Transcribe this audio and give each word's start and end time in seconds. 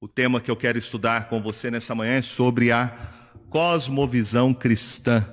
O 0.00 0.06
tema 0.06 0.40
que 0.40 0.48
eu 0.48 0.56
quero 0.56 0.78
estudar 0.78 1.28
com 1.28 1.42
você 1.42 1.72
nessa 1.72 1.92
manhã 1.92 2.18
é 2.18 2.22
sobre 2.22 2.70
a 2.70 2.88
cosmovisão 3.50 4.54
cristã 4.54 5.26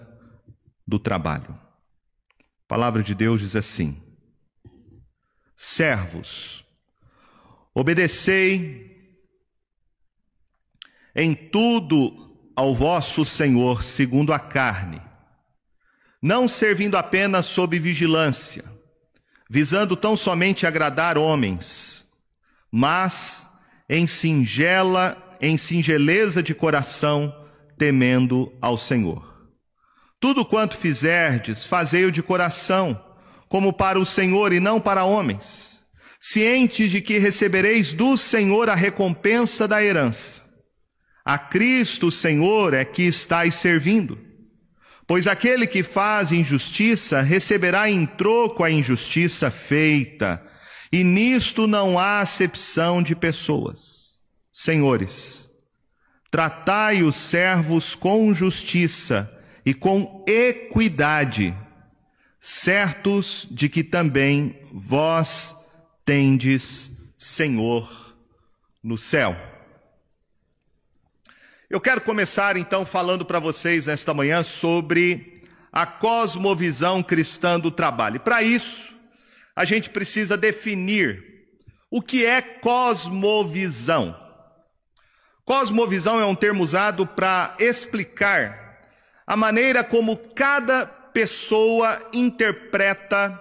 do 0.87 0.97
trabalho. 0.97 1.51
A 1.51 2.67
palavra 2.67 3.03
de 3.03 3.13
Deus 3.13 3.41
diz 3.41 3.55
assim: 3.55 4.01
Servos, 5.55 6.65
obedecei 7.75 9.13
em 11.15 11.35
tudo 11.35 12.51
ao 12.55 12.73
vosso 12.73 13.23
Senhor 13.23 13.83
segundo 13.83 14.33
a 14.33 14.39
carne, 14.39 14.99
não 16.19 16.47
servindo 16.47 16.97
apenas 16.97 17.45
sob 17.45 17.77
vigilância, 17.77 18.65
visando 19.47 19.95
tão 19.95 20.17
somente 20.17 20.65
agradar 20.65 21.19
homens, 21.19 22.03
mas 22.71 23.45
em 23.89 24.07
singela, 24.07 25.17
em 25.39 25.57
singeleza 25.57 26.41
de 26.41 26.55
coração, 26.55 27.33
temendo 27.77 28.51
ao 28.61 28.77
Senhor. 28.77 29.35
Tudo 30.19 30.45
quanto 30.45 30.77
fizerdes, 30.77 31.65
fazei-o 31.65 32.11
de 32.11 32.23
coração, 32.23 32.99
como 33.47 33.71
para 33.71 33.99
o 33.99 34.05
Senhor 34.05 34.53
e 34.53 34.59
não 34.59 34.81
para 34.81 35.03
homens, 35.03 35.79
cientes 36.19 36.89
de 36.89 37.01
que 37.01 37.19
recebereis 37.19 37.93
do 37.93 38.17
Senhor 38.17 38.69
a 38.69 38.75
recompensa 38.75 39.67
da 39.67 39.83
herança. 39.83 40.41
A 41.23 41.37
Cristo, 41.37 42.11
Senhor, 42.11 42.73
é 42.73 42.85
que 42.85 43.03
estáis 43.03 43.55
servindo. 43.55 44.19
Pois 45.07 45.27
aquele 45.27 45.67
que 45.67 45.83
faz 45.83 46.31
injustiça 46.31 47.21
receberá 47.21 47.89
em 47.89 48.05
troco 48.05 48.63
a 48.63 48.71
injustiça 48.71 49.51
feita 49.51 50.41
e 50.95 51.03
nisto 51.03 51.67
não 51.67 51.99
há 51.99 52.21
acepção 52.21 53.03
de 53.03 53.13
pessoas. 53.13 54.17
Senhores, 54.53 55.49
tratai 56.31 57.03
os 57.03 57.17
servos 57.17 57.95
com 57.95 58.33
justiça 58.33 59.29
e 59.65 59.73
com 59.73 60.23
equidade, 60.25 61.53
certos 62.39 63.45
de 63.51 63.67
que 63.67 63.83
também 63.83 64.57
vós 64.71 65.53
tendes 66.05 66.93
Senhor 67.17 68.15
no 68.81 68.97
céu. 68.97 69.35
Eu 71.69 71.81
quero 71.81 71.99
começar 71.99 72.55
então 72.55 72.85
falando 72.85 73.25
para 73.25 73.39
vocês 73.39 73.85
nesta 73.85 74.13
manhã 74.13 74.45
sobre 74.45 75.43
a 75.73 75.85
cosmovisão 75.85 77.03
cristã 77.03 77.59
do 77.59 77.69
trabalho. 77.69 78.21
Para 78.21 78.41
isso, 78.41 78.94
a 79.55 79.63
gente 79.63 79.89
precisa 79.89 80.35
definir 80.35 81.23
o 81.89 82.01
que 82.01 82.25
é 82.25 82.41
cosmovisão. 82.41 84.19
Cosmovisão 85.45 86.19
é 86.19 86.25
um 86.25 86.35
termo 86.35 86.63
usado 86.63 87.07
para 87.07 87.55
explicar 87.59 88.79
a 89.25 89.37
maneira 89.37 89.83
como 89.83 90.17
cada 90.17 90.85
pessoa 90.85 92.09
interpreta 92.11 93.39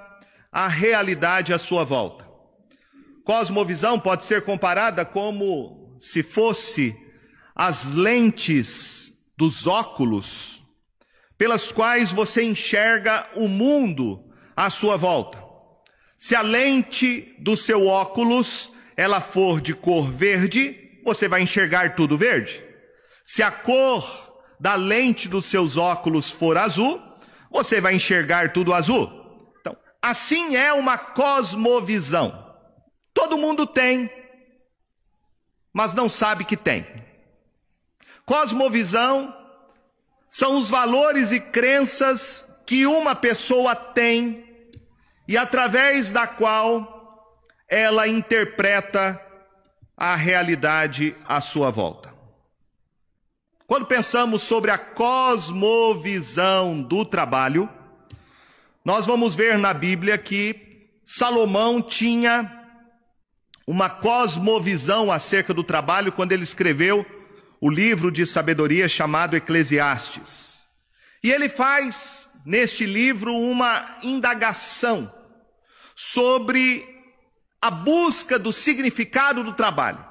a 0.53 0.69
realidade 0.69 1.53
à 1.53 1.59
sua 1.59 1.83
volta. 1.83 2.25
Cosmovisão 3.25 3.99
pode 3.99 4.25
ser 4.25 4.43
comparada 4.45 5.05
como 5.05 5.97
se 5.99 6.23
fosse 6.23 6.95
as 7.55 7.91
lentes 7.91 9.13
dos 9.37 9.67
óculos 9.67 10.63
pelas 11.37 11.73
quais 11.73 12.13
você 12.13 12.43
enxerga 12.43 13.27
o 13.35 13.49
mundo 13.49 14.23
à 14.57 14.71
sua 14.71 14.97
volta. 14.97 15.44
Se 16.25 16.35
a 16.35 16.41
lente 16.41 17.37
do 17.39 17.55
seu 17.55 17.87
óculos 17.87 18.73
ela 18.97 19.21
for 19.21 19.61
de 19.61 19.75
cor 19.75 20.11
verde, 20.11 20.99
você 21.05 21.29
vai 21.29 21.43
enxergar 21.43 21.97
tudo 21.97 22.17
verde. 22.17 22.65
Se 23.27 23.43
a 23.43 23.51
cor 23.51 24.43
da 24.59 24.75
lente 24.75 25.29
dos 25.29 25.45
seus 25.45 25.77
óculos 25.77 26.31
for 26.31 26.57
azul, 26.57 26.99
você 27.51 27.79
vai 27.79 27.97
enxergar 27.97 28.55
tudo 28.55 28.73
azul. 28.73 29.53
Então, 29.61 29.77
assim 30.01 30.57
é 30.57 30.73
uma 30.73 30.97
cosmovisão. 30.97 32.57
Todo 33.13 33.37
mundo 33.37 33.67
tem, 33.67 34.11
mas 35.75 35.93
não 35.93 36.09
sabe 36.09 36.47
que 36.47 36.57
tem. 36.57 36.87
Cosmovisão 38.25 39.37
são 40.27 40.57
os 40.57 40.71
valores 40.71 41.33
e 41.33 41.39
crenças 41.39 42.63
que 42.65 42.87
uma 42.87 43.15
pessoa 43.15 43.77
tem 43.77 44.54
e 45.27 45.37
através 45.37 46.11
da 46.11 46.27
qual 46.27 46.95
ela 47.69 48.07
interpreta 48.07 49.21
a 49.97 50.15
realidade 50.15 51.17
à 51.27 51.41
sua 51.41 51.71
volta. 51.71 52.13
Quando 53.67 53.87
pensamos 53.87 54.43
sobre 54.43 54.71
a 54.71 54.77
cosmovisão 54.77 56.83
do 56.83 57.05
trabalho, 57.05 57.69
nós 58.85 59.07
vamos 59.07 59.35
ver 59.35 59.57
na 59.57 59.73
Bíblia 59.73 60.19
que 60.19 60.91
Salomão 61.05 61.81
tinha 61.81 62.61
uma 63.67 63.89
cosmovisão 63.89 65.11
acerca 65.11 65.55
do 65.55 65.65
trabalho 65.65 66.13
quando 66.13 66.33
ele 66.33 66.43
escreveu 66.43 67.07
o 67.61 67.71
livro 67.71 68.11
de 68.11 68.27
sabedoria 68.27 68.89
chamado 68.89 69.37
Eclesiastes. 69.37 70.63
E 71.23 71.33
ele 71.33 71.49
faz 71.49 72.29
neste 72.45 72.85
livro 72.85 73.35
uma 73.35 73.97
indagação 74.03 75.11
sobre 75.95 76.87
a 77.61 77.71
busca 77.71 78.39
do 78.39 78.53
significado 78.53 79.43
do 79.43 79.55
trabalho. 79.55 80.05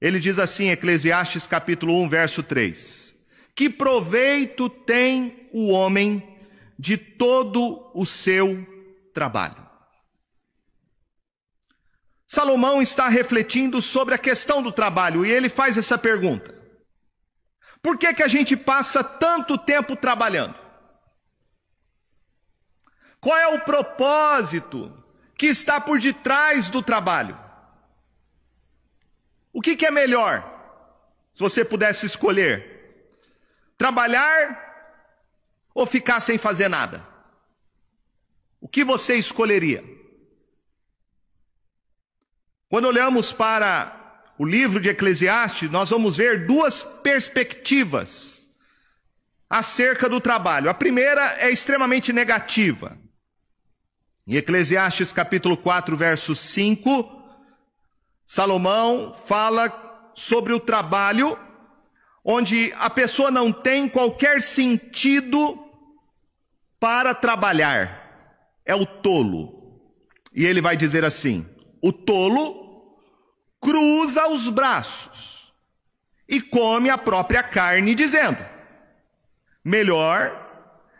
Ele 0.00 0.18
diz 0.18 0.38
assim, 0.38 0.70
Eclesiastes 0.70 1.46
capítulo 1.46 2.00
1, 2.02 2.08
verso 2.08 2.42
3: 2.42 3.16
Que 3.54 3.70
proveito 3.70 4.68
tem 4.68 5.48
o 5.52 5.70
homem 5.70 6.38
de 6.78 6.96
todo 6.96 7.90
o 7.94 8.04
seu 8.04 8.66
trabalho? 9.14 9.70
Salomão 12.26 12.80
está 12.80 13.08
refletindo 13.08 13.82
sobre 13.82 14.14
a 14.14 14.18
questão 14.18 14.62
do 14.62 14.70
trabalho 14.70 15.26
e 15.26 15.30
ele 15.30 15.48
faz 15.48 15.76
essa 15.76 15.96
pergunta: 15.96 16.54
Por 17.82 17.98
que, 17.98 18.12
que 18.12 18.22
a 18.22 18.28
gente 18.28 18.56
passa 18.56 19.02
tanto 19.02 19.56
tempo 19.56 19.96
trabalhando? 19.96 20.59
Qual 23.20 23.36
é 23.36 23.48
o 23.48 23.60
propósito 23.60 24.92
que 25.36 25.46
está 25.46 25.80
por 25.80 25.98
detrás 25.98 26.70
do 26.70 26.82
trabalho? 26.82 27.38
O 29.52 29.60
que, 29.60 29.76
que 29.76 29.84
é 29.84 29.90
melhor? 29.90 30.58
Se 31.32 31.40
você 31.40 31.64
pudesse 31.64 32.06
escolher, 32.06 33.10
trabalhar 33.76 34.68
ou 35.74 35.86
ficar 35.86 36.20
sem 36.20 36.38
fazer 36.38 36.68
nada? 36.68 37.06
O 38.60 38.68
que 38.68 38.84
você 38.84 39.16
escolheria? 39.16 39.84
Quando 42.68 42.86
olhamos 42.86 43.32
para 43.32 44.22
o 44.38 44.44
livro 44.44 44.80
de 44.80 44.88
Eclesiastes, 44.88 45.70
nós 45.70 45.90
vamos 45.90 46.16
ver 46.16 46.46
duas 46.46 46.82
perspectivas 46.82 48.46
acerca 49.48 50.08
do 50.08 50.20
trabalho. 50.20 50.70
A 50.70 50.74
primeira 50.74 51.36
é 51.40 51.50
extremamente 51.50 52.12
negativa. 52.12 52.96
Em 54.30 54.36
Eclesiastes 54.36 55.12
capítulo 55.12 55.56
4, 55.56 55.96
verso 55.96 56.36
5, 56.36 57.20
Salomão 58.24 59.12
fala 59.26 60.12
sobre 60.14 60.52
o 60.52 60.60
trabalho, 60.60 61.36
onde 62.24 62.72
a 62.78 62.88
pessoa 62.88 63.28
não 63.28 63.52
tem 63.52 63.88
qualquer 63.88 64.40
sentido 64.40 65.58
para 66.78 67.12
trabalhar. 67.12 68.54
É 68.64 68.72
o 68.72 68.86
tolo. 68.86 69.82
E 70.32 70.46
ele 70.46 70.60
vai 70.60 70.76
dizer 70.76 71.04
assim: 71.04 71.44
o 71.82 71.92
tolo 71.92 72.96
cruza 73.60 74.28
os 74.28 74.48
braços 74.48 75.52
e 76.28 76.40
come 76.40 76.88
a 76.88 76.96
própria 76.96 77.42
carne, 77.42 77.96
dizendo: 77.96 78.38
melhor 79.64 80.39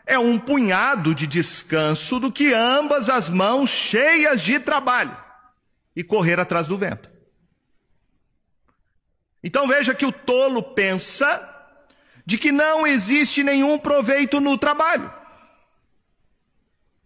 é 0.05 0.17
um 0.17 0.39
punhado 0.39 1.13
de 1.13 1.27
descanso 1.27 2.19
do 2.19 2.31
que 2.31 2.53
ambas 2.53 3.09
as 3.09 3.29
mãos 3.29 3.69
cheias 3.69 4.41
de 4.41 4.59
trabalho 4.59 5.15
e 5.95 6.03
correr 6.03 6.39
atrás 6.39 6.67
do 6.67 6.77
vento. 6.77 7.09
Então 9.43 9.67
veja 9.67 9.93
que 9.93 10.05
o 10.05 10.11
tolo 10.11 10.61
pensa 10.61 11.47
de 12.25 12.37
que 12.37 12.51
não 12.51 12.85
existe 12.85 13.43
nenhum 13.43 13.77
proveito 13.77 14.39
no 14.39 14.57
trabalho. 14.57 15.11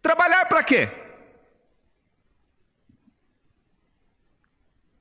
Trabalhar 0.01 0.45
para 0.45 0.63
quê? 0.63 0.89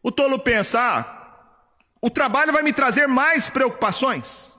O 0.03 0.13
tolo 0.13 0.39
pensa: 0.39 0.81
ah, 0.81 1.25
o 2.01 2.11
trabalho 2.11 2.53
vai 2.53 2.63
me 2.63 2.73
trazer 2.73 3.07
mais 3.07 3.49
preocupações. 3.49 4.54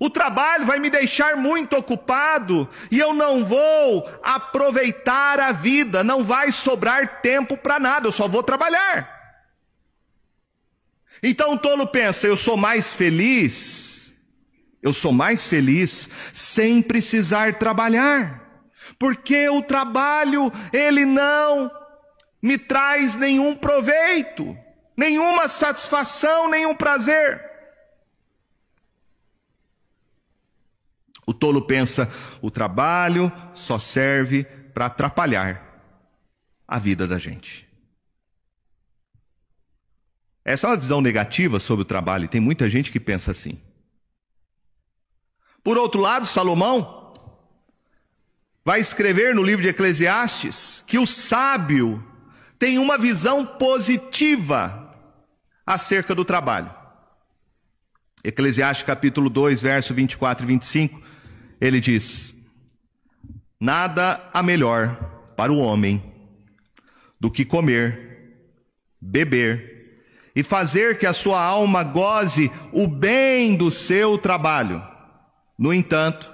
O 0.00 0.08
trabalho 0.08 0.64
vai 0.64 0.78
me 0.78 0.88
deixar 0.88 1.36
muito 1.36 1.76
ocupado 1.76 2.68
e 2.90 3.00
eu 3.00 3.12
não 3.12 3.44
vou 3.44 4.08
aproveitar 4.22 5.40
a 5.40 5.50
vida, 5.50 6.04
não 6.04 6.22
vai 6.22 6.52
sobrar 6.52 7.20
tempo 7.20 7.56
para 7.56 7.80
nada, 7.80 8.06
eu 8.06 8.12
só 8.12 8.28
vou 8.28 8.42
trabalhar. 8.42 9.16
Então 11.20 11.54
o 11.54 11.58
tolo 11.58 11.86
pensa: 11.86 12.28
eu 12.28 12.36
sou 12.36 12.56
mais 12.56 12.94
feliz, 12.94 14.14
eu 14.80 14.92
sou 14.92 15.12
mais 15.12 15.48
feliz 15.48 16.08
sem 16.32 16.80
precisar 16.80 17.54
trabalhar, 17.54 18.62
porque 19.00 19.48
o 19.48 19.62
trabalho 19.62 20.52
ele 20.72 21.04
não 21.04 21.68
me 22.40 22.56
traz 22.56 23.16
nenhum 23.16 23.56
proveito, 23.56 24.56
nenhuma 24.96 25.48
satisfação, 25.48 26.48
nenhum 26.48 26.72
prazer. 26.72 27.47
O 31.28 31.34
tolo 31.34 31.60
pensa: 31.60 32.10
o 32.40 32.50
trabalho 32.50 33.30
só 33.52 33.78
serve 33.78 34.44
para 34.72 34.86
atrapalhar 34.86 35.62
a 36.66 36.78
vida 36.78 37.06
da 37.06 37.18
gente. 37.18 37.68
Essa 40.42 40.66
é 40.66 40.70
uma 40.70 40.76
visão 40.78 41.02
negativa 41.02 41.60
sobre 41.60 41.82
o 41.82 41.84
trabalho, 41.84 42.24
e 42.24 42.28
tem 42.28 42.40
muita 42.40 42.66
gente 42.66 42.90
que 42.90 42.98
pensa 42.98 43.30
assim. 43.30 43.60
Por 45.62 45.76
outro 45.76 46.00
lado, 46.00 46.24
Salomão 46.24 47.12
vai 48.64 48.80
escrever 48.80 49.34
no 49.34 49.42
livro 49.42 49.60
de 49.60 49.68
Eclesiastes 49.68 50.82
que 50.86 50.98
o 50.98 51.06
sábio 51.06 52.02
tem 52.58 52.78
uma 52.78 52.96
visão 52.96 53.44
positiva 53.44 54.96
acerca 55.66 56.14
do 56.14 56.24
trabalho. 56.24 56.74
Eclesiastes 58.24 58.86
capítulo 58.86 59.28
2, 59.28 59.60
verso 59.60 59.92
24 59.92 60.44
e 60.44 60.46
25, 60.46 61.07
ele 61.60 61.80
diz: 61.80 62.34
Nada 63.60 64.20
há 64.32 64.42
melhor 64.42 64.94
para 65.36 65.52
o 65.52 65.58
homem 65.58 66.02
do 67.20 67.30
que 67.30 67.44
comer, 67.44 68.36
beber 69.00 69.78
e 70.34 70.42
fazer 70.42 70.98
que 70.98 71.06
a 71.06 71.12
sua 71.12 71.42
alma 71.42 71.82
goze 71.82 72.50
o 72.72 72.86
bem 72.86 73.56
do 73.56 73.70
seu 73.70 74.16
trabalho. 74.16 74.82
No 75.58 75.74
entanto, 75.74 76.32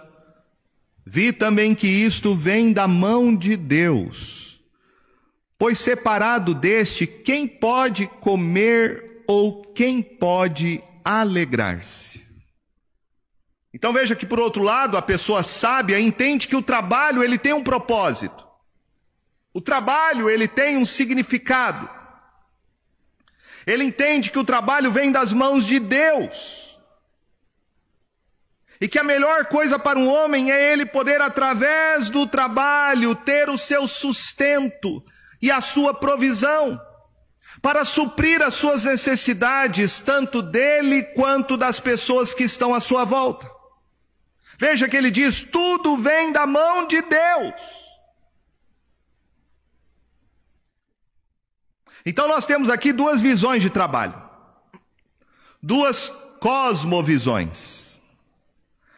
vi 1.06 1.32
também 1.32 1.74
que 1.74 1.86
isto 1.86 2.34
vem 2.34 2.72
da 2.72 2.86
mão 2.86 3.34
de 3.34 3.56
Deus. 3.56 4.60
Pois 5.58 5.78
separado 5.78 6.54
deste, 6.54 7.06
quem 7.06 7.46
pode 7.46 8.06
comer 8.06 9.22
ou 9.26 9.62
quem 9.72 10.02
pode 10.02 10.82
alegrar-se? 11.02 12.23
Então 13.74 13.92
veja 13.92 14.14
que 14.14 14.24
por 14.24 14.38
outro 14.38 14.62
lado, 14.62 14.96
a 14.96 15.02
pessoa 15.02 15.42
sábia 15.42 15.98
entende 15.98 16.46
que 16.46 16.54
o 16.54 16.62
trabalho 16.62 17.24
ele 17.24 17.36
tem 17.36 17.52
um 17.52 17.64
propósito. 17.64 18.46
O 19.52 19.60
trabalho 19.60 20.30
ele 20.30 20.46
tem 20.46 20.76
um 20.76 20.86
significado. 20.86 21.90
Ele 23.66 23.82
entende 23.82 24.30
que 24.30 24.38
o 24.38 24.44
trabalho 24.44 24.92
vem 24.92 25.10
das 25.10 25.32
mãos 25.32 25.66
de 25.66 25.80
Deus. 25.80 26.78
E 28.80 28.86
que 28.86 28.98
a 28.98 29.02
melhor 29.02 29.46
coisa 29.46 29.76
para 29.76 29.98
um 29.98 30.08
homem 30.08 30.52
é 30.52 30.72
ele 30.72 30.86
poder, 30.86 31.20
através 31.20 32.08
do 32.08 32.28
trabalho, 32.28 33.16
ter 33.16 33.48
o 33.48 33.58
seu 33.58 33.88
sustento 33.88 35.02
e 35.42 35.50
a 35.50 35.60
sua 35.60 35.92
provisão, 35.92 36.80
para 37.60 37.84
suprir 37.84 38.40
as 38.40 38.54
suas 38.54 38.84
necessidades, 38.84 39.98
tanto 39.98 40.42
dele 40.42 41.02
quanto 41.02 41.56
das 41.56 41.80
pessoas 41.80 42.32
que 42.32 42.44
estão 42.44 42.72
à 42.72 42.78
sua 42.78 43.04
volta. 43.04 43.53
Veja 44.64 44.88
que 44.88 44.96
ele 44.96 45.11
diz: 45.11 45.43
tudo 45.43 45.99
vem 45.99 46.32
da 46.32 46.46
mão 46.46 46.87
de 46.87 47.02
Deus. 47.02 47.61
Então 52.06 52.26
nós 52.26 52.46
temos 52.46 52.70
aqui 52.70 52.90
duas 52.90 53.20
visões 53.20 53.62
de 53.62 53.69
trabalho, 53.69 54.14
duas 55.62 56.08
cosmovisões. 56.40 58.00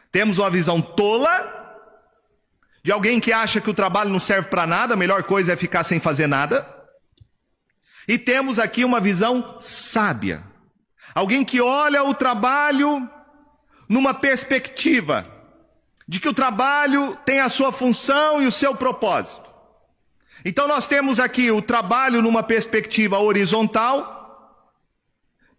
Temos 0.09 0.37
uma 0.37 0.49
visão 0.49 0.81
tola, 0.81 1.35
de 2.81 2.93
alguém 2.93 3.19
que 3.19 3.33
acha 3.33 3.59
que 3.59 3.69
o 3.69 3.73
trabalho 3.73 4.09
não 4.09 4.21
serve 4.21 4.47
para 4.47 4.65
nada, 4.65 4.93
a 4.93 4.97
melhor 4.97 5.23
coisa 5.23 5.51
é 5.51 5.57
ficar 5.57 5.83
sem 5.83 5.99
fazer 5.99 6.27
nada. 6.27 6.65
E 8.07 8.17
temos 8.17 8.57
aqui 8.57 8.85
uma 8.85 9.01
visão 9.01 9.57
sábia, 9.59 10.41
alguém 11.13 11.43
que 11.43 11.59
olha 11.59 12.05
o 12.05 12.13
trabalho 12.13 13.09
numa 13.89 14.13
perspectiva 14.13 15.35
de 16.07 16.19
que 16.19 16.29
o 16.29 16.33
trabalho 16.33 17.17
tem 17.25 17.41
a 17.41 17.49
sua 17.49 17.71
função 17.71 18.41
e 18.41 18.47
o 18.47 18.51
seu 18.51 18.73
propósito. 18.73 19.47
Então 20.45 20.67
nós 20.67 20.87
temos 20.87 21.19
aqui 21.19 21.51
o 21.51 21.61
trabalho 21.61 22.21
numa 22.21 22.41
perspectiva 22.41 23.19
horizontal 23.19 24.63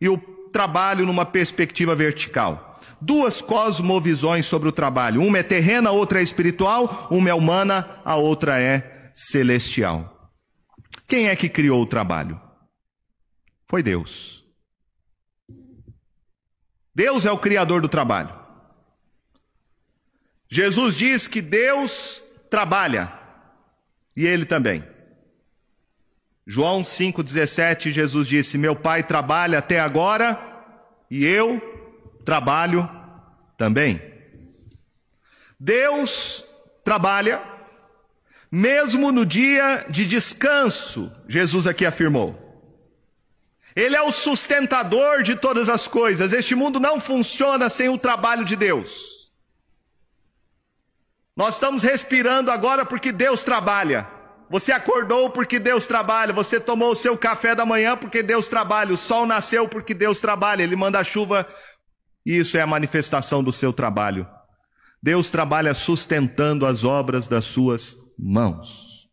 e 0.00 0.08
o 0.08 0.16
trabalho 0.52 1.04
numa 1.04 1.26
perspectiva 1.26 1.94
vertical. 1.94 2.80
Duas 3.00 3.42
cosmovisões 3.42 4.46
sobre 4.46 4.68
o 4.68 4.72
trabalho. 4.72 5.22
Uma 5.22 5.38
é 5.38 5.42
terrena, 5.42 5.90
a 5.90 5.92
outra 5.92 6.20
é 6.20 6.22
espiritual, 6.22 7.06
uma 7.10 7.28
é 7.28 7.34
humana, 7.34 8.00
a 8.04 8.16
outra 8.16 8.60
é 8.60 9.10
celestial. 9.12 10.32
Quem 11.06 11.28
é 11.28 11.36
que 11.36 11.48
criou 11.48 11.82
o 11.82 11.86
trabalho? 11.86 12.40
Foi 13.66 13.82
Deus. 13.82 14.44
Deus 16.94 17.24
é 17.24 17.30
o 17.30 17.38
criador 17.38 17.80
do 17.80 17.88
trabalho. 17.88 18.37
Jesus 20.48 20.96
diz 20.96 21.28
que 21.28 21.42
Deus 21.42 22.22
trabalha. 22.48 23.12
E 24.16 24.26
ele 24.26 24.44
também. 24.44 24.84
João 26.46 26.82
5,17, 26.82 27.90
Jesus 27.90 28.26
disse: 28.26 28.56
Meu 28.56 28.74
pai 28.74 29.02
trabalha 29.02 29.58
até 29.58 29.78
agora 29.78 30.38
e 31.10 31.24
eu 31.24 31.60
trabalho 32.24 32.88
também. 33.56 34.00
Deus 35.60 36.44
trabalha, 36.82 37.42
mesmo 38.50 39.12
no 39.12 39.26
dia 39.26 39.84
de 39.90 40.06
descanso, 40.06 41.12
Jesus 41.28 41.66
aqui 41.66 41.84
afirmou. 41.84 42.46
Ele 43.76 43.94
é 43.94 44.02
o 44.02 44.10
sustentador 44.10 45.22
de 45.22 45.36
todas 45.36 45.68
as 45.68 45.86
coisas. 45.86 46.32
Este 46.32 46.54
mundo 46.54 46.80
não 46.80 46.98
funciona 46.98 47.68
sem 47.68 47.88
o 47.88 47.98
trabalho 47.98 48.44
de 48.44 48.56
Deus. 48.56 49.17
Nós 51.38 51.54
estamos 51.54 51.84
respirando 51.84 52.50
agora 52.50 52.84
porque 52.84 53.12
Deus 53.12 53.44
trabalha. 53.44 54.08
Você 54.50 54.72
acordou 54.72 55.30
porque 55.30 55.60
Deus 55.60 55.86
trabalha. 55.86 56.32
Você 56.32 56.58
tomou 56.58 56.90
o 56.90 56.96
seu 56.96 57.16
café 57.16 57.54
da 57.54 57.64
manhã 57.64 57.96
porque 57.96 58.24
Deus 58.24 58.48
trabalha. 58.48 58.92
O 58.92 58.96
sol 58.96 59.24
nasceu 59.24 59.68
porque 59.68 59.94
Deus 59.94 60.20
trabalha. 60.20 60.64
Ele 60.64 60.74
manda 60.74 60.98
a 60.98 61.04
chuva. 61.04 61.46
Isso 62.26 62.58
é 62.58 62.60
a 62.60 62.66
manifestação 62.66 63.40
do 63.40 63.52
seu 63.52 63.72
trabalho. 63.72 64.26
Deus 65.00 65.30
trabalha 65.30 65.74
sustentando 65.74 66.66
as 66.66 66.82
obras 66.82 67.28
das 67.28 67.44
suas 67.44 67.96
mãos. 68.18 69.06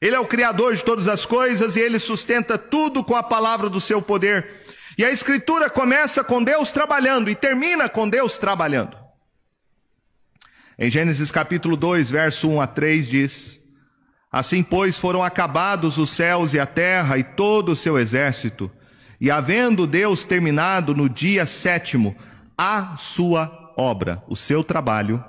Ele 0.00 0.16
é 0.16 0.20
o 0.20 0.26
Criador 0.26 0.74
de 0.74 0.82
todas 0.82 1.08
as 1.08 1.26
coisas 1.26 1.76
e 1.76 1.80
ele 1.80 1.98
sustenta 1.98 2.56
tudo 2.56 3.04
com 3.04 3.16
a 3.16 3.22
palavra 3.22 3.68
do 3.68 3.82
seu 3.82 4.00
poder. 4.00 4.64
E 4.96 5.04
a 5.04 5.10
Escritura 5.10 5.68
começa 5.68 6.24
com 6.24 6.42
Deus 6.42 6.72
trabalhando 6.72 7.28
e 7.28 7.34
termina 7.34 7.86
com 7.86 8.08
Deus 8.08 8.38
trabalhando. 8.38 9.03
Em 10.76 10.90
Gênesis 10.90 11.30
capítulo 11.30 11.76
2, 11.76 12.10
verso 12.10 12.48
1 12.48 12.60
a 12.60 12.66
3 12.66 13.08
diz: 13.08 13.60
Assim, 14.30 14.60
pois, 14.60 14.98
foram 14.98 15.22
acabados 15.22 15.98
os 15.98 16.10
céus 16.10 16.52
e 16.52 16.58
a 16.58 16.66
terra 16.66 17.16
e 17.16 17.22
todo 17.22 17.72
o 17.72 17.76
seu 17.76 17.96
exército, 17.96 18.68
e 19.20 19.30
havendo 19.30 19.86
Deus 19.86 20.24
terminado 20.24 20.92
no 20.92 21.08
dia 21.08 21.46
sétimo 21.46 22.16
a 22.58 22.96
sua 22.96 23.72
obra, 23.76 24.20
o 24.28 24.34
seu 24.34 24.64
trabalho, 24.64 25.24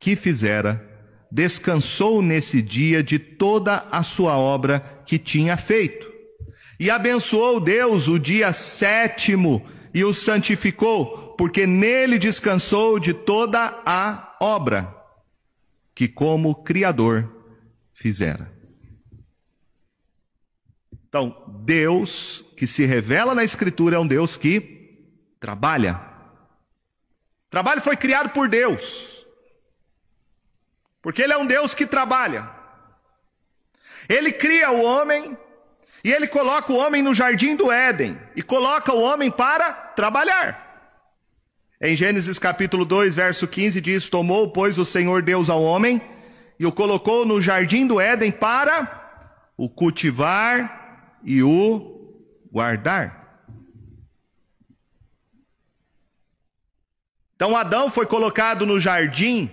que 0.00 0.16
fizera, 0.16 0.84
descansou 1.30 2.20
nesse 2.20 2.60
dia 2.60 3.04
de 3.04 3.20
toda 3.20 3.86
a 3.88 4.02
sua 4.02 4.36
obra 4.36 5.02
que 5.06 5.16
tinha 5.16 5.56
feito. 5.56 6.10
E 6.80 6.90
abençoou 6.90 7.60
Deus 7.60 8.08
o 8.08 8.18
dia 8.18 8.52
sétimo 8.52 9.64
e 9.94 10.02
o 10.02 10.12
santificou, 10.12 11.27
porque 11.38 11.68
nele 11.68 12.18
descansou 12.18 12.98
de 12.98 13.14
toda 13.14 13.80
a 13.86 14.36
obra 14.40 14.92
que, 15.94 16.08
como 16.08 16.64
Criador, 16.64 17.32
fizera. 17.92 18.52
Então, 20.92 21.44
Deus 21.60 22.44
que 22.56 22.66
se 22.66 22.84
revela 22.84 23.36
na 23.36 23.44
Escritura 23.44 23.94
é 23.94 23.98
um 24.00 24.06
Deus 24.06 24.36
que 24.36 24.98
trabalha. 25.38 26.00
Trabalho 27.48 27.80
foi 27.82 27.96
criado 27.96 28.30
por 28.30 28.48
Deus, 28.48 29.24
porque 31.00 31.22
Ele 31.22 31.32
é 31.32 31.38
um 31.38 31.46
Deus 31.46 31.72
que 31.72 31.86
trabalha. 31.86 32.50
Ele 34.08 34.32
cria 34.32 34.72
o 34.72 34.82
homem 34.82 35.38
e 36.02 36.12
ele 36.12 36.26
coloca 36.26 36.72
o 36.72 36.76
homem 36.76 37.00
no 37.00 37.14
jardim 37.14 37.54
do 37.54 37.70
Éden 37.70 38.18
e 38.34 38.42
coloca 38.42 38.92
o 38.92 39.00
homem 39.00 39.30
para 39.30 39.72
trabalhar. 39.72 40.67
Em 41.80 41.94
Gênesis 41.94 42.40
capítulo 42.40 42.84
2, 42.84 43.14
verso 43.14 43.46
15 43.46 43.80
diz: 43.80 44.08
Tomou, 44.08 44.50
pois, 44.50 44.78
o 44.78 44.84
Senhor 44.84 45.22
Deus 45.22 45.48
ao 45.48 45.62
homem 45.62 46.00
e 46.58 46.66
o 46.66 46.72
colocou 46.72 47.24
no 47.24 47.40
jardim 47.40 47.86
do 47.86 48.00
Éden 48.00 48.32
para 48.32 49.46
o 49.56 49.68
cultivar 49.68 51.20
e 51.22 51.40
o 51.40 52.16
guardar. 52.50 53.46
Então 57.36 57.56
Adão 57.56 57.88
foi 57.88 58.06
colocado 58.06 58.66
no 58.66 58.80
jardim, 58.80 59.48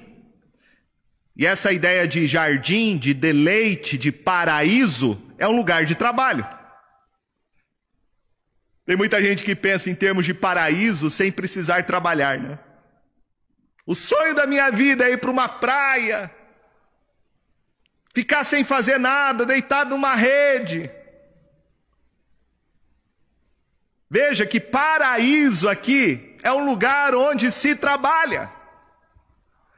e 1.38 1.46
essa 1.46 1.72
ideia 1.72 2.08
de 2.08 2.25
jardim, 2.25 2.98
de 2.98 3.13
deleite, 3.13 4.00
de 4.00 4.12
paraíso, 4.12 5.22
é 5.38 5.48
um 5.48 5.55
lugar 5.55 5.86
de 5.86 5.94
trabalho. 5.94 6.54
Tem 8.86 8.96
muita 8.96 9.22
gente 9.22 9.44
que 9.44 9.56
pensa 9.56 9.89
em 9.89 9.96
termos 9.96 10.25
de 10.25 10.34
paraíso 10.34 11.10
sem 11.10 11.32
precisar 11.32 11.84
trabalhar, 11.86 12.38
né? 12.38 12.60
O 13.86 13.96
sonho 13.96 14.36
da 14.36 14.46
minha 14.46 14.70
vida 14.72 15.06
é 15.06 15.12
ir 15.12 15.18
para 15.18 15.32
uma 15.32 15.48
praia, 15.48 16.32
ficar 18.13 18.44
sem 18.44 18.63
fazer 18.63 19.00
nada, 19.00 19.46
deitado 19.46 19.92
numa 19.92 20.15
rede. 20.15 20.89
Veja 24.10 24.46
que 24.46 24.60
paraíso 24.60 25.68
aqui 25.68 26.38
é 26.44 26.51
um 26.51 26.65
lugar 26.65 27.15
onde 27.15 27.51
se 27.51 27.75
trabalha. 27.75 28.51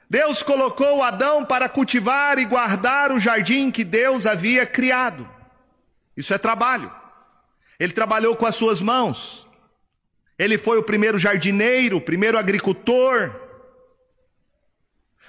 Deus 0.09 0.41
colocou 0.41 1.01
Adão 1.01 1.45
para 1.45 1.67
cultivar 1.67 2.39
e 2.39 2.45
guardar 2.45 3.11
o 3.11 3.19
jardim 3.19 3.71
que 3.71 3.83
Deus 3.83 4.25
havia 4.25 4.65
criado. 4.65 5.29
Isso 6.15 6.33
é 6.33 6.37
trabalho. 6.37 6.91
Ele 7.79 7.93
trabalhou 7.93 8.35
com 8.35 8.45
as 8.45 8.55
suas 8.55 8.81
mãos. 8.81 9.45
Ele 10.37 10.57
foi 10.57 10.77
o 10.77 10.83
primeiro 10.83 11.17
jardineiro, 11.17 11.97
o 11.97 12.01
primeiro 12.01 12.37
agricultor. 12.37 13.33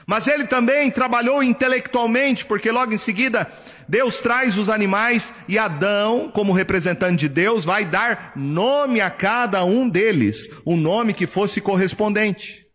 Mas 0.06 0.26
ele 0.26 0.46
também 0.46 0.90
trabalhou 0.90 1.42
intelectualmente, 1.42 2.46
porque 2.46 2.70
logo 2.70 2.94
em 2.94 2.98
seguida 2.98 3.50
Deus 3.88 4.20
traz 4.20 4.58
os 4.58 4.68
animais 4.68 5.34
e 5.48 5.58
Adão, 5.58 6.30
como 6.30 6.52
representante 6.52 7.16
de 7.16 7.28
Deus, 7.28 7.64
vai 7.64 7.86
dar 7.86 8.32
nome 8.36 9.00
a 9.00 9.10
cada 9.10 9.64
um 9.64 9.88
deles, 9.88 10.50
um 10.66 10.76
nome 10.76 11.14
que 11.14 11.26
fosse 11.26 11.60
correspondente. 11.60 12.66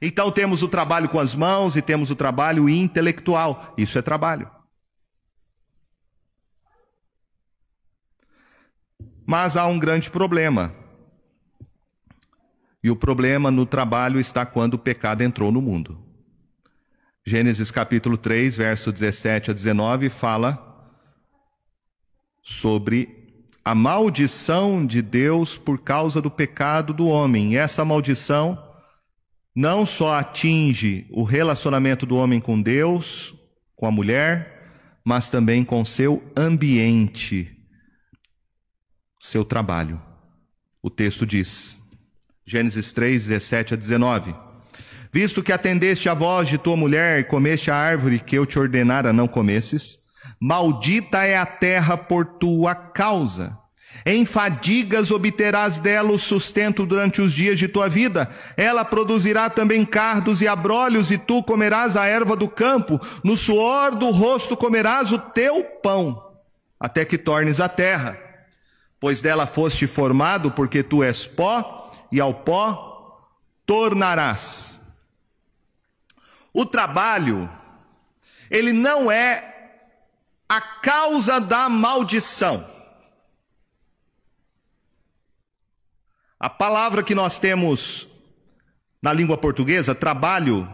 Então 0.00 0.32
temos 0.32 0.62
o 0.62 0.68
trabalho 0.68 1.08
com 1.08 1.20
as 1.20 1.34
mãos 1.34 1.76
e 1.76 1.82
temos 1.82 2.10
o 2.10 2.16
trabalho 2.16 2.68
intelectual. 2.68 3.74
Isso 3.76 3.98
é 3.98 4.02
trabalho. 4.02 4.50
Mas 9.26 9.56
há 9.56 9.66
um 9.66 9.78
grande 9.78 10.10
problema. 10.10 10.74
E 12.82 12.90
o 12.90 12.96
problema 12.96 13.50
no 13.50 13.64
trabalho 13.64 14.18
está 14.18 14.44
quando 14.44 14.74
o 14.74 14.78
pecado 14.78 15.22
entrou 15.22 15.52
no 15.52 15.62
mundo. 15.62 15.98
Gênesis 17.24 17.70
capítulo 17.70 18.16
3, 18.16 18.56
verso 18.56 18.90
17 18.90 19.52
a 19.52 19.54
19 19.54 20.08
fala 20.08 20.68
sobre 22.42 23.22
a 23.64 23.76
maldição 23.76 24.84
de 24.84 25.00
Deus 25.00 25.56
por 25.56 25.78
causa 25.78 26.20
do 26.20 26.30
pecado 26.30 26.92
do 26.92 27.06
homem. 27.06 27.52
E 27.52 27.56
essa 27.56 27.84
maldição 27.84 28.60
não 29.54 29.86
só 29.86 30.18
atinge 30.18 31.06
o 31.10 31.22
relacionamento 31.22 32.04
do 32.04 32.16
homem 32.16 32.40
com 32.40 32.60
Deus, 32.60 33.34
com 33.76 33.86
a 33.86 33.90
mulher, 33.90 34.98
mas 35.04 35.30
também 35.30 35.64
com 35.64 35.84
seu 35.84 36.22
ambiente, 36.36 37.61
seu 39.22 39.44
trabalho. 39.44 40.02
O 40.82 40.90
texto 40.90 41.24
diz: 41.24 41.78
Gênesis 42.44 42.92
3, 42.92 43.28
17 43.28 43.74
a 43.74 43.76
19. 43.76 44.34
Visto 45.12 45.42
que 45.42 45.52
atendeste 45.52 46.08
à 46.08 46.14
voz 46.14 46.48
de 46.48 46.58
tua 46.58 46.76
mulher 46.76 47.20
e 47.20 47.24
comeste 47.24 47.70
a 47.70 47.76
árvore 47.76 48.18
que 48.18 48.36
eu 48.36 48.44
te 48.44 48.58
ordenara 48.58 49.12
não 49.12 49.28
comesses, 49.28 49.98
maldita 50.40 51.22
é 51.22 51.36
a 51.36 51.46
terra 51.46 51.96
por 51.96 52.24
tua 52.24 52.74
causa. 52.74 53.56
Em 54.04 54.24
fadigas 54.24 55.12
obterás 55.12 55.78
dela 55.78 56.10
o 56.10 56.18
sustento 56.18 56.84
durante 56.84 57.20
os 57.22 57.32
dias 57.32 57.58
de 57.58 57.68
tua 57.68 57.88
vida. 57.88 58.28
Ela 58.56 58.84
produzirá 58.84 59.48
também 59.48 59.84
cardos 59.84 60.40
e 60.40 60.48
abrolhos, 60.48 61.12
e 61.12 61.18
tu 61.18 61.44
comerás 61.44 61.94
a 61.94 62.06
erva 62.06 62.34
do 62.34 62.48
campo. 62.48 62.98
No 63.22 63.36
suor 63.36 63.94
do 63.94 64.10
rosto 64.10 64.56
comerás 64.56 65.12
o 65.12 65.18
teu 65.18 65.62
pão, 65.62 66.20
até 66.80 67.04
que 67.04 67.18
tornes 67.18 67.60
a 67.60 67.68
terra. 67.68 68.21
Pois 69.02 69.20
dela 69.20 69.48
foste 69.48 69.88
formado, 69.88 70.52
porque 70.52 70.80
tu 70.80 71.02
és 71.02 71.26
pó, 71.26 71.92
e 72.12 72.20
ao 72.20 72.32
pó 72.32 73.28
tornarás. 73.66 74.78
O 76.52 76.64
trabalho, 76.64 77.50
ele 78.48 78.72
não 78.72 79.10
é 79.10 79.72
a 80.48 80.60
causa 80.60 81.40
da 81.40 81.68
maldição. 81.68 82.64
A 86.38 86.48
palavra 86.48 87.02
que 87.02 87.12
nós 87.16 87.40
temos 87.40 88.06
na 89.02 89.12
língua 89.12 89.36
portuguesa, 89.36 89.96
trabalho, 89.96 90.72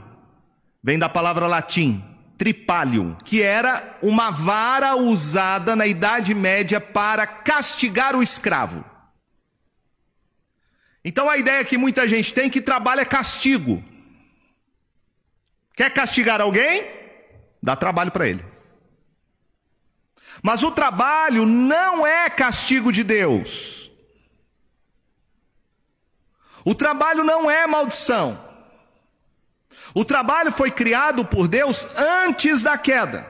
vem 0.82 0.99
da 0.99 1.08
palavra 1.08 1.47
latim, 1.47 2.04
tripalium, 2.38 3.16
que 3.16 3.42
era 3.42 3.99
uma 4.00 4.30
vara 4.30 4.95
usada 4.95 5.75
na 5.75 5.87
Idade 5.87 6.33
Média 6.35 6.80
para 6.80 7.26
castigar 7.26 8.14
o 8.14 8.23
escravo. 8.23 8.85
Então 11.04 11.28
a 11.28 11.37
ideia 11.37 11.64
que 11.64 11.76
muita 11.76 12.07
gente 12.07 12.33
tem 12.33 12.47
é 12.47 12.50
que 12.50 12.61
trabalho 12.61 13.00
é 13.00 13.04
castigo. 13.04 13.83
Quer 15.75 15.92
castigar 15.92 16.40
alguém? 16.40 16.85
Dá 17.61 17.75
trabalho 17.75 18.12
para 18.12 18.28
ele. 18.28 18.45
Mas 20.40 20.62
o 20.62 20.71
trabalho 20.71 21.45
não 21.45 22.07
é 22.07 22.30
castigo 22.30 22.92
de 22.92 23.02
Deus. 23.02 23.90
O 26.64 26.75
trabalho 26.75 27.25
não 27.25 27.50
é 27.50 27.66
maldição. 27.66 28.48
O 29.95 30.04
trabalho 30.04 30.52
foi 30.52 30.71
criado 30.71 31.25
por 31.25 31.49
Deus 31.49 31.87
antes 31.97 32.62
da 32.62 32.76
queda. 32.76 33.26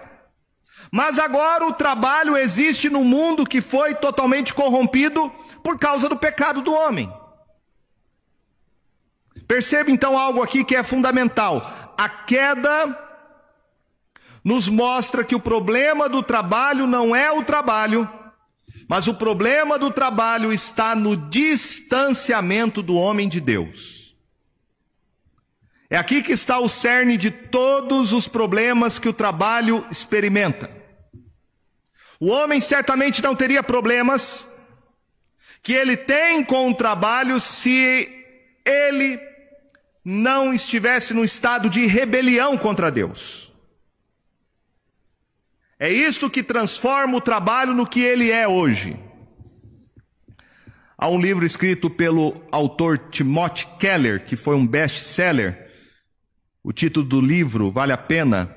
Mas 0.91 1.19
agora 1.19 1.67
o 1.67 1.73
trabalho 1.73 2.37
existe 2.37 2.89
no 2.89 3.05
mundo 3.05 3.47
que 3.47 3.61
foi 3.61 3.95
totalmente 3.95 4.55
corrompido 4.55 5.31
por 5.63 5.79
causa 5.79 6.09
do 6.09 6.17
pecado 6.17 6.63
do 6.63 6.73
homem. 6.73 7.13
Perceba 9.47 9.91
então 9.91 10.19
algo 10.19 10.43
aqui 10.43 10.65
que 10.65 10.77
é 10.77 10.83
fundamental. 10.83 11.95
A 11.97 12.09
queda 12.09 13.07
nos 14.45 14.69
mostra 14.69 15.25
que 15.25 15.35
o 15.35 15.41
problema 15.41 16.09
do 16.09 16.23
trabalho 16.23 16.87
não 16.87 17.15
é 17.15 17.31
o 17.31 17.45
trabalho, 17.45 18.09
mas 18.89 19.07
o 19.07 19.15
problema 19.15 19.79
do 19.79 19.91
trabalho 19.91 20.53
está 20.53 20.95
no 20.95 21.17
distanciamento 21.17 22.83
do 22.83 22.95
homem 22.95 23.29
de 23.29 23.41
Deus. 23.41 24.08
É 25.91 25.97
aqui 25.97 26.23
que 26.23 26.33
está 26.33 26.59
o 26.59 26.69
cerne 26.69 27.17
de 27.17 27.31
todos 27.31 28.13
os 28.13 28.29
problemas 28.29 28.99
que 28.99 29.09
o 29.09 29.13
trabalho 29.13 29.87
experimenta. 29.91 30.71
O 32.21 32.29
homem 32.29 32.61
certamente 32.61 33.23
não 33.23 33.35
teria 33.35 33.63
problemas 33.63 34.49
que 35.63 35.73
ele 35.73 35.97
tem 35.97 36.45
com 36.45 36.71
o 36.71 36.75
trabalho 36.75 37.41
se 37.41 38.09
ele 38.65 39.21
não 40.05 40.53
estivesse 40.53 41.15
no 41.15 41.25
estado 41.25 41.71
de 41.71 41.87
rebelião 41.87 42.57
contra 42.59 42.91
Deus. 42.91 43.53
É 45.79 45.89
isto 45.89 46.29
que 46.29 46.43
transforma 46.43 47.17
o 47.17 47.21
trabalho 47.21 47.73
no 47.73 47.87
que 47.87 48.01
ele 48.01 48.31
é 48.31 48.49
hoje. 48.49 48.99
Há 50.97 51.09
um 51.09 51.21
livro 51.21 51.47
escrito 51.47 51.89
pelo 51.89 52.43
autor 52.51 52.99
Timothy 52.99 53.67
Keller, 53.79 54.25
que 54.27 54.35
foi 54.35 54.57
um 54.57 54.67
best-seller. 54.67 55.68
O 56.69 56.73
título 56.75 57.07
do 57.07 57.19
livro 57.19 57.71
vale 57.71 57.95
a 57.95 57.97
pena 57.97 58.55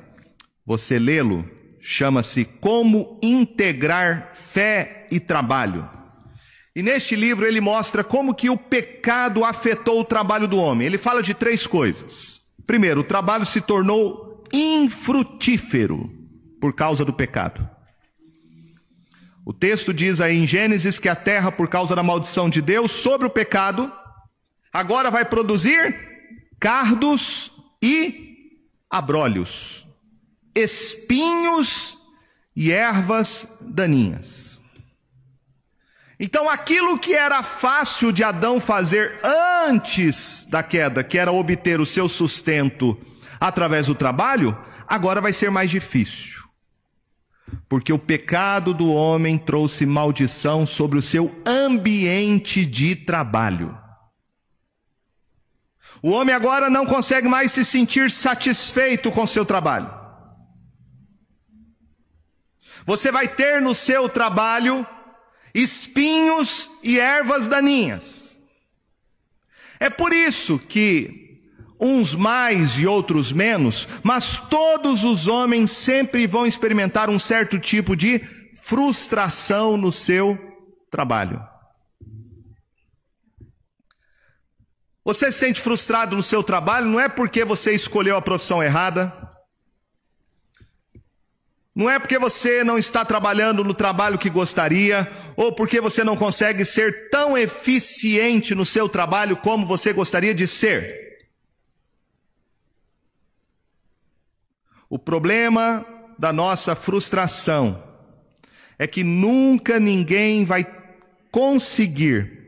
você 0.66 1.00
lê-lo. 1.00 1.50
Chama-se 1.80 2.44
Como 2.44 3.18
Integrar 3.24 4.34
Fé 4.36 5.08
e 5.10 5.18
Trabalho. 5.18 5.90
E 6.76 6.84
neste 6.84 7.16
livro 7.16 7.48
ele 7.48 7.62
mostra 7.62 8.04
como 8.04 8.36
que 8.36 8.50
o 8.50 8.58
pecado 8.58 9.46
afetou 9.46 10.02
o 10.02 10.04
trabalho 10.04 10.46
do 10.46 10.58
homem. 10.58 10.86
Ele 10.86 10.98
fala 10.98 11.24
de 11.24 11.34
três 11.34 11.66
coisas. 11.66 12.42
Primeiro, 12.68 13.00
o 13.00 13.06
trabalho 13.06 13.46
se 13.46 13.62
tornou 13.62 14.44
infrutífero 14.52 16.12
por 16.60 16.74
causa 16.74 17.06
do 17.06 17.14
pecado. 17.14 17.66
O 19.46 19.54
texto 19.54 19.94
diz 19.94 20.20
aí 20.20 20.36
em 20.36 20.46
Gênesis 20.46 21.00
que 21.00 21.08
a 21.08 21.16
terra, 21.16 21.50
por 21.50 21.70
causa 21.70 21.96
da 21.96 22.04
maldição 22.04 22.50
de 22.50 22.62
Deus 22.62 22.92
sobre 22.92 23.26
o 23.26 23.32
pecado, 23.32 23.90
agora 24.74 25.10
vai 25.10 25.24
produzir 25.24 25.96
cardos 26.60 27.61
e 27.82 28.60
abrolhos, 28.90 29.86
espinhos 30.54 31.98
e 32.56 32.72
ervas 32.72 33.58
daninhas. 33.62 34.62
Então, 36.24 36.48
aquilo 36.48 37.00
que 37.00 37.16
era 37.16 37.42
fácil 37.42 38.12
de 38.12 38.24
Adão 38.24 38.60
fazer 38.60 39.20
antes 39.68 40.46
da 40.46 40.62
queda, 40.62 41.04
que 41.04 41.18
era 41.18 41.32
obter 41.32 41.82
o 41.82 41.86
seu 41.86 42.08
sustento 42.08 42.96
através 43.40 43.88
do 43.88 43.96
trabalho, 43.96 44.56
agora 44.88 45.20
vai 45.20 45.34
ser 45.34 45.50
mais 45.50 45.72
difícil. 45.72 46.44
Porque 47.68 47.92
o 47.92 47.98
pecado 47.98 48.72
do 48.72 48.94
homem 48.94 49.36
trouxe 49.36 49.84
maldição 49.84 50.64
sobre 50.64 51.00
o 51.00 51.02
seu 51.02 51.36
ambiente 51.44 52.68
de 52.68 52.96
trabalho. 52.96 53.81
O 56.02 56.12
homem 56.12 56.34
agora 56.34 56.70
não 56.70 56.86
consegue 56.86 57.28
mais 57.28 57.52
se 57.52 57.64
sentir 57.64 58.10
satisfeito 58.10 59.12
com 59.12 59.28
seu 59.28 59.46
trabalho. 59.46 59.90
Você 62.86 63.12
vai 63.12 63.28
ter 63.28 63.62
no 63.62 63.76
seu 63.76 64.10
trabalho 64.10 64.86
espinhos 65.54 66.70
e 66.82 67.00
ervas 67.00 67.48
daninhas. 67.48 68.40
É 69.80 69.90
por 69.90 70.14
isso 70.14 70.58
que 70.58 71.22
uns 71.80 72.14
mais 72.14 72.78
e 72.78 72.86
outros 72.86 73.32
menos, 73.32 73.88
mas 74.04 74.38
todos 74.38 75.04
os 75.04 75.28
homens 75.28 75.72
sempre 75.72 76.28
vão 76.28 76.46
experimentar 76.46 77.10
um 77.10 77.18
certo 77.18 77.60
tipo 77.60 77.96
de 77.96 78.20
frustração 78.62 79.76
no 79.76 79.92
seu 79.92 80.38
trabalho. 80.92 81.42
Você 85.04 85.32
se 85.32 85.40
sente 85.40 85.60
frustrado 85.60 86.16
no 86.16 86.22
seu 86.22 86.44
trabalho 86.44 86.86
não 86.86 87.00
é 87.00 87.10
porque 87.10 87.44
você 87.44 87.74
escolheu 87.74 88.16
a 88.16 88.22
profissão 88.22 88.62
errada, 88.62 89.12
não 91.74 91.90
é 91.90 91.98
porque 91.98 92.20
você 92.20 92.64
não 92.64 92.78
está 92.78 93.04
trabalhando 93.06 93.64
no 93.64 93.74
trabalho 93.74 94.20
que 94.20 94.30
gostaria, 94.30 95.10
ou 95.38 95.54
porque 95.54 95.80
você 95.80 96.04
não 96.04 96.18
consegue 96.18 96.66
ser 96.66 97.10
tão 97.10 97.38
eficiente 97.38 98.54
no 98.54 98.66
seu 98.66 98.90
trabalho 98.90 99.38
como 99.38 99.66
você 99.66 99.94
gostaria 99.94 100.34
de 100.34 100.46
ser. 100.46 101.18
O 104.90 105.00
problema 105.00 105.86
da 106.20 106.34
nossa 106.34 106.76
frustração 106.76 107.82
é 108.78 108.86
que 108.86 109.04
nunca 109.04 109.80
ninguém 109.80 110.44
vai 110.44 110.68
conseguir 111.32 112.41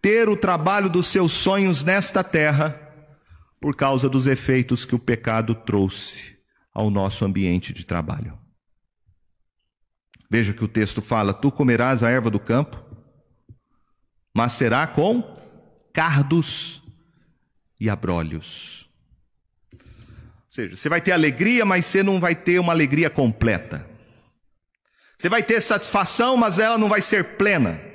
ter 0.00 0.28
o 0.28 0.36
trabalho 0.36 0.88
dos 0.88 1.06
seus 1.06 1.32
sonhos 1.32 1.84
nesta 1.84 2.22
terra 2.22 2.80
por 3.60 3.74
causa 3.74 4.08
dos 4.08 4.26
efeitos 4.26 4.84
que 4.84 4.94
o 4.94 4.98
pecado 4.98 5.54
trouxe 5.54 6.38
ao 6.72 6.90
nosso 6.90 7.24
ambiente 7.24 7.72
de 7.72 7.84
trabalho. 7.84 8.38
Veja 10.30 10.52
que 10.52 10.64
o 10.64 10.68
texto 10.68 11.00
fala: 11.00 11.32
Tu 11.34 11.50
comerás 11.50 12.02
a 12.02 12.10
erva 12.10 12.30
do 12.30 12.38
campo, 12.38 12.82
mas 14.34 14.52
será 14.52 14.86
com 14.86 15.36
cardos 15.92 16.82
e 17.80 17.88
abrolhos. 17.88 18.88
Ou 19.72 19.78
seja, 20.50 20.76
você 20.76 20.88
vai 20.88 21.00
ter 21.00 21.12
alegria, 21.12 21.64
mas 21.64 21.86
você 21.86 22.02
não 22.02 22.20
vai 22.20 22.34
ter 22.34 22.58
uma 22.58 22.72
alegria 22.72 23.10
completa. 23.10 23.86
Você 25.16 25.28
vai 25.28 25.42
ter 25.42 25.60
satisfação, 25.60 26.36
mas 26.36 26.58
ela 26.58 26.78
não 26.78 26.88
vai 26.88 27.00
ser 27.00 27.36
plena. 27.36 27.87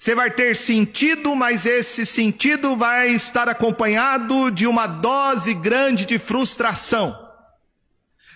Você 0.00 0.14
vai 0.14 0.30
ter 0.30 0.56
sentido, 0.56 1.36
mas 1.36 1.66
esse 1.66 2.06
sentido 2.06 2.74
vai 2.74 3.10
estar 3.10 3.50
acompanhado 3.50 4.50
de 4.50 4.66
uma 4.66 4.86
dose 4.86 5.52
grande 5.52 6.06
de 6.06 6.18
frustração. 6.18 7.14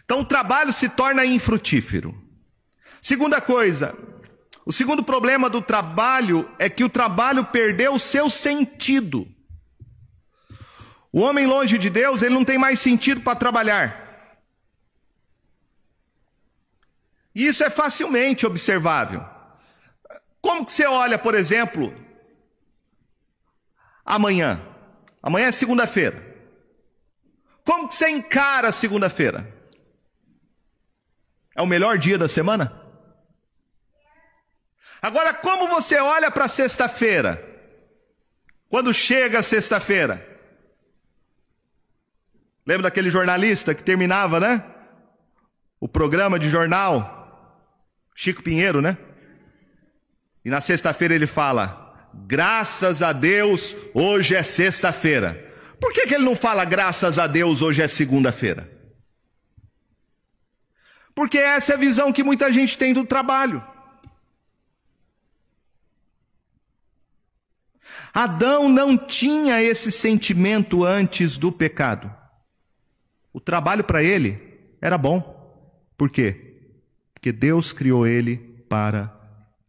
Então 0.04 0.20
o 0.20 0.24
trabalho 0.26 0.74
se 0.74 0.90
torna 0.90 1.24
infrutífero. 1.24 2.14
Segunda 3.00 3.40
coisa, 3.40 3.96
o 4.66 4.74
segundo 4.74 5.02
problema 5.02 5.48
do 5.48 5.62
trabalho 5.62 6.46
é 6.58 6.68
que 6.68 6.84
o 6.84 6.88
trabalho 6.90 7.46
perdeu 7.46 7.94
o 7.94 7.98
seu 7.98 8.28
sentido. 8.28 9.26
O 11.10 11.22
homem 11.22 11.46
longe 11.46 11.78
de 11.78 11.88
Deus, 11.88 12.20
ele 12.20 12.34
não 12.34 12.44
tem 12.44 12.58
mais 12.58 12.78
sentido 12.78 13.22
para 13.22 13.38
trabalhar. 13.38 14.36
E 17.34 17.46
isso 17.46 17.64
é 17.64 17.70
facilmente 17.70 18.44
observável. 18.44 19.33
Como 20.44 20.66
que 20.66 20.72
você 20.72 20.84
olha, 20.84 21.18
por 21.18 21.34
exemplo, 21.34 21.90
amanhã? 24.04 24.60
Amanhã 25.22 25.46
é 25.46 25.52
segunda-feira. 25.52 26.22
Como 27.64 27.88
que 27.88 27.94
você 27.94 28.10
encara 28.10 28.68
a 28.68 28.72
segunda-feira? 28.72 29.50
É 31.56 31.62
o 31.62 31.66
melhor 31.66 31.96
dia 31.96 32.18
da 32.18 32.28
semana? 32.28 32.78
Agora, 35.00 35.32
como 35.32 35.66
você 35.66 35.98
olha 35.98 36.30
para 36.30 36.46
sexta-feira? 36.46 37.42
Quando 38.68 38.92
chega 38.92 39.42
sexta-feira? 39.42 40.22
Lembra 42.66 42.82
daquele 42.82 43.08
jornalista 43.08 43.74
que 43.74 43.82
terminava, 43.82 44.38
né? 44.38 44.62
O 45.80 45.88
programa 45.88 46.38
de 46.38 46.50
jornal, 46.50 47.66
Chico 48.14 48.42
Pinheiro, 48.42 48.82
né? 48.82 48.98
E 50.44 50.50
na 50.50 50.60
sexta-feira 50.60 51.14
ele 51.14 51.26
fala: 51.26 52.10
graças 52.26 53.02
a 53.02 53.12
Deus, 53.12 53.74
hoje 53.94 54.34
é 54.34 54.42
sexta-feira. 54.42 55.52
Por 55.80 55.92
que, 55.92 56.06
que 56.06 56.14
ele 56.14 56.24
não 56.24 56.36
fala 56.36 56.64
graças 56.64 57.18
a 57.18 57.26
Deus, 57.26 57.62
hoje 57.62 57.82
é 57.82 57.88
segunda-feira? 57.88 58.70
Porque 61.14 61.38
essa 61.38 61.72
é 61.72 61.74
a 61.76 61.78
visão 61.78 62.12
que 62.12 62.24
muita 62.24 62.52
gente 62.52 62.76
tem 62.76 62.92
do 62.92 63.04
trabalho. 63.04 63.62
Adão 68.12 68.68
não 68.68 68.96
tinha 68.96 69.60
esse 69.62 69.90
sentimento 69.90 70.84
antes 70.84 71.36
do 71.36 71.50
pecado. 71.50 72.12
O 73.32 73.40
trabalho 73.40 73.82
para 73.82 74.02
ele 74.02 74.40
era 74.80 74.96
bom. 74.96 75.34
Por 75.96 76.10
quê? 76.10 76.58
Porque 77.12 77.32
Deus 77.32 77.72
criou 77.72 78.06
ele 78.06 78.36
para 78.68 79.12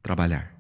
trabalhar. 0.02 0.55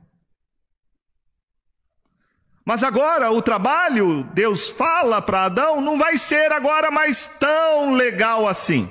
Mas 2.65 2.81
agora 2.81 3.31
o 3.31 3.43
trabalho, 3.43 4.23
Deus 4.33 4.69
fala 4.69 5.21
para 5.21 5.43
Adão, 5.45 5.79
não 5.79 5.99
vai 5.99 6.17
ser 6.17 6.51
agora 6.51 6.89
mais 6.89 7.37
tão 7.39 7.93
legal 7.93 8.47
assim. 8.47 8.89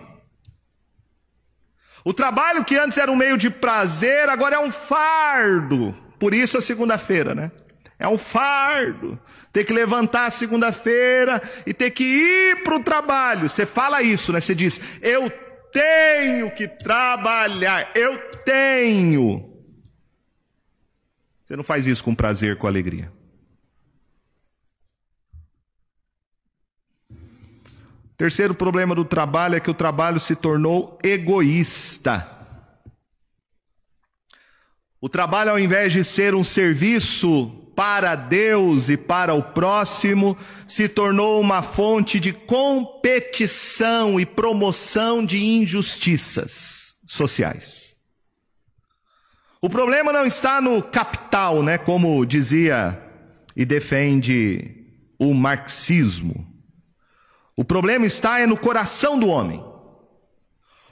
O 2.05 2.15
trabalho 2.15 2.65
que 2.65 2.77
antes 2.77 2.99
era 2.99 3.11
um 3.11 3.17
meio 3.17 3.37
de 3.37 3.51
prazer, 3.51 4.29
agora 4.29 4.57
é 4.57 4.59
um 4.61 4.71
fardo. 4.71 5.93
Por 6.21 6.33
isso 6.33 6.57
a 6.57 6.63
segunda-feira, 6.63 7.35
né? 7.35 7.51
É 7.99 8.07
um 8.07 8.19
fardo. 8.19 9.19
Ter 9.53 9.65
que 9.65 9.73
levantar 9.73 10.31
segunda-feira 10.31 11.43
e 11.67 11.73
ter 11.73 11.91
que 11.91 12.05
ir 12.05 12.63
para 12.63 12.77
o 12.77 12.83
trabalho. 12.83 13.49
Você 13.49 13.65
fala 13.65 14.03
isso, 14.03 14.33
né? 14.33 14.41
Você 14.41 14.55
diz: 14.55 14.81
Eu 15.01 15.31
tenho 15.73 16.51
que 16.51 16.69
trabalhar. 16.69 17.91
Eu 17.95 18.19
tenho. 18.45 19.51
Você 21.45 21.57
não 21.57 21.65
faz 21.65 21.87
isso 21.87 22.03
com 22.05 22.15
prazer, 22.15 22.57
com 22.57 22.67
alegria. 22.67 23.11
Terceiro 28.17 28.55
problema 28.55 28.95
do 28.95 29.05
trabalho 29.05 29.57
é 29.57 29.61
que 29.61 29.71
o 29.71 29.75
trabalho 29.75 30.21
se 30.21 30.37
tornou 30.37 30.99
egoísta. 31.03 32.31
O 35.01 35.09
trabalho, 35.09 35.51
ao 35.51 35.59
invés 35.59 35.93
de 35.93 36.05
ser 36.05 36.35
um 36.35 36.45
serviço 36.45 37.65
para 37.75 38.15
Deus 38.15 38.89
e 38.89 38.97
para 38.97 39.35
o 39.35 39.43
próximo 39.43 40.37
se 40.67 40.89
tornou 40.89 41.41
uma 41.41 41.61
fonte 41.61 42.21
de 42.21 42.33
competição 42.33 44.19
e 44.19 44.25
promoção 44.25 45.25
de 45.25 45.45
injustiças 45.45 46.95
sociais. 47.07 47.95
O 49.61 49.69
problema 49.69 50.13
não 50.13 50.25
está 50.25 50.61
no 50.61 50.83
capital, 50.83 51.63
né, 51.63 51.79
como 51.79 52.25
dizia 52.25 53.01
e 53.57 53.65
defende 53.65 54.87
o 55.19 55.35
marxismo. 55.35 56.54
O 57.57 57.65
problema 57.65 58.07
está 58.07 58.41
é 58.41 58.47
no 58.47 58.57
coração 58.57 59.19
do 59.19 59.29
homem. 59.29 59.65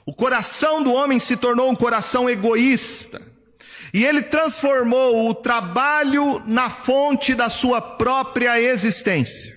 O 0.05 0.13
coração 0.13 0.83
do 0.83 0.93
homem 0.93 1.19
se 1.19 1.37
tornou 1.37 1.69
um 1.69 1.75
coração 1.75 2.29
egoísta 2.29 3.21
e 3.93 4.03
ele 4.03 4.21
transformou 4.23 5.29
o 5.29 5.35
trabalho 5.35 6.41
na 6.45 6.69
fonte 6.69 7.35
da 7.35 7.49
sua 7.49 7.79
própria 7.79 8.59
existência. 8.59 9.53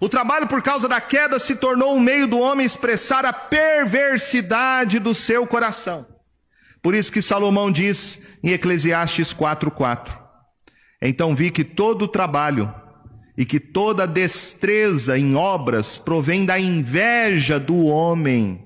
O 0.00 0.08
trabalho, 0.08 0.48
por 0.48 0.62
causa 0.62 0.88
da 0.88 1.00
queda, 1.00 1.38
se 1.38 1.56
tornou 1.56 1.94
um 1.94 2.00
meio 2.00 2.26
do 2.26 2.38
homem 2.38 2.64
expressar 2.64 3.26
a 3.26 3.32
perversidade 3.32 4.98
do 4.98 5.14
seu 5.14 5.46
coração. 5.46 6.06
Por 6.80 6.94
isso 6.94 7.12
que 7.12 7.20
Salomão 7.20 7.70
diz 7.70 8.22
em 8.42 8.52
Eclesiastes 8.52 9.34
4:4: 9.34 10.18
Então 11.02 11.34
vi 11.34 11.50
que 11.50 11.62
todo 11.62 12.06
o 12.06 12.08
trabalho 12.08 12.74
e 13.40 13.46
que 13.46 13.58
toda 13.58 14.06
destreza 14.06 15.18
em 15.18 15.34
obras 15.34 15.96
provém 15.96 16.44
da 16.44 16.60
inveja 16.60 17.58
do 17.58 17.86
homem 17.86 18.62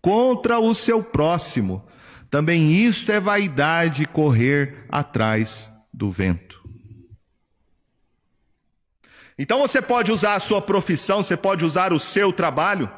contra 0.00 0.58
o 0.58 0.74
seu 0.74 1.04
próximo 1.04 1.86
também 2.30 2.72
isto 2.72 3.12
é 3.12 3.20
vaidade 3.20 4.06
correr 4.06 4.86
atrás 4.88 5.70
do 5.92 6.10
vento. 6.10 6.62
Então 9.38 9.58
você 9.58 9.82
pode 9.82 10.10
usar 10.10 10.36
a 10.36 10.40
sua 10.40 10.62
profissão, 10.62 11.22
você 11.22 11.36
pode 11.36 11.62
usar 11.62 11.92
o 11.92 12.00
seu 12.00 12.32
trabalho 12.32 12.90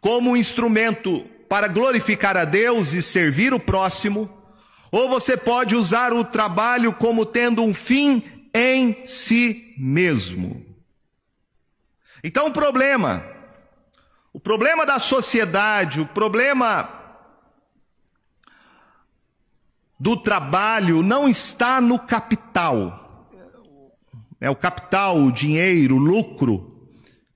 como 0.00 0.30
um 0.30 0.36
instrumento 0.36 1.24
para 1.48 1.68
glorificar 1.68 2.36
a 2.36 2.44
Deus 2.44 2.92
e 2.92 3.00
servir 3.00 3.54
o 3.54 3.60
próximo, 3.60 4.28
ou 4.90 5.08
você 5.08 5.36
pode 5.36 5.76
usar 5.76 6.12
o 6.12 6.24
trabalho 6.24 6.92
como 6.92 7.24
tendo 7.24 7.62
um 7.62 7.72
fim 7.72 8.35
em 8.56 9.04
si 9.04 9.74
mesmo. 9.76 10.64
Então 12.24 12.46
o 12.46 12.52
problema, 12.52 13.22
o 14.32 14.40
problema 14.40 14.86
da 14.86 14.98
sociedade, 14.98 16.00
o 16.00 16.06
problema 16.06 16.88
do 20.00 20.16
trabalho 20.16 21.02
não 21.02 21.28
está 21.28 21.82
no 21.82 21.98
capital. 21.98 23.28
É 24.40 24.48
o 24.48 24.56
capital, 24.56 25.18
o 25.18 25.30
dinheiro, 25.30 25.96
o 25.96 25.98
lucro. 25.98 26.90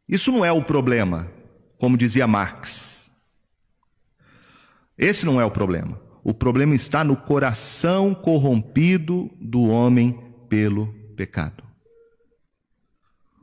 Isso 0.08 0.32
não 0.32 0.42
é 0.42 0.50
o 0.50 0.64
problema, 0.64 1.30
como 1.78 1.98
dizia 1.98 2.26
Marx. 2.26 3.10
Esse 4.96 5.26
não 5.26 5.38
é 5.38 5.44
o 5.44 5.50
problema. 5.50 6.00
O 6.24 6.32
problema 6.32 6.74
está 6.74 7.04
no 7.04 7.16
coração 7.16 8.14
corrompido 8.14 9.30
do 9.38 9.68
homem 9.68 10.18
pelo 10.48 10.99
pecado. 11.20 11.62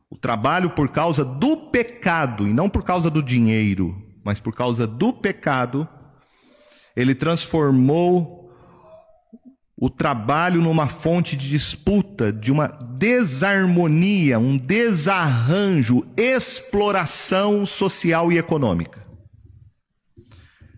O 0.09 0.17
trabalho 0.17 0.71
por 0.71 0.89
causa 0.89 1.23
do 1.23 1.69
pecado, 1.69 2.47
e 2.47 2.53
não 2.53 2.67
por 2.67 2.83
causa 2.83 3.07
do 3.07 3.21
dinheiro, 3.21 3.95
mas 4.23 4.39
por 4.39 4.55
causa 4.55 4.87
do 4.87 5.13
pecado, 5.13 5.87
ele 6.95 7.13
transformou 7.13 8.51
o 9.79 9.91
trabalho 9.91 10.59
numa 10.59 10.87
fonte 10.87 11.37
de 11.37 11.47
disputa, 11.47 12.33
de 12.33 12.51
uma 12.51 12.67
desarmonia, 12.67 14.39
um 14.39 14.57
desarranjo, 14.57 16.03
exploração 16.17 17.63
social 17.63 18.31
e 18.31 18.39
econômica. 18.39 19.05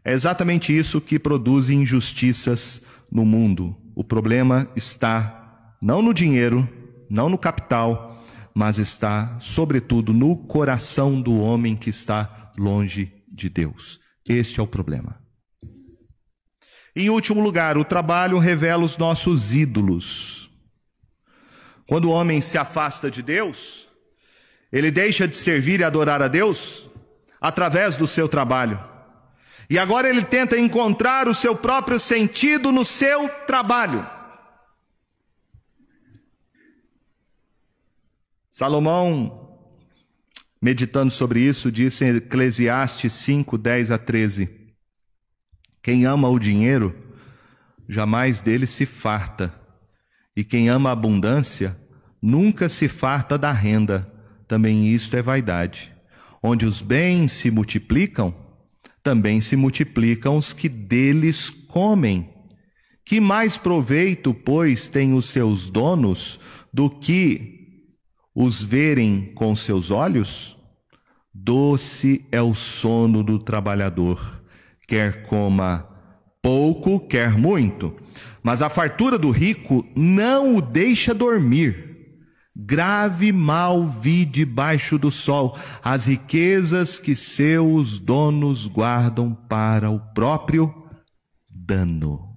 É 0.04 0.12
exatamente 0.12 0.78
isso 0.78 1.00
que 1.00 1.18
produz 1.18 1.70
injustiças 1.70 2.84
no 3.10 3.24
mundo. 3.24 3.74
O 3.96 4.04
problema 4.04 4.70
está 4.76 5.78
não 5.82 6.02
no 6.02 6.14
dinheiro, 6.14 6.68
não 7.10 7.30
no 7.30 7.38
capital, 7.38 8.24
mas 8.54 8.78
está, 8.78 9.38
sobretudo, 9.40 10.14
no 10.14 10.38
coração 10.38 11.22
do 11.22 11.40
homem 11.40 11.76
que 11.76 11.90
está 11.90 12.52
longe 12.58 13.12
de 13.32 13.50
Deus. 13.50 14.00
Este 14.28 14.60
é 14.60 14.64
o 14.64 14.68
problema. 14.68 15.20
Em 16.96 17.10
último 17.10 17.42
lugar, 17.42 17.78
o 17.78 17.86
trabalho 17.86 18.38
revela 18.38 18.84
os 18.84 18.98
nossos 18.98 19.54
ídolos. 19.54 20.50
Quando 21.88 22.06
o 22.06 22.12
homem 22.12 22.42
se 22.42 22.58
afasta 22.58 23.10
de 23.10 23.22
Deus, 23.22 23.88
ele 24.72 24.92
deixa 24.92 25.28
de 25.28 25.36
servir 25.36 25.80
e 25.80 25.84
adorar 25.84 26.22
a 26.22 26.28
Deus 26.28 26.88
através 27.40 27.96
do 27.96 28.08
seu 28.08 28.28
trabalho. 28.28 28.80
E 29.70 29.78
agora 29.78 30.10
ele 30.10 30.24
tenta 30.24 30.60
encontrar 30.60 31.28
o 31.28 31.34
seu 31.34 31.56
próprio 31.56 32.00
sentido 32.00 32.72
no 32.72 32.84
seu 32.84 33.30
trabalho. 33.48 34.19
Salomão, 38.50 39.58
meditando 40.62 41.12
sobre 41.12 41.42
isso, 41.42 41.72
disse 41.72 42.06
em 42.06 42.16
Eclesiastes 42.18 43.14
5, 43.14 43.58
10 43.58 43.92
a 43.92 43.98
13: 43.98 44.60
quem 45.82 46.06
ama 46.06 46.28
o 46.30 46.38
dinheiro, 46.38 46.94
jamais 47.88 48.42
dele 48.42 48.68
se 48.68 48.86
farta. 48.86 49.54
E 50.36 50.44
quem 50.44 50.70
ama 50.70 50.90
a 50.90 50.94
abundância, 50.94 51.76
nunca 52.22 52.68
se 52.68 52.88
farta 52.88 53.38
da 53.38 53.52
renda. 53.52 54.08
Também 54.48 54.94
isto 54.94 55.16
é 55.16 55.22
vaidade. 55.22 55.92
Onde 56.44 56.66
os 56.66 56.82
bens 56.82 57.32
se 57.32 57.50
multiplicam, 57.50 58.36
também 59.02 59.42
se 59.42 59.56
multiplicam 59.56 60.38
os 60.38 60.54
que 60.54 60.68
deles 60.68 61.50
comem. 61.50 62.30
Que 63.06 63.20
mais 63.20 63.58
proveito, 63.58 64.34
pois, 64.34 64.90
têm 64.90 65.14
os 65.14 65.30
seus 65.30 65.70
donos 65.70 66.40
do 66.74 66.90
que 66.90 67.59
os 68.40 68.64
verem 68.64 69.32
com 69.36 69.56
seus 69.56 69.92
olhos? 69.92 70.58
Doce 71.32 72.26
é 72.32 72.42
o 72.42 72.56
sono 72.56 73.24
do 73.24 73.38
trabalhador 73.38 74.40
quer 74.90 75.22
coma 75.22 75.88
pouco, 76.42 77.00
quer 77.00 77.38
muito. 77.38 77.96
Mas 78.42 78.64
a 78.64 78.70
fartura 78.70 79.20
do 79.20 79.30
rico 79.30 79.86
não 79.96 80.56
o 80.56 80.62
deixa 80.62 81.14
dormir. 81.14 81.88
Grave 82.56 83.32
mal 83.32 83.88
vi 83.88 84.26
debaixo 84.26 84.98
do 84.98 85.12
sol 85.12 85.58
as 85.84 86.08
riquezas 86.08 87.00
que 87.00 87.16
seus 87.16 88.00
donos 88.00 88.66
guardam 88.66 89.38
para 89.48 89.92
o 89.92 90.00
próprio 90.14 90.74
dano. 91.54 92.29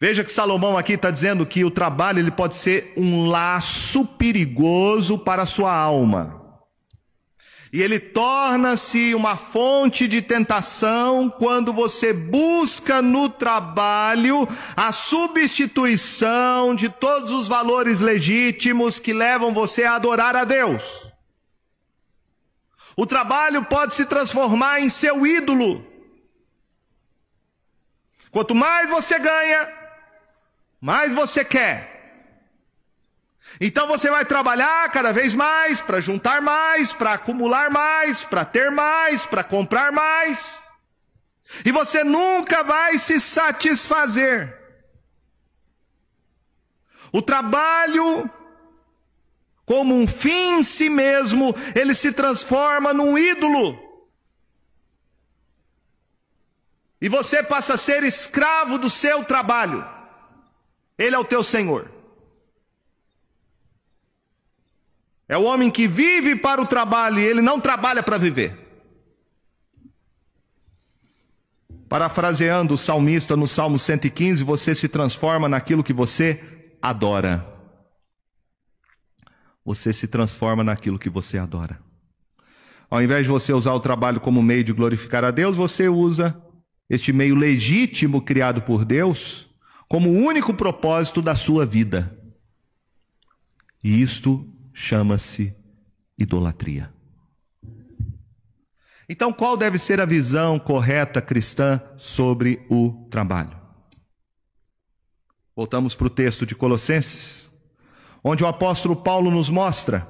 Veja 0.00 0.22
que 0.22 0.30
Salomão 0.30 0.76
aqui 0.76 0.92
está 0.92 1.10
dizendo 1.10 1.46
que 1.46 1.64
o 1.64 1.70
trabalho 1.70 2.18
ele 2.18 2.30
pode 2.30 2.54
ser 2.54 2.92
um 2.96 3.28
laço 3.28 4.04
perigoso 4.04 5.18
para 5.18 5.42
a 5.42 5.46
sua 5.46 5.74
alma 5.74 6.46
e 7.76 7.82
ele 7.82 7.98
torna-se 8.00 9.14
uma 9.14 9.36
fonte 9.36 10.08
de 10.08 10.22
tentação 10.22 11.28
quando 11.28 11.74
você 11.74 12.10
busca 12.10 13.02
no 13.02 13.28
trabalho 13.28 14.48
a 14.74 14.92
substituição 14.92 16.74
de 16.74 16.88
todos 16.88 17.30
os 17.30 17.48
valores 17.48 18.00
legítimos 18.00 18.98
que 18.98 19.12
levam 19.12 19.52
você 19.52 19.84
a 19.84 19.96
adorar 19.96 20.34
a 20.34 20.44
Deus. 20.44 20.82
O 22.96 23.04
trabalho 23.04 23.62
pode 23.64 23.92
se 23.92 24.06
transformar 24.06 24.80
em 24.80 24.88
seu 24.88 25.26
ídolo. 25.26 25.84
Quanto 28.30 28.54
mais 28.54 28.88
você 28.88 29.18
ganha, 29.18 29.68
mais 30.86 31.12
você 31.12 31.44
quer. 31.44 31.96
Então 33.60 33.88
você 33.88 34.08
vai 34.08 34.24
trabalhar 34.24 34.88
cada 34.92 35.12
vez 35.12 35.34
mais 35.34 35.80
para 35.80 36.00
juntar 36.00 36.40
mais, 36.40 36.92
para 36.92 37.14
acumular 37.14 37.72
mais, 37.72 38.22
para 38.22 38.44
ter 38.44 38.70
mais, 38.70 39.26
para 39.26 39.42
comprar 39.42 39.90
mais. 39.90 40.70
E 41.64 41.72
você 41.72 42.04
nunca 42.04 42.62
vai 42.62 43.00
se 43.00 43.18
satisfazer. 43.18 44.56
O 47.10 47.20
trabalho, 47.20 48.30
como 49.64 49.92
um 49.92 50.06
fim 50.06 50.58
em 50.58 50.62
si 50.62 50.88
mesmo, 50.88 51.52
ele 51.74 51.94
se 51.94 52.12
transforma 52.12 52.94
num 52.94 53.18
ídolo. 53.18 53.76
E 57.00 57.08
você 57.08 57.42
passa 57.42 57.74
a 57.74 57.76
ser 57.76 58.04
escravo 58.04 58.78
do 58.78 58.88
seu 58.88 59.24
trabalho. 59.24 59.95
Ele 60.98 61.14
é 61.14 61.18
o 61.18 61.24
teu 61.24 61.42
Senhor. 61.42 61.90
É 65.28 65.36
o 65.36 65.42
homem 65.42 65.70
que 65.70 65.88
vive 65.88 66.36
para 66.36 66.62
o 66.62 66.66
trabalho 66.66 67.18
e 67.18 67.24
ele 67.24 67.42
não 67.42 67.60
trabalha 67.60 68.02
para 68.02 68.16
viver. 68.16 68.66
Parafraseando 71.88 72.74
o 72.74 72.78
salmista 72.78 73.36
no 73.36 73.46
Salmo 73.46 73.78
115, 73.78 74.42
você 74.42 74.74
se 74.74 74.88
transforma 74.88 75.48
naquilo 75.48 75.84
que 75.84 75.92
você 75.92 76.42
adora. 76.80 77.44
Você 79.64 79.92
se 79.92 80.06
transforma 80.06 80.62
naquilo 80.62 80.98
que 80.98 81.10
você 81.10 81.38
adora. 81.38 81.80
Ao 82.88 83.02
invés 83.02 83.24
de 83.24 83.30
você 83.30 83.52
usar 83.52 83.72
o 83.72 83.80
trabalho 83.80 84.20
como 84.20 84.42
meio 84.42 84.62
de 84.62 84.72
glorificar 84.72 85.24
a 85.24 85.32
Deus, 85.32 85.56
você 85.56 85.88
usa 85.88 86.40
este 86.88 87.12
meio 87.12 87.34
legítimo 87.34 88.22
criado 88.22 88.62
por 88.62 88.84
Deus 88.84 89.45
como 89.88 90.08
o 90.08 90.24
único 90.24 90.52
propósito 90.54 91.22
da 91.22 91.34
sua 91.34 91.64
vida. 91.64 92.16
E 93.82 94.02
isto 94.02 94.46
chama-se 94.72 95.54
idolatria. 96.18 96.92
Então, 99.08 99.32
qual 99.32 99.56
deve 99.56 99.78
ser 99.78 100.00
a 100.00 100.04
visão 100.04 100.58
correta 100.58 101.22
cristã 101.22 101.80
sobre 101.96 102.66
o 102.68 103.06
trabalho? 103.08 103.56
Voltamos 105.54 105.94
para 105.94 106.08
o 106.08 106.10
texto 106.10 106.44
de 106.44 106.54
Colossenses, 106.54 107.50
onde 108.22 108.42
o 108.42 108.48
apóstolo 108.48 108.96
Paulo 108.96 109.30
nos 109.30 109.48
mostra, 109.48 110.06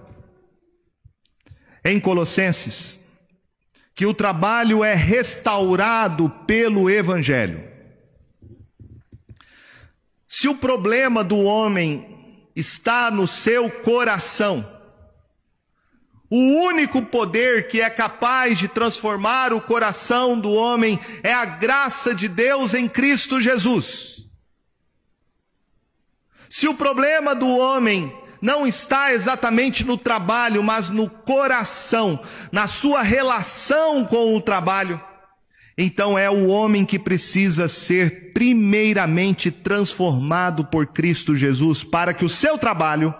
em 1.84 2.00
Colossenses, 2.00 2.98
que 3.94 4.06
o 4.06 4.14
trabalho 4.14 4.82
é 4.82 4.94
restaurado 4.94 6.28
pelo 6.46 6.90
Evangelho. 6.90 7.75
Se 10.38 10.48
o 10.48 10.54
problema 10.54 11.24
do 11.24 11.38
homem 11.38 12.50
está 12.54 13.10
no 13.10 13.26
seu 13.26 13.70
coração. 13.70 14.70
O 16.28 16.36
único 16.36 17.00
poder 17.00 17.68
que 17.68 17.80
é 17.80 17.88
capaz 17.88 18.58
de 18.58 18.68
transformar 18.68 19.54
o 19.54 19.62
coração 19.62 20.38
do 20.38 20.52
homem 20.52 21.00
é 21.22 21.32
a 21.32 21.46
graça 21.46 22.14
de 22.14 22.28
Deus 22.28 22.74
em 22.74 22.86
Cristo 22.86 23.40
Jesus. 23.40 24.26
Se 26.50 26.68
o 26.68 26.74
problema 26.74 27.34
do 27.34 27.48
homem 27.56 28.14
não 28.42 28.66
está 28.66 29.14
exatamente 29.14 29.84
no 29.84 29.96
trabalho, 29.96 30.62
mas 30.62 30.90
no 30.90 31.08
coração, 31.08 32.22
na 32.52 32.66
sua 32.66 33.00
relação 33.00 34.04
com 34.04 34.36
o 34.36 34.42
trabalho, 34.42 35.00
então 35.78 36.18
é 36.18 36.30
o 36.30 36.46
homem 36.48 36.86
que 36.86 36.98
precisa 36.98 37.68
ser 37.68 38.32
primeiramente 38.32 39.50
transformado 39.50 40.64
por 40.64 40.86
Cristo 40.86 41.34
Jesus 41.34 41.84
para 41.84 42.14
que 42.14 42.24
o 42.24 42.28
seu 42.28 42.56
trabalho 42.56 43.14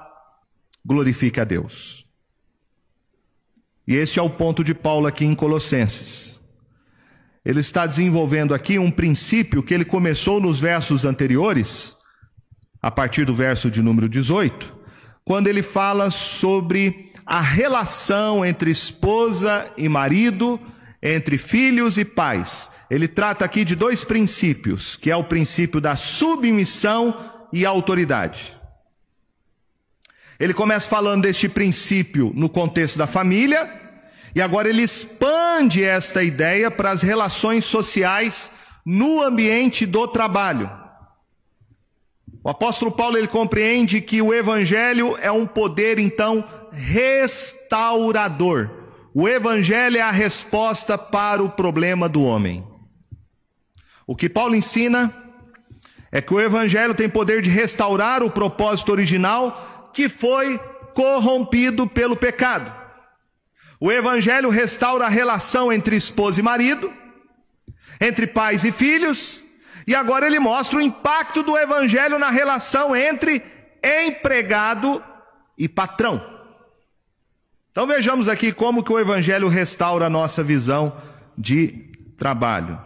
glorifique 0.84 1.38
a 1.38 1.44
Deus. 1.44 2.06
E 3.86 3.94
esse 3.94 4.18
é 4.18 4.22
o 4.22 4.30
ponto 4.30 4.64
de 4.64 4.74
Paulo 4.74 5.06
aqui 5.06 5.24
em 5.24 5.34
Colossenses. 5.34 6.40
Ele 7.44 7.60
está 7.60 7.86
desenvolvendo 7.86 8.54
aqui 8.54 8.78
um 8.78 8.90
princípio 8.90 9.62
que 9.62 9.72
ele 9.72 9.84
começou 9.84 10.40
nos 10.40 10.58
versos 10.58 11.04
anteriores, 11.04 11.94
a 12.82 12.90
partir 12.90 13.24
do 13.24 13.34
verso 13.34 13.70
de 13.70 13.82
número 13.82 14.08
18, 14.08 14.74
quando 15.24 15.46
ele 15.46 15.62
fala 15.62 16.10
sobre 16.10 17.12
a 17.24 17.40
relação 17.40 18.44
entre 18.44 18.70
esposa 18.70 19.70
e 19.76 19.88
marido, 19.88 20.60
entre 21.02 21.38
filhos 21.38 21.98
e 21.98 22.04
pais. 22.04 22.70
Ele 22.90 23.08
trata 23.08 23.44
aqui 23.44 23.64
de 23.64 23.74
dois 23.74 24.04
princípios, 24.04 24.96
que 24.96 25.10
é 25.10 25.16
o 25.16 25.24
princípio 25.24 25.80
da 25.80 25.96
submissão 25.96 27.32
e 27.52 27.66
autoridade. 27.66 28.54
Ele 30.38 30.52
começa 30.52 30.88
falando 30.88 31.22
deste 31.22 31.48
princípio 31.48 32.30
no 32.34 32.48
contexto 32.48 32.98
da 32.98 33.06
família, 33.06 33.68
e 34.34 34.40
agora 34.40 34.68
ele 34.68 34.82
expande 34.82 35.82
esta 35.82 36.22
ideia 36.22 36.70
para 36.70 36.90
as 36.90 37.00
relações 37.00 37.64
sociais 37.64 38.52
no 38.84 39.22
ambiente 39.22 39.86
do 39.86 40.06
trabalho. 40.06 40.70
O 42.44 42.50
apóstolo 42.50 42.92
Paulo 42.92 43.16
ele 43.16 43.26
compreende 43.26 44.00
que 44.00 44.22
o 44.22 44.32
evangelho 44.32 45.16
é 45.20 45.32
um 45.32 45.46
poder 45.46 45.98
então 45.98 46.44
restaurador. 46.70 48.75
O 49.18 49.26
evangelho 49.26 49.96
é 49.96 50.02
a 50.02 50.10
resposta 50.10 50.98
para 50.98 51.42
o 51.42 51.48
problema 51.48 52.06
do 52.06 52.22
homem. 52.22 52.62
O 54.06 54.14
que 54.14 54.28
Paulo 54.28 54.54
ensina 54.54 55.10
é 56.12 56.20
que 56.20 56.34
o 56.34 56.38
evangelho 56.38 56.94
tem 56.94 57.08
poder 57.08 57.40
de 57.40 57.48
restaurar 57.48 58.22
o 58.22 58.30
propósito 58.30 58.92
original 58.92 59.90
que 59.94 60.10
foi 60.10 60.58
corrompido 60.92 61.86
pelo 61.86 62.14
pecado. 62.14 62.70
O 63.80 63.90
Evangelho 63.90 64.50
restaura 64.50 65.06
a 65.06 65.08
relação 65.08 65.72
entre 65.72 65.96
esposa 65.96 66.40
e 66.40 66.42
marido, 66.42 66.92
entre 67.98 68.26
pais 68.26 68.64
e 68.64 68.70
filhos, 68.70 69.42
e 69.86 69.94
agora 69.94 70.26
ele 70.26 70.38
mostra 70.38 70.76
o 70.76 70.82
impacto 70.82 71.42
do 71.42 71.56
Evangelho 71.56 72.18
na 72.18 72.28
relação 72.28 72.94
entre 72.94 73.42
empregado 73.82 75.02
e 75.56 75.66
patrão. 75.66 76.35
Então 77.76 77.86
vejamos 77.86 78.26
aqui 78.26 78.52
como 78.52 78.82
que 78.82 78.90
o 78.90 78.98
Evangelho 78.98 79.48
restaura 79.48 80.06
a 80.06 80.08
nossa 80.08 80.42
visão 80.42 80.96
de 81.36 81.92
trabalho. 82.16 82.80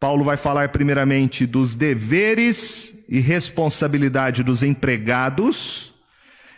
Paulo 0.00 0.24
vai 0.24 0.36
falar 0.36 0.70
primeiramente 0.70 1.46
dos 1.46 1.76
deveres 1.76 3.04
e 3.08 3.20
responsabilidade 3.20 4.42
dos 4.42 4.64
empregados 4.64 5.94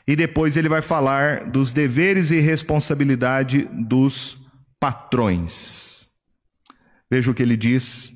e 0.06 0.16
depois 0.16 0.56
ele 0.56 0.66
vai 0.66 0.80
falar 0.80 1.44
dos 1.44 1.70
deveres 1.70 2.30
e 2.30 2.40
responsabilidade 2.40 3.68
dos 3.70 4.38
patrões. 4.80 6.08
Veja 7.10 7.30
o 7.30 7.34
que 7.34 7.42
ele 7.42 7.54
diz 7.54 8.10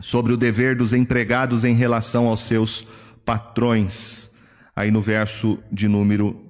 sobre 0.00 0.32
o 0.32 0.36
dever 0.36 0.76
dos 0.76 0.92
empregados 0.92 1.64
em 1.64 1.74
relação 1.74 2.28
aos 2.28 2.46
seus 2.46 2.86
patrões, 3.24 4.30
aí 4.76 4.88
no 4.88 5.02
verso 5.02 5.58
de 5.72 5.88
número 5.88 6.47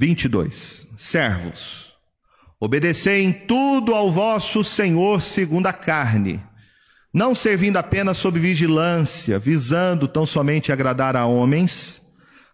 22. 0.00 0.86
Servos, 0.96 1.92
obedecei 2.58 3.22
em 3.22 3.30
tudo 3.30 3.94
ao 3.94 4.10
vosso 4.10 4.64
Senhor 4.64 5.20
segundo 5.20 5.66
a 5.66 5.74
carne, 5.74 6.42
não 7.12 7.34
servindo 7.34 7.76
apenas 7.76 8.16
sob 8.16 8.40
vigilância, 8.40 9.38
visando 9.38 10.08
tão 10.08 10.24
somente 10.24 10.72
agradar 10.72 11.16
a 11.16 11.26
homens, 11.26 12.00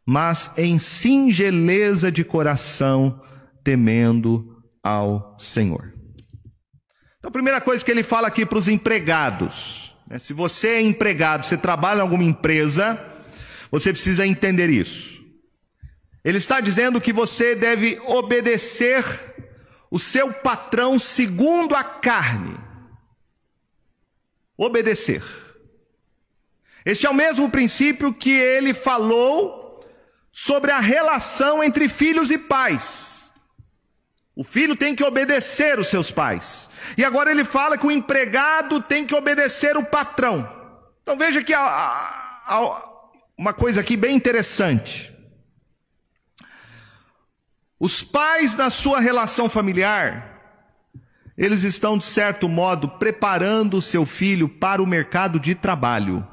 mas 0.05 0.51
em 0.57 0.77
singeleza 0.81 2.11
de 2.11 2.25
coração, 2.25 3.23
temendo 3.63 4.61
ao 4.83 5.37
Senhor. 5.39 5.95
Então, 7.19 7.29
a 7.29 7.33
primeira 7.33 7.61
coisa 7.61 7.85
que 7.85 7.93
ele 7.93 8.03
fala 8.03 8.27
aqui 8.27 8.45
para 8.45 8.59
os 8.59 8.67
empregados, 8.67 9.95
né? 10.09 10.19
se 10.19 10.33
você 10.33 10.69
é 10.69 10.81
empregado, 10.81 11.47
você 11.47 11.57
trabalha 11.57 11.99
em 11.99 12.03
alguma 12.03 12.25
empresa, 12.25 12.99
você 13.71 13.93
precisa 13.93 14.27
entender 14.27 14.69
isso. 14.69 15.16
Ele 16.27 16.39
está 16.39 16.59
dizendo 16.59 17.01
que 17.01 17.13
você 17.13 17.55
deve 17.55 18.01
obedecer 18.05 19.05
o 19.89 19.97
seu 19.97 20.33
patrão 20.33 20.99
segundo 20.99 21.73
a 21.73 21.85
carne. 21.85 22.59
Obedecer. 24.59 25.23
Este 26.85 27.07
é 27.07 27.11
o 27.11 27.15
mesmo 27.15 27.49
princípio 27.49 28.13
que 28.13 28.33
ele 28.33 28.75
falou 28.75 29.89
sobre 30.33 30.73
a 30.73 30.81
relação 30.81 31.63
entre 31.63 31.89
filhos 31.89 32.33
e 32.33 32.39
pais. 32.39 33.33
O 34.35 34.43
filho 34.43 34.75
tem 34.75 34.97
que 34.97 35.05
obedecer 35.05 35.79
os 35.79 35.87
seus 35.87 36.11
pais. 36.11 36.69
E 36.99 37.05
agora 37.05 37.31
ele 37.31 37.45
fala 37.45 37.79
que 37.79 37.87
o 37.87 37.91
empregado 37.93 38.83
tem 38.83 39.07
que 39.07 39.15
obedecer 39.15 39.77
o 39.77 39.85
patrão. 39.85 40.45
Então 41.03 41.17
veja 41.17 41.41
que 41.45 41.55
há, 41.55 41.61
há 41.61 42.91
uma 43.39 43.53
coisa 43.53 43.81
aqui 43.81 43.97
bem 43.97 44.17
interessante. 44.17 45.16
Os 47.79 48.03
pais 48.03 48.57
na 48.57 48.71
sua 48.71 49.01
relação 49.01 49.49
familiar, 49.49 50.37
eles 51.37 51.63
estão 51.63 51.99
de 51.99 52.05
certo 52.07 52.49
modo 52.49 52.89
preparando 52.89 53.77
o 53.77 53.83
seu 53.83 54.07
filho 54.07 54.49
para 54.49 54.83
o 54.83 54.87
mercado 54.87 55.39
de 55.39 55.55
trabalho. 55.55 56.27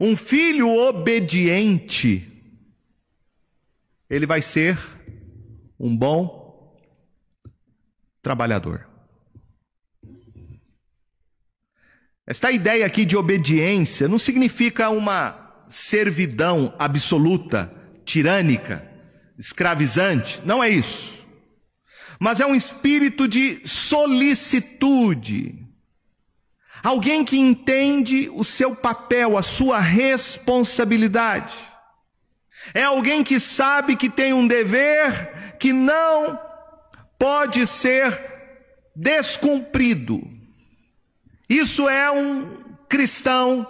Um 0.00 0.16
filho 0.16 0.68
obediente, 0.68 2.28
ele 4.10 4.26
vai 4.26 4.42
ser 4.42 4.76
um 5.78 5.96
bom 5.96 6.76
trabalhador. 8.20 8.88
Esta 12.26 12.50
ideia 12.50 12.84
aqui 12.84 13.04
de 13.04 13.16
obediência 13.16 14.08
não 14.08 14.18
significa 14.18 14.88
uma 14.88 15.66
servidão 15.68 16.74
absoluta, 16.78 17.72
tirânica, 18.04 18.93
escravizante, 19.38 20.40
não 20.44 20.62
é 20.62 20.68
isso. 20.70 21.14
Mas 22.18 22.40
é 22.40 22.46
um 22.46 22.54
espírito 22.54 23.26
de 23.26 23.60
solicitude, 23.66 25.64
Alguém 26.84 27.24
que 27.24 27.38
entende 27.38 28.28
o 28.34 28.44
seu 28.44 28.76
papel, 28.76 29.38
a 29.38 29.42
sua 29.42 29.78
responsabilidade. 29.78 31.54
É 32.74 32.82
alguém 32.82 33.24
que 33.24 33.40
sabe 33.40 33.96
que 33.96 34.10
tem 34.10 34.34
um 34.34 34.46
dever 34.46 35.56
que 35.58 35.72
não 35.72 36.38
pode 37.18 37.66
ser 37.66 38.22
descumprido. 38.94 40.30
Isso 41.48 41.88
é 41.88 42.10
um 42.10 42.54
cristão 42.86 43.66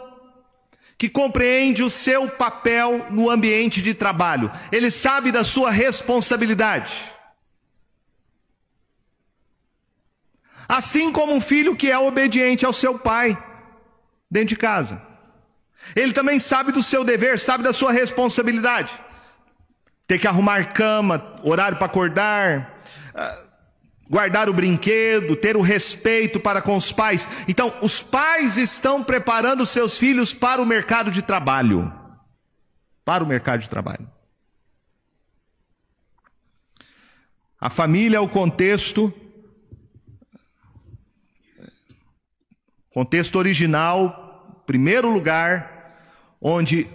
que 0.96 1.08
compreende 1.08 1.82
o 1.82 1.90
seu 1.90 2.28
papel 2.28 3.06
no 3.10 3.28
ambiente 3.28 3.82
de 3.82 3.94
trabalho. 3.94 4.50
Ele 4.70 4.90
sabe 4.90 5.32
da 5.32 5.44
sua 5.44 5.70
responsabilidade. 5.70 7.12
Assim 10.68 11.12
como 11.12 11.34
um 11.34 11.40
filho 11.40 11.76
que 11.76 11.90
é 11.90 11.98
obediente 11.98 12.64
ao 12.64 12.72
seu 12.72 12.98
pai 12.98 13.36
dentro 14.30 14.48
de 14.48 14.56
casa. 14.56 15.02
Ele 15.94 16.12
também 16.12 16.40
sabe 16.40 16.72
do 16.72 16.82
seu 16.82 17.04
dever, 17.04 17.38
sabe 17.38 17.62
da 17.62 17.72
sua 17.72 17.92
responsabilidade. 17.92 18.92
Ter 20.06 20.18
que 20.18 20.26
arrumar 20.26 20.72
cama, 20.72 21.38
horário 21.42 21.76
para 21.76 21.86
acordar, 21.86 22.80
ah, 23.14 23.43
guardar 24.08 24.48
o 24.48 24.54
brinquedo, 24.54 25.36
ter 25.36 25.56
o 25.56 25.62
respeito 25.62 26.38
para 26.38 26.60
com 26.60 26.76
os 26.76 26.92
pais. 26.92 27.28
Então, 27.48 27.72
os 27.82 28.02
pais 28.02 28.56
estão 28.56 29.02
preparando 29.02 29.64
seus 29.64 29.98
filhos 29.98 30.32
para 30.32 30.60
o 30.60 30.66
mercado 30.66 31.10
de 31.10 31.22
trabalho. 31.22 31.92
Para 33.04 33.24
o 33.24 33.26
mercado 33.26 33.60
de 33.60 33.68
trabalho. 33.68 34.08
A 37.60 37.70
família 37.70 38.18
é 38.18 38.20
o 38.20 38.28
contexto 38.28 39.12
Contexto 42.94 43.40
original, 43.40 44.62
primeiro 44.64 45.12
lugar, 45.12 45.98
onde 46.40 46.86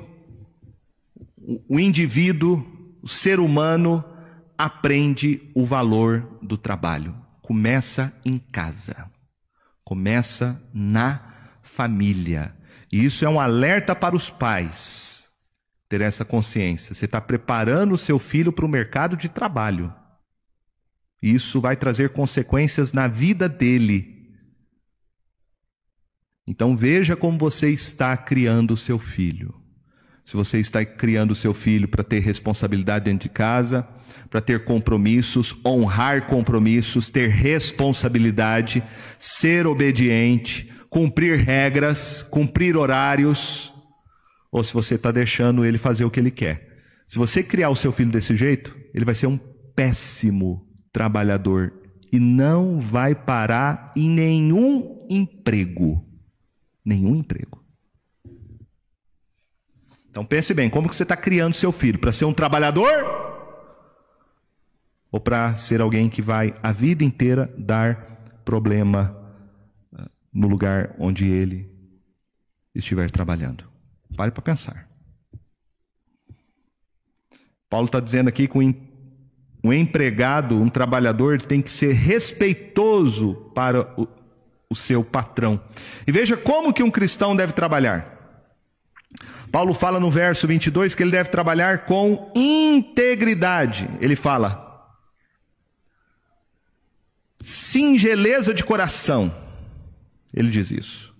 o 1.67 1.77
indivíduo, 1.77 2.65
o 3.01 3.07
ser 3.09 3.37
humano, 3.37 4.01
aprende 4.59 5.49
o 5.55 5.65
valor 5.65 6.37
do 6.41 6.57
trabalho. 6.57 7.15
Começa 7.41 8.13
em 8.23 8.37
casa, 8.37 9.09
começa 9.83 10.61
na 10.73 11.59
família. 11.63 12.53
E 12.91 13.03
isso 13.03 13.25
é 13.25 13.29
um 13.29 13.39
alerta 13.39 13.95
para 13.95 14.15
os 14.15 14.29
pais 14.29 15.27
ter 15.87 16.01
essa 16.01 16.23
consciência. 16.23 16.93
Você 16.93 17.05
está 17.05 17.19
preparando 17.19 17.93
o 17.93 17.97
seu 17.97 18.19
filho 18.19 18.51
para 18.51 18.65
o 18.65 18.69
mercado 18.69 19.17
de 19.17 19.29
trabalho. 19.29 19.91
Isso 21.21 21.59
vai 21.59 21.75
trazer 21.75 22.09
consequências 22.09 22.93
na 22.93 23.07
vida 23.07 23.49
dele 23.49 24.19
então 26.49 26.75
veja 26.75 27.15
como 27.15 27.37
você 27.37 27.69
está 27.69 28.17
criando 28.17 28.73
o 28.73 28.77
seu 28.77 28.97
filho. 28.97 29.53
Se 30.29 30.37
você 30.37 30.59
está 30.59 30.85
criando 30.85 31.33
seu 31.33 31.55
filho 31.55 31.87
para 31.87 32.03
ter 32.03 32.19
responsabilidade 32.19 33.05
dentro 33.05 33.27
de 33.27 33.33
casa, 33.33 33.81
para 34.29 34.39
ter 34.39 34.63
compromissos, 34.63 35.57
honrar 35.65 36.27
compromissos, 36.27 37.09
ter 37.09 37.29
responsabilidade, 37.29 38.83
ser 39.17 39.65
obediente, 39.65 40.71
cumprir 40.87 41.39
regras, 41.39 42.21
cumprir 42.21 42.77
horários, 42.77 43.73
ou 44.51 44.63
se 44.63 44.71
você 44.71 44.93
está 44.93 45.11
deixando 45.11 45.65
ele 45.65 45.79
fazer 45.79 46.05
o 46.05 46.11
que 46.11 46.19
ele 46.19 46.29
quer. 46.29 46.77
Se 47.07 47.17
você 47.17 47.41
criar 47.41 47.71
o 47.71 47.75
seu 47.75 47.91
filho 47.91 48.11
desse 48.11 48.35
jeito, 48.35 48.77
ele 48.93 49.05
vai 49.05 49.15
ser 49.15 49.25
um 49.25 49.39
péssimo 49.75 50.63
trabalhador 50.93 51.73
e 52.13 52.19
não 52.19 52.79
vai 52.79 53.15
parar 53.15 53.91
em 53.95 54.07
nenhum 54.07 55.07
emprego. 55.09 56.05
Nenhum 56.85 57.15
emprego. 57.15 57.59
Então 60.09 60.25
pense 60.25 60.53
bem, 60.53 60.69
como 60.69 60.89
que 60.89 60.95
você 60.95 61.03
está 61.03 61.15
criando 61.15 61.53
seu 61.53 61.71
filho? 61.71 61.99
Para 61.99 62.11
ser 62.11 62.25
um 62.25 62.33
trabalhador? 62.33 62.89
Ou 65.11 65.19
para 65.19 65.55
ser 65.55 65.81
alguém 65.81 66.09
que 66.09 66.21
vai 66.21 66.53
a 66.61 66.71
vida 66.71 67.03
inteira 67.03 67.53
dar 67.57 68.21
problema 68.43 69.15
ah, 69.95 70.09
no 70.33 70.47
lugar 70.47 70.95
onde 70.99 71.27
ele 71.27 71.69
estiver 72.73 73.09
trabalhando? 73.09 73.65
Pare 74.15 74.31
para 74.31 74.41
pensar. 74.41 74.87
Paulo 77.69 77.85
está 77.85 77.99
dizendo 77.99 78.29
aqui 78.29 78.47
que 78.47 78.57
um 79.63 79.73
empregado, 79.73 80.59
um 80.59 80.69
trabalhador, 80.69 81.39
tem 81.41 81.61
que 81.61 81.71
ser 81.71 81.93
respeitoso 81.93 83.35
para 83.53 83.93
o, 83.99 84.07
o 84.69 84.75
seu 84.75 85.03
patrão. 85.03 85.61
E 86.07 86.11
veja 86.11 86.35
como 86.35 86.73
que 86.73 86.81
um 86.81 86.89
cristão 86.89 87.35
deve 87.35 87.53
trabalhar. 87.53 88.18
Paulo 89.51 89.73
fala 89.73 89.99
no 89.99 90.11
verso 90.11 90.47
22 90.47 90.93
que 90.93 91.03
ele 91.03 91.11
deve 91.11 91.29
trabalhar 91.29 91.85
com 91.85 92.31
integridade. 92.35 93.89
Ele 93.99 94.15
fala: 94.15 94.69
singeleza 97.41 98.53
de 98.53 98.63
coração. 98.63 99.33
Ele 100.33 100.49
diz 100.49 100.71
isso. 100.71 101.13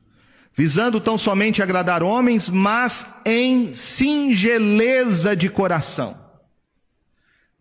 Visando 0.54 1.00
tão 1.00 1.18
somente 1.18 1.64
agradar 1.64 2.04
homens, 2.04 2.50
mas 2.50 3.22
em 3.26 3.74
singeleza 3.74 5.36
de 5.36 5.50
coração. 5.50 6.18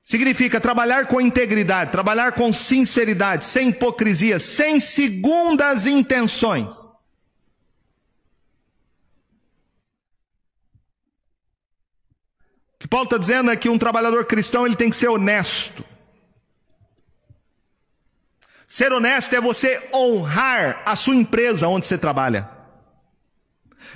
Significa 0.02 0.61
trabalhar 0.61 1.07
com 1.07 1.20
integridade, 1.20 1.92
trabalhar 1.92 2.33
com 2.33 2.52
sinceridade, 2.52 3.44
sem 3.44 3.68
hipocrisia, 3.68 4.38
sem 4.38 4.81
segundas 4.81 5.87
intenções. 5.87 6.88
O 12.79 12.81
que 12.81 12.87
Paulo 12.87 13.07
está 13.07 13.19
dizendo 13.19 13.51
é 13.51 13.57
que 13.57 13.69
um 13.69 13.77
trabalhador 13.77 14.25
cristão 14.25 14.64
ele 14.64 14.77
tem 14.77 14.88
que 14.88 14.95
ser 14.95 15.09
honesto. 15.09 15.85
Ser 18.69 18.93
honesto 18.93 19.35
é 19.35 19.41
você 19.41 19.83
honrar 19.93 20.81
a 20.87 20.95
sua 20.95 21.17
empresa 21.17 21.67
onde 21.67 21.87
você 21.87 21.99
trabalha. 21.99 22.49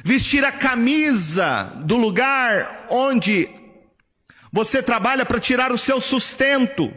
Vestir 0.02 0.44
a 0.44 0.50
camisa 0.50 1.72
do 1.84 1.96
lugar 1.96 2.86
onde 2.90 3.48
você 4.50 4.82
trabalha 4.82 5.24
para 5.24 5.38
tirar 5.38 5.70
o 5.70 5.78
seu 5.78 6.00
sustento, 6.00 6.92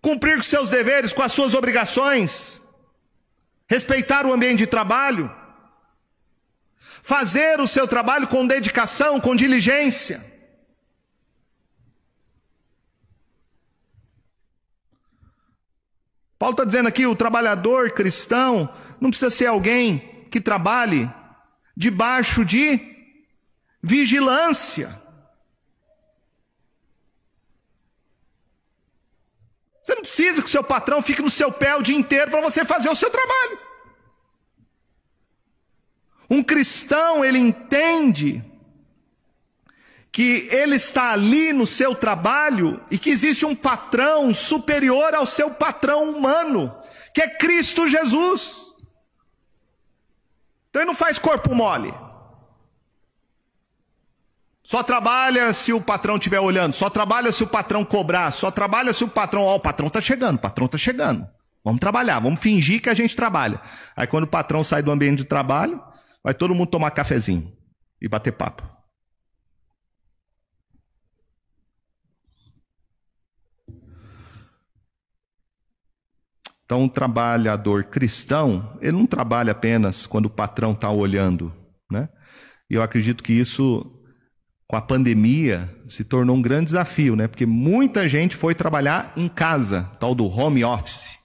cumprir 0.00 0.36
com 0.36 0.42
seus 0.42 0.70
deveres, 0.70 1.12
com 1.12 1.20
as 1.20 1.32
suas 1.32 1.52
obrigações, 1.52 2.58
respeitar 3.68 4.24
o 4.24 4.32
ambiente 4.32 4.58
de 4.58 4.66
trabalho, 4.66 5.30
fazer 7.02 7.60
o 7.60 7.68
seu 7.68 7.86
trabalho 7.86 8.28
com 8.28 8.46
dedicação, 8.46 9.20
com 9.20 9.36
diligência. 9.36 10.31
Paulo 16.42 16.54
está 16.54 16.64
dizendo 16.64 16.88
aqui: 16.88 17.06
o 17.06 17.14
trabalhador 17.14 17.92
cristão 17.92 18.68
não 19.00 19.10
precisa 19.10 19.30
ser 19.30 19.46
alguém 19.46 20.24
que 20.28 20.40
trabalhe 20.40 21.08
debaixo 21.76 22.44
de 22.44 22.80
vigilância. 23.80 25.00
Você 29.80 29.94
não 29.94 30.02
precisa 30.02 30.42
que 30.42 30.48
o 30.48 30.50
seu 30.50 30.64
patrão 30.64 31.00
fique 31.00 31.22
no 31.22 31.30
seu 31.30 31.52
pé 31.52 31.76
o 31.76 31.82
dia 31.82 31.96
inteiro 31.96 32.32
para 32.32 32.40
você 32.40 32.64
fazer 32.64 32.88
o 32.88 32.96
seu 32.96 33.08
trabalho. 33.08 33.60
Um 36.28 36.42
cristão, 36.42 37.24
ele 37.24 37.38
entende 37.38 38.44
que 40.12 40.46
ele 40.50 40.76
está 40.76 41.12
ali 41.12 41.54
no 41.54 41.66
seu 41.66 41.94
trabalho 41.94 42.84
e 42.90 42.98
que 42.98 43.08
existe 43.08 43.46
um 43.46 43.56
patrão 43.56 44.34
superior 44.34 45.14
ao 45.14 45.24
seu 45.24 45.50
patrão 45.50 46.10
humano, 46.10 46.72
que 47.14 47.22
é 47.22 47.28
Cristo 47.38 47.88
Jesus. 47.88 48.60
Então 50.68 50.82
ele 50.82 50.88
não 50.88 50.94
faz 50.94 51.18
corpo 51.18 51.54
mole. 51.54 51.92
Só 54.62 54.82
trabalha 54.82 55.52
se 55.54 55.72
o 55.72 55.80
patrão 55.80 56.16
estiver 56.16 56.40
olhando, 56.40 56.74
só 56.74 56.90
trabalha 56.90 57.32
se 57.32 57.42
o 57.42 57.46
patrão 57.46 57.84
cobrar, 57.84 58.30
só 58.30 58.50
trabalha 58.50 58.92
se 58.92 59.02
o 59.02 59.08
patrão, 59.08 59.42
ó, 59.42 59.54
oh, 59.54 59.56
o 59.56 59.60
patrão 59.60 59.88
está 59.88 60.00
chegando, 60.00 60.36
o 60.36 60.40
patrão 60.40 60.66
está 60.66 60.78
chegando. 60.78 61.26
Vamos 61.64 61.80
trabalhar, 61.80 62.20
vamos 62.20 62.40
fingir 62.40 62.82
que 62.82 62.90
a 62.90 62.94
gente 62.94 63.16
trabalha. 63.16 63.60
Aí 63.96 64.06
quando 64.06 64.24
o 64.24 64.28
patrão 64.28 64.62
sai 64.62 64.82
do 64.82 64.90
ambiente 64.90 65.18
de 65.18 65.24
trabalho, 65.24 65.82
vai 66.22 66.34
todo 66.34 66.54
mundo 66.54 66.68
tomar 66.68 66.90
cafezinho 66.90 67.50
e 68.00 68.08
bater 68.08 68.32
papo. 68.32 68.81
Então, 76.72 76.84
um 76.84 76.88
trabalhador 76.88 77.84
cristão, 77.84 78.78
ele 78.80 78.92
não 78.92 79.04
trabalha 79.04 79.52
apenas 79.52 80.06
quando 80.06 80.24
o 80.24 80.30
patrão 80.30 80.72
está 80.72 80.90
olhando, 80.90 81.52
né? 81.90 82.08
E 82.70 82.76
eu 82.76 82.82
acredito 82.82 83.22
que 83.22 83.34
isso 83.34 84.02
com 84.66 84.74
a 84.74 84.80
pandemia, 84.80 85.68
se 85.86 86.02
tornou 86.02 86.34
um 86.34 86.40
grande 86.40 86.64
desafio, 86.64 87.14
né? 87.14 87.28
Porque 87.28 87.44
muita 87.44 88.08
gente 88.08 88.34
foi 88.34 88.54
trabalhar 88.54 89.12
em 89.18 89.28
casa, 89.28 89.82
tal 90.00 90.14
do 90.14 90.24
home 90.26 90.64
office. 90.64 91.18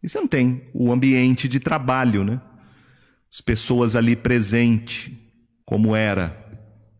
E 0.00 0.08
você 0.08 0.20
não 0.20 0.28
tem 0.28 0.70
o 0.72 0.92
ambiente 0.92 1.48
de 1.48 1.58
trabalho, 1.58 2.22
né? 2.22 2.40
As 3.28 3.40
pessoas 3.40 3.96
ali 3.96 4.14
presentes, 4.14 5.10
como 5.64 5.96
era. 5.96 6.46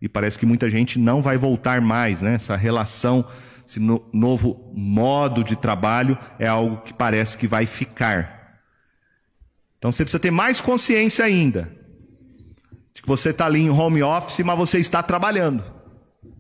E 0.01 0.09
parece 0.09 0.37
que 0.37 0.45
muita 0.45 0.69
gente 0.69 0.99
não 0.99 1.23
vai 1.23 1.39
voltar 1.39 1.81
mais, 1.81 2.21
né? 2.21 2.35
Essa 2.35 2.57
relação, 2.57 3.25
esse 3.67 3.81
no, 3.81 4.05
novo 4.13 4.71
modo 4.75 5.43
de 5.45 5.57
trabalho 5.57 6.19
é 6.39 6.47
algo 6.47 6.79
que 6.79 6.93
parece 6.93 7.39
que 7.39 7.47
vai 7.47 7.67
ficar. 7.67 8.61
Então 9.79 9.91
você 9.91 10.05
precisa 10.05 10.21
ter 10.21 10.31
mais 10.31 10.61
consciência 10.61 11.25
ainda 11.25 11.71
de 12.95 13.03
que 13.03 13.09
você 13.09 13.31
está 13.31 13.47
ali 13.47 13.61
em 13.61 13.71
home 13.71 14.03
office, 14.03 14.41
mas 14.41 14.57
você 14.57 14.79
está 14.79 15.03
trabalhando. 15.03 15.65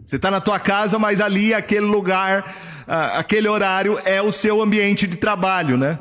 Você 0.05 0.17
está 0.17 0.31
na 0.31 0.41
tua 0.41 0.59
casa, 0.59 0.99
mas 0.99 1.21
ali 1.21 1.55
aquele 1.55 1.87
lugar, 1.87 2.55
aquele 2.87 3.49
horário 3.49 3.99
é 4.05 4.21
o 4.21 4.31
seu 4.31 4.61
ambiente 4.61 5.07
de 5.07 5.17
trabalho, 5.17 5.77
né? 5.77 5.99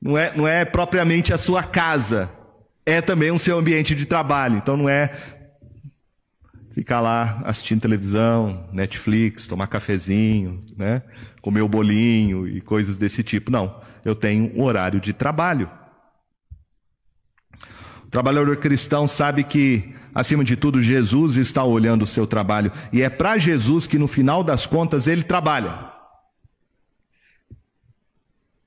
Não 0.00 0.16
é, 0.16 0.32
não 0.36 0.48
é 0.48 0.64
propriamente 0.64 1.32
a 1.32 1.38
sua 1.38 1.62
casa, 1.62 2.30
é 2.84 3.00
também 3.00 3.30
o 3.30 3.38
seu 3.38 3.58
ambiente 3.58 3.94
de 3.94 4.06
trabalho. 4.06 4.56
Então 4.56 4.76
não 4.76 4.88
é 4.88 5.10
ficar 6.72 7.00
lá 7.00 7.42
assistindo 7.44 7.80
televisão, 7.80 8.68
Netflix, 8.72 9.46
tomar 9.46 9.66
cafezinho, 9.66 10.60
né? 10.76 11.02
Comer 11.40 11.62
o 11.62 11.68
bolinho 11.68 12.46
e 12.46 12.60
coisas 12.60 12.96
desse 12.96 13.22
tipo. 13.22 13.50
Não, 13.50 13.80
eu 14.04 14.14
tenho 14.14 14.52
um 14.56 14.62
horário 14.62 15.00
de 15.00 15.12
trabalho. 15.12 15.70
O 18.06 18.10
trabalhador 18.10 18.56
cristão 18.56 19.06
sabe 19.06 19.44
que, 19.44 19.94
acima 20.14 20.42
de 20.42 20.56
tudo, 20.56 20.82
Jesus 20.82 21.36
está 21.36 21.62
olhando 21.62 22.02
o 22.02 22.06
seu 22.06 22.26
trabalho. 22.26 22.72
E 22.92 23.02
é 23.02 23.08
para 23.08 23.38
Jesus 23.38 23.86
que, 23.86 23.98
no 23.98 24.08
final 24.08 24.42
das 24.42 24.66
contas, 24.66 25.06
ele 25.06 25.22
trabalha. 25.22 25.90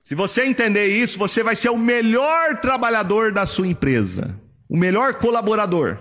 Se 0.02 0.16
você 0.16 0.46
entender 0.46 0.88
isso, 0.88 1.18
você 1.18 1.42
vai 1.42 1.56
ser 1.56 1.70
o 1.70 1.78
melhor 1.78 2.58
trabalhador 2.60 3.32
da 3.32 3.46
sua 3.46 3.68
empresa, 3.68 4.38
o 4.68 4.76
melhor 4.78 5.14
colaborador, 5.14 5.98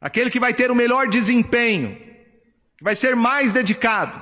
aquele 0.00 0.30
que 0.30 0.40
vai 0.40 0.54
ter 0.54 0.70
o 0.70 0.74
melhor 0.74 1.08
desempenho, 1.08 1.96
que 2.76 2.82
vai 2.82 2.96
ser 2.96 3.14
mais 3.14 3.52
dedicado, 3.52 4.20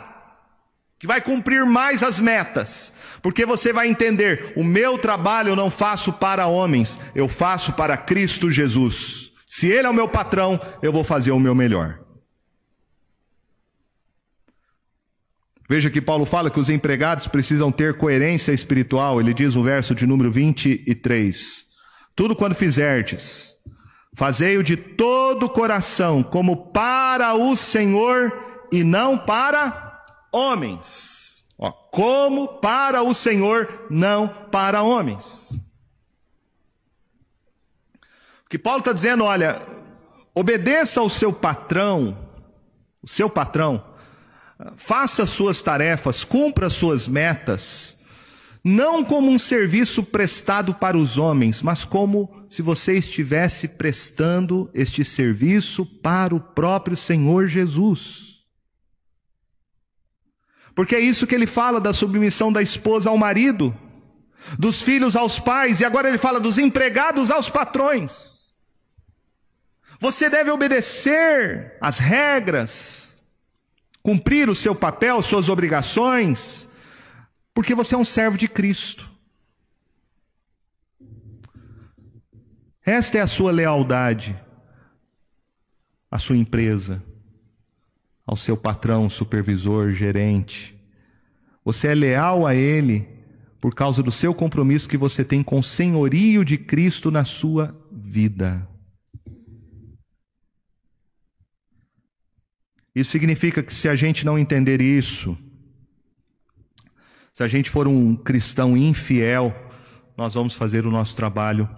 que 0.98 1.06
vai 1.06 1.20
cumprir 1.20 1.64
mais 1.64 2.02
as 2.02 2.18
metas, 2.18 2.92
porque 3.22 3.46
você 3.46 3.72
vai 3.72 3.88
entender: 3.88 4.52
o 4.56 4.64
meu 4.64 4.98
trabalho 4.98 5.50
eu 5.50 5.56
não 5.56 5.70
faço 5.70 6.12
para 6.12 6.46
homens, 6.46 6.98
eu 7.14 7.28
faço 7.28 7.72
para 7.72 7.96
Cristo 7.96 8.50
Jesus. 8.50 9.32
Se 9.46 9.68
Ele 9.68 9.86
é 9.86 9.90
o 9.90 9.94
meu 9.94 10.08
patrão, 10.08 10.60
eu 10.82 10.92
vou 10.92 11.04
fazer 11.04 11.30
o 11.30 11.40
meu 11.40 11.54
melhor. 11.54 12.00
Veja 15.68 15.90
que 15.90 16.00
Paulo 16.00 16.24
fala 16.24 16.50
que 16.50 16.58
os 16.58 16.70
empregados 16.70 17.26
precisam 17.26 17.70
ter 17.70 17.98
coerência 17.98 18.52
espiritual. 18.52 19.20
Ele 19.20 19.34
diz 19.34 19.54
no 19.54 19.62
verso 19.62 19.94
de 19.94 20.06
número 20.06 20.32
23: 20.32 21.66
Tudo 22.16 22.34
quando 22.34 22.54
fizerdes, 22.54 23.57
Fazei-o 24.18 24.64
de 24.64 24.76
todo 24.76 25.46
o 25.46 25.48
coração, 25.48 26.24
como 26.24 26.72
para 26.72 27.36
o 27.36 27.54
Senhor 27.54 28.66
e 28.72 28.82
não 28.82 29.16
para 29.16 30.02
homens. 30.32 31.46
Ó, 31.56 31.70
como 31.70 32.48
para 32.58 33.00
o 33.00 33.14
Senhor, 33.14 33.86
não 33.88 34.26
para 34.50 34.82
homens. 34.82 35.50
O 38.44 38.48
que 38.50 38.58
Paulo 38.58 38.80
está 38.80 38.92
dizendo, 38.92 39.22
olha, 39.22 39.62
obedeça 40.34 40.98
ao 40.98 41.08
seu 41.08 41.32
patrão, 41.32 42.18
o 43.00 43.06
seu 43.06 43.30
patrão, 43.30 43.84
faça 44.76 45.26
suas 45.26 45.62
tarefas, 45.62 46.24
cumpra 46.24 46.68
suas 46.68 47.06
metas, 47.06 48.00
não 48.64 49.04
como 49.04 49.30
um 49.30 49.38
serviço 49.38 50.02
prestado 50.02 50.74
para 50.74 50.98
os 50.98 51.18
homens, 51.18 51.62
mas 51.62 51.84
como 51.84 52.37
se 52.48 52.62
você 52.62 52.94
estivesse 52.94 53.68
prestando 53.68 54.70
este 54.72 55.04
serviço 55.04 55.84
para 55.84 56.34
o 56.34 56.40
próprio 56.40 56.96
Senhor 56.96 57.46
Jesus. 57.46 58.38
Porque 60.74 60.96
é 60.96 61.00
isso 61.00 61.26
que 61.26 61.34
ele 61.34 61.46
fala 61.46 61.80
da 61.80 61.92
submissão 61.92 62.52
da 62.52 62.62
esposa 62.62 63.10
ao 63.10 63.18
marido, 63.18 63.76
dos 64.58 64.80
filhos 64.80 65.14
aos 65.14 65.38
pais, 65.38 65.80
e 65.80 65.84
agora 65.84 66.08
ele 66.08 66.18
fala 66.18 66.40
dos 66.40 66.56
empregados 66.56 67.30
aos 67.30 67.50
patrões. 67.50 68.54
Você 70.00 70.30
deve 70.30 70.50
obedecer 70.50 71.76
às 71.80 71.98
regras, 71.98 73.16
cumprir 74.02 74.48
o 74.48 74.54
seu 74.54 74.74
papel, 74.74 75.20
suas 75.20 75.48
obrigações, 75.48 76.68
porque 77.52 77.74
você 77.74 77.94
é 77.94 77.98
um 77.98 78.04
servo 78.04 78.38
de 78.38 78.48
Cristo. 78.48 79.17
Esta 82.88 83.18
é 83.18 83.20
a 83.20 83.26
sua 83.26 83.52
lealdade 83.52 84.34
à 86.10 86.18
sua 86.18 86.38
empresa, 86.38 87.04
ao 88.26 88.34
seu 88.34 88.56
patrão, 88.56 89.10
supervisor, 89.10 89.92
gerente. 89.92 90.74
Você 91.62 91.88
é 91.88 91.94
leal 91.94 92.46
a 92.46 92.54
ele 92.54 93.06
por 93.60 93.74
causa 93.74 94.02
do 94.02 94.10
seu 94.10 94.32
compromisso 94.32 94.88
que 94.88 94.96
você 94.96 95.22
tem 95.22 95.42
com 95.42 95.58
o 95.58 95.62
senhorio 95.62 96.42
de 96.42 96.56
Cristo 96.56 97.10
na 97.10 97.26
sua 97.26 97.78
vida. 97.92 98.66
Isso 102.94 103.10
significa 103.10 103.62
que 103.62 103.74
se 103.74 103.86
a 103.86 103.94
gente 103.94 104.24
não 104.24 104.38
entender 104.38 104.80
isso, 104.80 105.36
se 107.34 107.42
a 107.42 107.48
gente 107.48 107.68
for 107.68 107.86
um 107.86 108.16
cristão 108.16 108.74
infiel, 108.74 109.54
nós 110.16 110.32
vamos 110.32 110.54
fazer 110.54 110.86
o 110.86 110.90
nosso 110.90 111.14
trabalho 111.14 111.68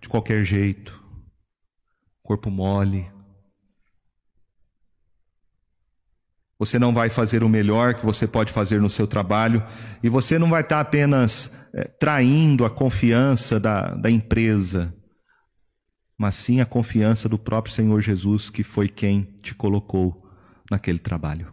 de 0.00 0.08
qualquer 0.08 0.44
jeito, 0.44 0.98
corpo 2.22 2.50
mole. 2.50 3.10
Você 6.58 6.78
não 6.78 6.92
vai 6.92 7.08
fazer 7.08 7.44
o 7.44 7.48
melhor 7.48 7.94
que 7.94 8.04
você 8.04 8.26
pode 8.26 8.52
fazer 8.52 8.80
no 8.80 8.90
seu 8.90 9.06
trabalho 9.06 9.64
e 10.02 10.08
você 10.08 10.38
não 10.38 10.50
vai 10.50 10.62
estar 10.62 10.80
apenas 10.80 11.56
é, 11.72 11.84
traindo 11.84 12.64
a 12.64 12.70
confiança 12.70 13.60
da, 13.60 13.94
da 13.94 14.10
empresa, 14.10 14.92
mas 16.16 16.34
sim 16.34 16.60
a 16.60 16.66
confiança 16.66 17.28
do 17.28 17.38
próprio 17.38 17.72
Senhor 17.72 18.00
Jesus, 18.00 18.50
que 18.50 18.64
foi 18.64 18.88
quem 18.88 19.22
te 19.40 19.54
colocou 19.54 20.28
naquele 20.68 20.98
trabalho. 20.98 21.52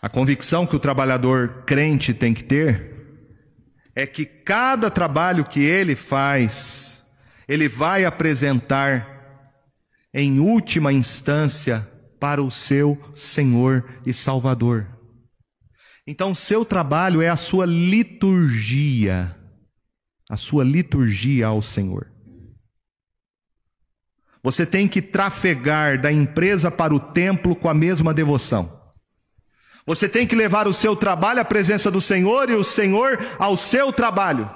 A 0.00 0.08
convicção 0.08 0.66
que 0.66 0.76
o 0.76 0.80
trabalhador 0.80 1.64
crente 1.66 2.12
tem 2.14 2.32
que 2.32 2.44
ter 2.44 2.93
é 3.94 4.06
que 4.06 4.24
cada 4.24 4.90
trabalho 4.90 5.44
que 5.44 5.60
ele 5.60 5.94
faz, 5.94 7.04
ele 7.46 7.68
vai 7.68 8.04
apresentar 8.04 9.14
em 10.12 10.40
última 10.40 10.92
instância 10.92 11.88
para 12.18 12.42
o 12.42 12.50
seu 12.50 12.98
Senhor 13.14 13.84
e 14.04 14.12
Salvador. 14.12 14.88
Então, 16.06 16.34
seu 16.34 16.64
trabalho 16.64 17.22
é 17.22 17.28
a 17.28 17.36
sua 17.36 17.64
liturgia, 17.64 19.34
a 20.28 20.36
sua 20.36 20.64
liturgia 20.64 21.46
ao 21.46 21.62
Senhor. 21.62 22.12
Você 24.42 24.66
tem 24.66 24.86
que 24.86 25.00
trafegar 25.00 26.00
da 26.00 26.12
empresa 26.12 26.70
para 26.70 26.94
o 26.94 27.00
templo 27.00 27.56
com 27.56 27.68
a 27.68 27.74
mesma 27.74 28.12
devoção. 28.12 28.83
Você 29.86 30.08
tem 30.08 30.26
que 30.26 30.34
levar 30.34 30.66
o 30.66 30.72
seu 30.72 30.96
trabalho 30.96 31.40
à 31.40 31.44
presença 31.44 31.90
do 31.90 32.00
Senhor 32.00 32.48
e 32.48 32.54
o 32.54 32.64
Senhor 32.64 33.18
ao 33.38 33.56
seu 33.56 33.92
trabalho. 33.92 34.50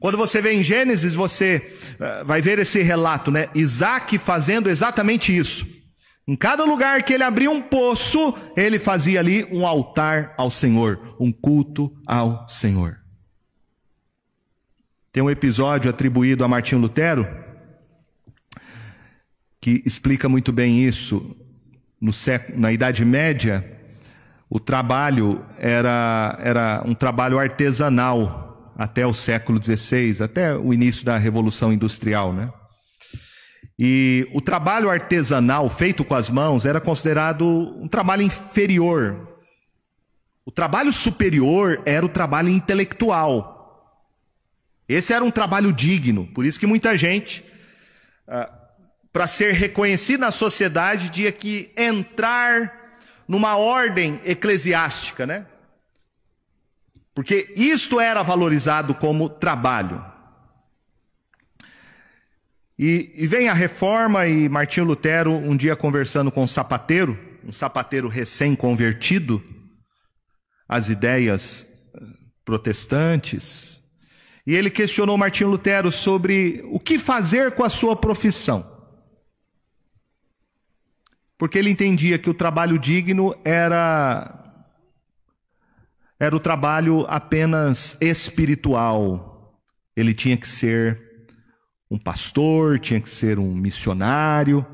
Quando 0.00 0.18
você 0.18 0.40
vê 0.40 0.52
em 0.52 0.64
Gênesis, 0.64 1.14
você 1.14 1.74
uh, 1.94 2.24
vai 2.24 2.42
ver 2.42 2.58
esse 2.58 2.82
relato, 2.82 3.30
né? 3.30 3.48
Isaac 3.54 4.18
fazendo 4.18 4.68
exatamente 4.68 5.36
isso. 5.36 5.66
Em 6.26 6.34
cada 6.34 6.64
lugar 6.64 7.02
que 7.02 7.12
ele 7.12 7.24
abria 7.24 7.50
um 7.50 7.60
poço, 7.60 8.34
ele 8.56 8.78
fazia 8.78 9.20
ali 9.20 9.44
um 9.52 9.66
altar 9.66 10.34
ao 10.38 10.50
Senhor, 10.50 11.16
um 11.20 11.30
culto 11.30 11.92
ao 12.06 12.48
Senhor. 12.48 12.98
Tem 15.12 15.22
um 15.22 15.30
episódio 15.30 15.90
atribuído 15.90 16.44
a 16.44 16.48
Martinho 16.48 16.80
Lutero 16.80 17.26
que 19.60 19.80
explica 19.86 20.28
muito 20.28 20.52
bem 20.52 20.84
isso. 20.84 21.36
No 22.00 22.12
século, 22.12 22.58
na 22.58 22.72
Idade 22.72 23.04
Média, 23.04 23.64
o 24.54 24.60
trabalho 24.60 25.42
era, 25.56 26.38
era 26.42 26.82
um 26.84 26.92
trabalho 26.92 27.38
artesanal 27.38 28.70
até 28.76 29.06
o 29.06 29.14
século 29.14 29.58
XVI, 29.58 30.22
até 30.22 30.54
o 30.54 30.74
início 30.74 31.06
da 31.06 31.16
Revolução 31.16 31.72
Industrial, 31.72 32.34
né? 32.34 32.52
E 33.78 34.28
o 34.34 34.42
trabalho 34.42 34.90
artesanal 34.90 35.70
feito 35.70 36.04
com 36.04 36.14
as 36.14 36.28
mãos 36.28 36.66
era 36.66 36.82
considerado 36.82 37.46
um 37.46 37.88
trabalho 37.88 38.20
inferior. 38.20 39.26
O 40.44 40.50
trabalho 40.50 40.92
superior 40.92 41.80
era 41.86 42.04
o 42.04 42.10
trabalho 42.10 42.50
intelectual. 42.50 44.04
Esse 44.86 45.14
era 45.14 45.24
um 45.24 45.30
trabalho 45.30 45.72
digno, 45.72 46.26
por 46.26 46.44
isso 46.44 46.60
que 46.60 46.66
muita 46.66 46.94
gente, 46.94 47.42
ah, 48.28 48.52
para 49.10 49.26
ser 49.26 49.54
reconhecido 49.54 50.20
na 50.20 50.30
sociedade, 50.30 51.08
tinha 51.08 51.32
que 51.32 51.72
entrar 51.74 52.81
numa 53.32 53.56
ordem 53.56 54.20
eclesiástica, 54.26 55.24
né? 55.24 55.46
Porque 57.14 57.50
isto 57.56 57.98
era 57.98 58.22
valorizado 58.22 58.94
como 58.94 59.26
trabalho. 59.26 60.04
E, 62.78 63.10
e, 63.16 63.26
vem 63.26 63.48
a 63.48 63.54
reforma 63.54 64.26
e 64.26 64.50
Martinho 64.50 64.84
Lutero, 64.84 65.32
um 65.32 65.56
dia 65.56 65.74
conversando 65.74 66.30
com 66.30 66.42
um 66.42 66.46
sapateiro, 66.46 67.18
um 67.42 67.52
sapateiro 67.52 68.06
recém-convertido 68.06 69.42
às 70.68 70.90
ideias 70.90 71.66
eh, 71.94 72.00
protestantes, 72.44 73.80
e 74.46 74.54
ele 74.54 74.68
questionou 74.68 75.16
Martinho 75.16 75.48
Lutero 75.48 75.90
sobre 75.90 76.60
o 76.66 76.78
que 76.78 76.98
fazer 76.98 77.52
com 77.52 77.64
a 77.64 77.70
sua 77.70 77.96
profissão 77.96 78.71
porque 81.42 81.58
ele 81.58 81.70
entendia 81.70 82.20
que 82.20 82.30
o 82.30 82.34
trabalho 82.34 82.78
digno 82.78 83.34
era 83.44 84.32
era 86.16 86.36
o 86.36 86.38
trabalho 86.38 87.04
apenas 87.08 87.96
espiritual. 88.00 89.60
Ele 89.96 90.14
tinha 90.14 90.36
que 90.36 90.48
ser 90.48 91.02
um 91.90 91.98
pastor, 91.98 92.78
tinha 92.78 93.00
que 93.00 93.10
ser 93.10 93.40
um 93.40 93.52
missionário, 93.56 94.64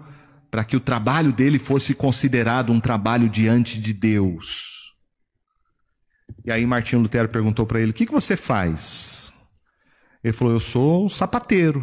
para 0.50 0.62
que 0.62 0.76
o 0.76 0.80
trabalho 0.80 1.32
dele 1.32 1.58
fosse 1.58 1.94
considerado 1.94 2.70
um 2.70 2.78
trabalho 2.78 3.30
diante 3.30 3.80
de 3.80 3.94
Deus. 3.94 4.94
E 6.44 6.52
aí 6.52 6.66
Martinho 6.66 7.00
Lutero 7.00 7.30
perguntou 7.30 7.64
para 7.64 7.80
ele: 7.80 7.92
"O 7.92 7.94
que, 7.94 8.04
que 8.04 8.12
você 8.12 8.36
faz?" 8.36 9.32
Ele 10.22 10.34
falou: 10.34 10.52
"Eu 10.52 10.60
sou 10.60 11.06
um 11.06 11.08
sapateiro." 11.08 11.80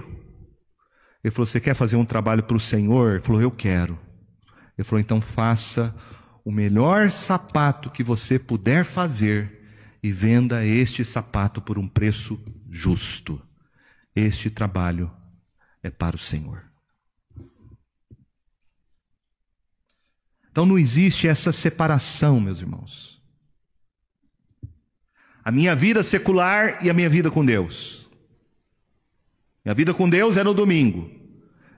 Ele 1.23 1.31
falou: 1.31 1.47
"Você 1.47 1.59
quer 1.59 1.73
fazer 1.73 1.95
um 1.95 2.05
trabalho 2.05 2.43
para 2.43 2.55
o 2.55 2.59
Senhor?" 2.59 3.13
Ele 3.13 3.23
falou: 3.23 3.41
"Eu 3.41 3.49
quero." 3.49 4.04
Ele 4.77 4.85
falou: 4.85 4.99
então 4.99 5.21
faça 5.21 5.95
o 6.43 6.51
melhor 6.51 7.09
sapato 7.09 7.89
que 7.89 8.03
você 8.03 8.37
puder 8.37 8.85
fazer 8.85 9.63
e 10.03 10.11
venda 10.11 10.65
este 10.65 11.03
sapato 11.03 11.61
por 11.61 11.79
um 11.79 11.87
preço 11.87 12.39
justo. 12.69 13.41
Este 14.15 14.49
trabalho 14.49 15.11
é 15.81 15.89
para 15.89 16.15
o 16.15 16.19
Senhor. 16.19 16.63
Então 20.51 20.65
não 20.65 20.77
existe 20.77 21.27
essa 21.27 21.51
separação, 21.51 22.39
meus 22.39 22.61
irmãos. 22.61 23.21
A 25.43 25.51
minha 25.51 25.75
vida 25.75 26.01
secular 26.01 26.83
e 26.85 26.89
a 26.89 26.93
minha 26.93 27.09
vida 27.09 27.29
com 27.29 27.43
Deus. 27.43 28.07
Minha 29.65 29.75
vida 29.75 29.93
com 29.93 30.09
Deus 30.09 30.37
é 30.37 30.43
no 30.43 30.53
domingo. 30.53 31.24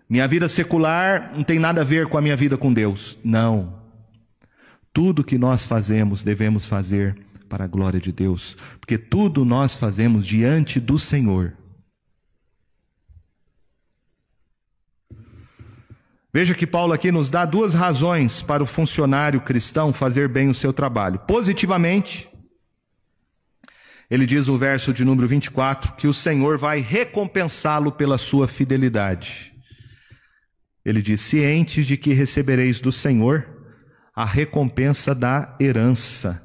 Minha 0.10 0.28
vida 0.28 0.48
secular 0.48 1.34
não 1.36 1.44
tem 1.44 1.60
nada 1.60 1.82
a 1.82 1.84
ver 1.84 2.08
com 2.08 2.18
a 2.18 2.22
minha 2.22 2.36
vida 2.36 2.58
com 2.58 2.72
Deus. 2.72 3.18
Não. 3.24 3.82
Tudo 4.94 5.24
que 5.24 5.38
nós 5.38 5.66
fazemos, 5.66 6.24
devemos 6.24 6.66
fazer 6.66 7.18
para 7.50 7.66
a 7.66 7.68
glória 7.68 8.00
de 8.00 8.12
Deus, 8.12 8.58
porque 8.80 8.98
tudo 8.98 9.46
nós 9.46 9.76
fazemos 9.76 10.26
diante 10.26 10.80
do 10.80 10.98
Senhor. 10.98 11.54
Veja 16.34 16.54
que 16.54 16.68
Paulo 16.68 16.94
aqui 16.94 17.12
nos 17.12 17.30
dá 17.30 17.46
duas 17.46 17.74
razões 17.74 18.42
para 18.42 18.62
o 18.62 18.66
funcionário 18.66 19.42
cristão 19.42 19.92
fazer 19.92 20.28
bem 20.28 20.50
o 20.50 20.54
seu 20.54 20.72
trabalho. 20.72 21.20
Positivamente, 21.20 22.30
ele 24.10 24.26
diz 24.26 24.48
no 24.48 24.58
verso 24.58 24.94
de 24.94 25.04
número 25.04 25.28
24 25.28 25.94
que 25.94 26.08
o 26.08 26.14
Senhor 26.14 26.58
vai 26.58 26.80
recompensá-lo 26.80 27.92
pela 27.92 28.18
sua 28.18 28.48
fidelidade. 28.48 29.57
Ele 30.88 31.02
diz: 31.02 31.20
cientes 31.20 31.86
de 31.86 31.98
que 31.98 32.14
recebereis 32.14 32.80
do 32.80 32.94
Senhor 32.94 33.46
a 34.16 34.24
recompensa 34.24 35.14
da 35.14 35.56
herança. 35.60 36.42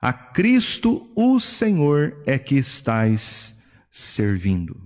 A 0.00 0.12
Cristo, 0.12 1.10
o 1.16 1.40
Senhor, 1.40 2.22
é 2.26 2.38
que 2.38 2.56
estais 2.56 3.56
servindo. 3.90 4.76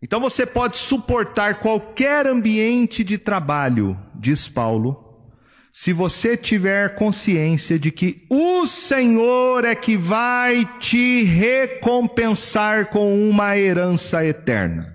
Então 0.00 0.20
você 0.20 0.46
pode 0.46 0.76
suportar 0.78 1.60
qualquer 1.60 2.26
ambiente 2.26 3.02
de 3.04 3.18
trabalho, 3.18 3.98
diz 4.14 4.48
Paulo, 4.48 5.30
se 5.72 5.92
você 5.92 6.36
tiver 6.36 6.94
consciência 6.94 7.78
de 7.78 7.90
que 7.90 8.24
o 8.28 8.66
Senhor 8.66 9.64
é 9.64 9.74
que 9.74 9.96
vai 9.96 10.64
te 10.78 11.24
recompensar 11.24 12.88
com 12.88 13.28
uma 13.28 13.56
herança 13.58 14.24
eterna. 14.24 14.92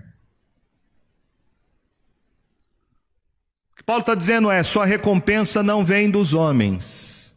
O 3.72 3.76
que 3.76 3.77
Paulo 3.88 4.02
está 4.02 4.14
dizendo 4.14 4.50
é: 4.50 4.62
sua 4.62 4.84
recompensa 4.84 5.62
não 5.62 5.82
vem 5.82 6.10
dos 6.10 6.34
homens. 6.34 7.34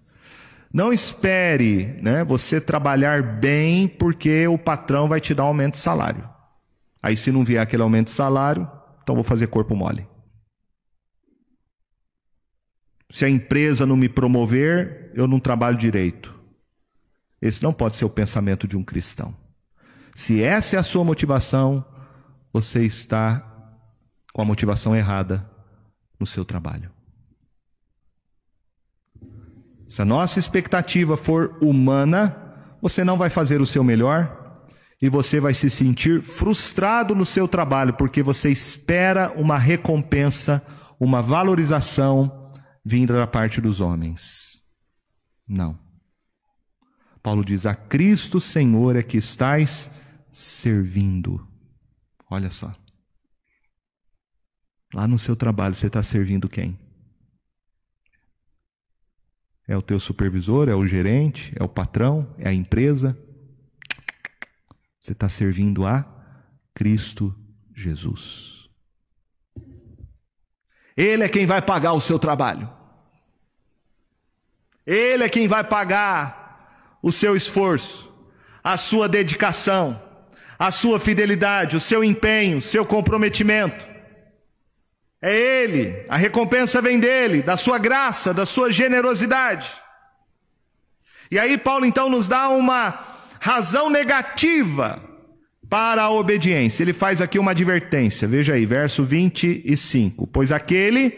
Não 0.73 0.91
espere 0.91 1.97
né, 2.01 2.25
você 2.25 2.59
trabalhar 2.59 3.23
bem 3.39 3.87
porque 3.87 4.45
o 4.49 4.57
patrão 4.57 5.07
vai 5.07 5.21
te 5.21 5.33
dar 5.33 5.45
um 5.45 5.47
aumento 5.47 5.75
de 5.75 5.79
salário. 5.79 6.29
Aí, 7.01 7.15
se 7.15 7.31
não 7.31 7.45
vier 7.45 7.61
aquele 7.61 7.83
aumento 7.83 8.07
de 8.07 8.11
salário, 8.11 8.69
então 9.01 9.15
vou 9.15 9.23
fazer 9.23 9.47
corpo 9.47 9.73
mole. 9.77 10.05
Se 13.09 13.23
a 13.23 13.29
empresa 13.29 13.85
não 13.85 13.95
me 13.95 14.09
promover, 14.09 15.09
eu 15.15 15.27
não 15.27 15.39
trabalho 15.39 15.77
direito. 15.77 16.37
Esse 17.41 17.63
não 17.63 17.71
pode 17.71 17.95
ser 17.95 18.03
o 18.03 18.09
pensamento 18.09 18.67
de 18.67 18.75
um 18.75 18.83
cristão. 18.83 19.33
Se 20.13 20.43
essa 20.43 20.75
é 20.75 20.79
a 20.79 20.83
sua 20.83 21.05
motivação, 21.05 21.85
você 22.51 22.83
está 22.83 23.41
com 24.33 24.41
a 24.41 24.45
motivação 24.45 24.93
errada 24.93 25.49
no 26.21 26.25
seu 26.25 26.45
trabalho. 26.45 26.89
Se 29.89 30.01
a 30.01 30.05
nossa 30.05 30.39
expectativa 30.39 31.17
for 31.17 31.57
humana, 31.61 32.55
você 32.81 33.03
não 33.03 33.17
vai 33.17 33.29
fazer 33.29 33.59
o 33.59 33.65
seu 33.65 33.83
melhor, 33.83 34.37
e 35.01 35.09
você 35.09 35.39
vai 35.39 35.53
se 35.53 35.69
sentir 35.69 36.21
frustrado 36.21 37.13
no 37.15 37.25
seu 37.25 37.47
trabalho, 37.47 37.95
porque 37.95 38.21
você 38.21 38.49
espera 38.49 39.33
uma 39.35 39.57
recompensa, 39.57 40.65
uma 40.99 41.21
valorização 41.21 42.51
vinda 42.85 43.15
da 43.15 43.27
parte 43.27 43.59
dos 43.59 43.81
homens. 43.81 44.61
Não. 45.47 45.77
Paulo 47.21 47.43
diz: 47.43 47.65
A 47.65 47.73
Cristo 47.75 48.39
Senhor 48.39 48.95
é 48.95 49.03
que 49.03 49.17
estais 49.17 49.91
servindo. 50.29 51.45
Olha 52.29 52.51
só. 52.51 52.71
Lá 54.93 55.07
no 55.07 55.17
seu 55.17 55.35
trabalho 55.35 55.73
você 55.73 55.87
está 55.87 56.03
servindo 56.03 56.49
quem? 56.49 56.77
É 59.67 59.77
o 59.77 59.81
teu 59.81 59.99
supervisor? 59.99 60.67
É 60.67 60.75
o 60.75 60.85
gerente? 60.85 61.53
É 61.57 61.63
o 61.63 61.69
patrão? 61.69 62.35
É 62.37 62.49
a 62.49 62.53
empresa? 62.53 63.17
Você 64.99 65.13
está 65.13 65.29
servindo 65.29 65.85
a 65.85 66.05
Cristo 66.73 67.33
Jesus. 67.73 68.69
Ele 70.95 71.23
é 71.23 71.29
quem 71.29 71.45
vai 71.45 71.61
pagar 71.61 71.93
o 71.93 72.01
seu 72.01 72.19
trabalho. 72.19 72.69
Ele 74.85 75.23
é 75.23 75.29
quem 75.29 75.47
vai 75.47 75.63
pagar 75.63 76.99
o 77.01 77.11
seu 77.11 77.35
esforço, 77.35 78.13
a 78.63 78.77
sua 78.77 79.07
dedicação, 79.07 80.01
a 80.59 80.69
sua 80.69 80.99
fidelidade, 80.99 81.75
o 81.75 81.79
seu 81.79 82.03
empenho, 82.03 82.57
o 82.57 82.61
seu 82.61 82.85
comprometimento. 82.85 83.90
É 85.21 85.35
Ele, 85.35 86.03
a 86.09 86.17
recompensa 86.17 86.81
vem 86.81 86.99
dele, 86.99 87.43
da 87.43 87.55
sua 87.55 87.77
graça, 87.77 88.33
da 88.33 88.45
sua 88.45 88.71
generosidade. 88.71 89.69
E 91.29 91.37
aí, 91.37 91.57
Paulo 91.57 91.85
então 91.85 92.09
nos 92.09 92.27
dá 92.27 92.49
uma 92.49 92.99
razão 93.39 93.89
negativa 93.89 95.01
para 95.69 96.03
a 96.03 96.09
obediência. 96.09 96.83
Ele 96.83 96.91
faz 96.91 97.21
aqui 97.21 97.39
uma 97.39 97.51
advertência. 97.51 98.27
Veja 98.27 98.55
aí, 98.55 98.65
verso 98.65 99.05
25. 99.05 100.27
Pois 100.27 100.51
aquele 100.51 101.17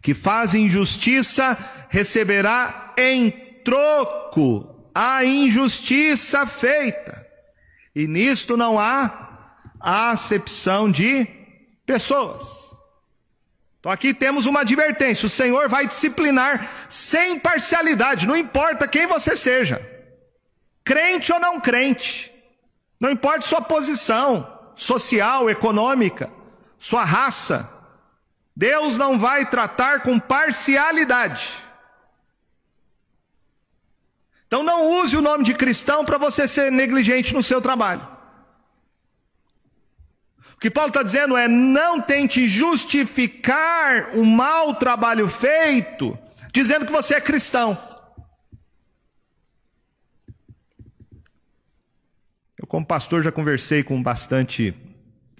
que 0.00 0.14
faz 0.14 0.54
injustiça 0.54 1.58
receberá 1.88 2.94
em 2.96 3.30
troco 3.64 4.90
a 4.94 5.24
injustiça 5.24 6.46
feita. 6.46 7.26
E 7.94 8.06
nisto 8.06 8.56
não 8.56 8.78
há 8.78 9.50
acepção 9.80 10.90
de 10.90 11.26
pessoas. 11.88 12.76
Então 13.80 13.90
aqui 13.90 14.12
temos 14.12 14.44
uma 14.44 14.60
advertência: 14.60 15.26
o 15.26 15.30
Senhor 15.30 15.68
vai 15.70 15.86
disciplinar 15.86 16.70
sem 16.90 17.38
parcialidade, 17.38 18.26
não 18.26 18.36
importa 18.36 18.86
quem 18.86 19.06
você 19.06 19.34
seja 19.34 19.96
crente 20.84 21.30
ou 21.30 21.38
não 21.38 21.60
crente, 21.60 22.32
não 22.98 23.10
importa 23.10 23.42
sua 23.42 23.60
posição 23.60 24.58
social, 24.74 25.50
econômica, 25.50 26.30
sua 26.78 27.04
raça, 27.04 27.68
Deus 28.56 28.96
não 28.96 29.18
vai 29.18 29.44
tratar 29.44 30.00
com 30.00 30.18
parcialidade. 30.18 31.62
Então 34.46 34.62
não 34.62 35.02
use 35.02 35.14
o 35.14 35.20
nome 35.20 35.44
de 35.44 35.52
cristão 35.52 36.06
para 36.06 36.16
você 36.16 36.48
ser 36.48 36.72
negligente 36.72 37.34
no 37.34 37.42
seu 37.42 37.60
trabalho. 37.60 38.17
O 40.58 40.60
que 40.60 40.68
Paulo 40.68 40.88
está 40.88 41.04
dizendo 41.04 41.36
é: 41.36 41.46
não 41.46 42.00
tente 42.00 42.48
justificar 42.48 44.10
um 44.16 44.24
mau 44.24 44.74
trabalho 44.74 45.28
feito, 45.28 46.18
dizendo 46.52 46.84
que 46.84 46.90
você 46.90 47.14
é 47.14 47.20
cristão. 47.20 47.78
como 52.66 52.84
pastor, 52.84 53.22
já 53.22 53.30
conversei 53.30 53.84
com 53.84 54.02
bastante 54.02 54.74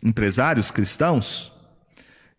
empresários 0.02 0.70
cristãos, 0.70 1.52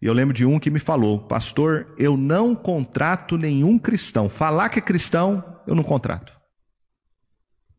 e 0.02 0.06
eu 0.06 0.14
lembro 0.14 0.34
de 0.34 0.46
um 0.46 0.58
que 0.58 0.72
me 0.72 0.80
falou: 0.80 1.20
Pastor, 1.20 1.94
eu 1.98 2.16
não 2.16 2.56
contrato 2.56 3.38
nenhum 3.38 3.78
cristão. 3.78 4.30
Falar 4.30 4.70
que 4.70 4.80
é 4.80 4.82
cristão, 4.82 5.44
eu 5.68 5.76
não 5.76 5.84
contrato. 5.84 6.32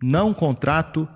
Não 0.03 0.35
contrato 0.35 1.09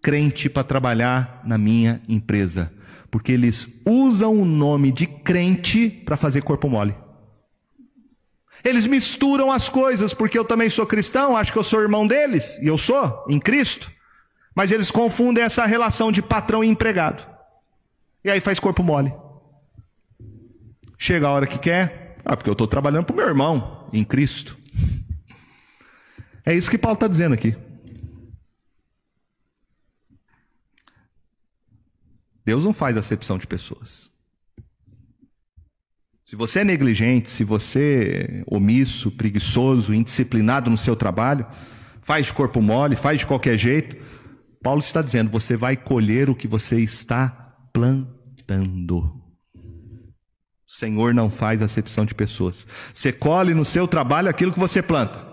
crente 0.00 0.48
para 0.48 0.62
trabalhar 0.62 1.42
na 1.44 1.58
minha 1.58 2.00
empresa, 2.08 2.72
porque 3.12 3.30
eles 3.30 3.82
usam 3.86 4.40
o 4.40 4.44
nome 4.46 4.90
de 4.90 5.06
crente 5.06 5.90
para 5.90 6.16
fazer 6.16 6.40
corpo 6.40 6.66
mole. 6.66 6.94
Eles 8.64 8.86
misturam 8.86 9.52
as 9.52 9.68
coisas, 9.68 10.14
porque 10.14 10.38
eu 10.38 10.46
também 10.46 10.70
sou 10.70 10.86
cristão, 10.86 11.36
acho 11.36 11.52
que 11.52 11.58
eu 11.58 11.62
sou 11.62 11.82
irmão 11.82 12.06
deles, 12.06 12.58
e 12.62 12.68
eu 12.68 12.78
sou, 12.78 13.26
em 13.28 13.38
Cristo. 13.38 13.92
Mas 14.54 14.72
eles 14.72 14.90
confundem 14.90 15.44
essa 15.44 15.66
relação 15.66 16.10
de 16.10 16.22
patrão 16.22 16.64
e 16.64 16.68
empregado. 16.68 17.22
E 18.24 18.30
aí 18.30 18.40
faz 18.40 18.58
corpo 18.58 18.82
mole. 18.82 19.12
Chega 20.96 21.26
a 21.26 21.32
hora 21.32 21.46
que 21.46 21.58
quer, 21.58 22.16
ah, 22.24 22.34
porque 22.34 22.48
eu 22.48 22.54
estou 22.54 22.66
trabalhando 22.66 23.04
para 23.04 23.12
o 23.12 23.16
meu 23.16 23.28
irmão 23.28 23.90
em 23.92 24.04
Cristo. 24.04 24.56
É 26.46 26.54
isso 26.54 26.70
que 26.70 26.78
Paulo 26.78 26.94
está 26.94 27.08
dizendo 27.08 27.34
aqui. 27.34 27.54
Deus 32.44 32.64
não 32.64 32.72
faz 32.72 32.96
acepção 32.96 33.38
de 33.38 33.46
pessoas. 33.46 34.10
Se 36.24 36.34
você 36.34 36.60
é 36.60 36.64
negligente, 36.64 37.28
se 37.28 37.44
você 37.44 38.42
é 38.42 38.44
omisso, 38.46 39.10
preguiçoso, 39.10 39.92
indisciplinado 39.92 40.70
no 40.70 40.78
seu 40.78 40.96
trabalho, 40.96 41.46
faz 42.00 42.30
corpo 42.30 42.62
mole, 42.62 42.96
faz 42.96 43.20
de 43.20 43.26
qualquer 43.26 43.58
jeito, 43.58 43.96
Paulo 44.62 44.80
está 44.80 45.02
dizendo: 45.02 45.30
você 45.30 45.56
vai 45.56 45.76
colher 45.76 46.30
o 46.30 46.34
que 46.34 46.48
você 46.48 46.80
está 46.80 47.54
plantando. 47.72 48.98
O 49.54 50.74
Senhor 50.74 51.12
não 51.12 51.28
faz 51.28 51.60
acepção 51.60 52.06
de 52.06 52.14
pessoas. 52.14 52.66
Você 52.94 53.12
colhe 53.12 53.52
no 53.52 53.64
seu 53.64 53.86
trabalho 53.86 54.30
aquilo 54.30 54.52
que 54.52 54.58
você 54.58 54.80
planta. 54.80 55.32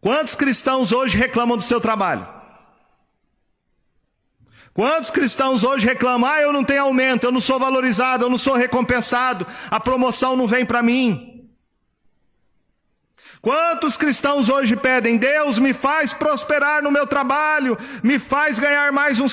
Quantos 0.00 0.34
cristãos 0.34 0.92
hoje 0.92 1.18
reclamam 1.18 1.56
do 1.56 1.62
seu 1.62 1.80
trabalho? 1.80 2.26
Quantos 4.74 5.10
cristãos 5.10 5.62
hoje 5.64 5.86
reclamam: 5.86 6.28
ah, 6.30 6.40
eu 6.40 6.52
não 6.52 6.64
tenho 6.64 6.82
aumento, 6.82 7.24
eu 7.24 7.32
não 7.32 7.40
sou 7.40 7.58
valorizado, 7.58 8.24
eu 8.24 8.30
não 8.30 8.38
sou 8.38 8.54
recompensado, 8.54 9.46
a 9.70 9.78
promoção 9.78 10.36
não 10.36 10.46
vem 10.46 10.64
para 10.64 10.82
mim. 10.82 11.28
Quantos 13.42 13.96
cristãos 13.96 14.48
hoje 14.48 14.76
pedem, 14.76 15.16
Deus 15.16 15.58
me 15.58 15.74
faz 15.74 16.14
prosperar 16.14 16.80
no 16.80 16.92
meu 16.92 17.08
trabalho, 17.08 17.76
me 18.00 18.18
faz 18.18 18.58
ganhar 18.58 18.92
mais 18.92 19.18
um, 19.18 19.26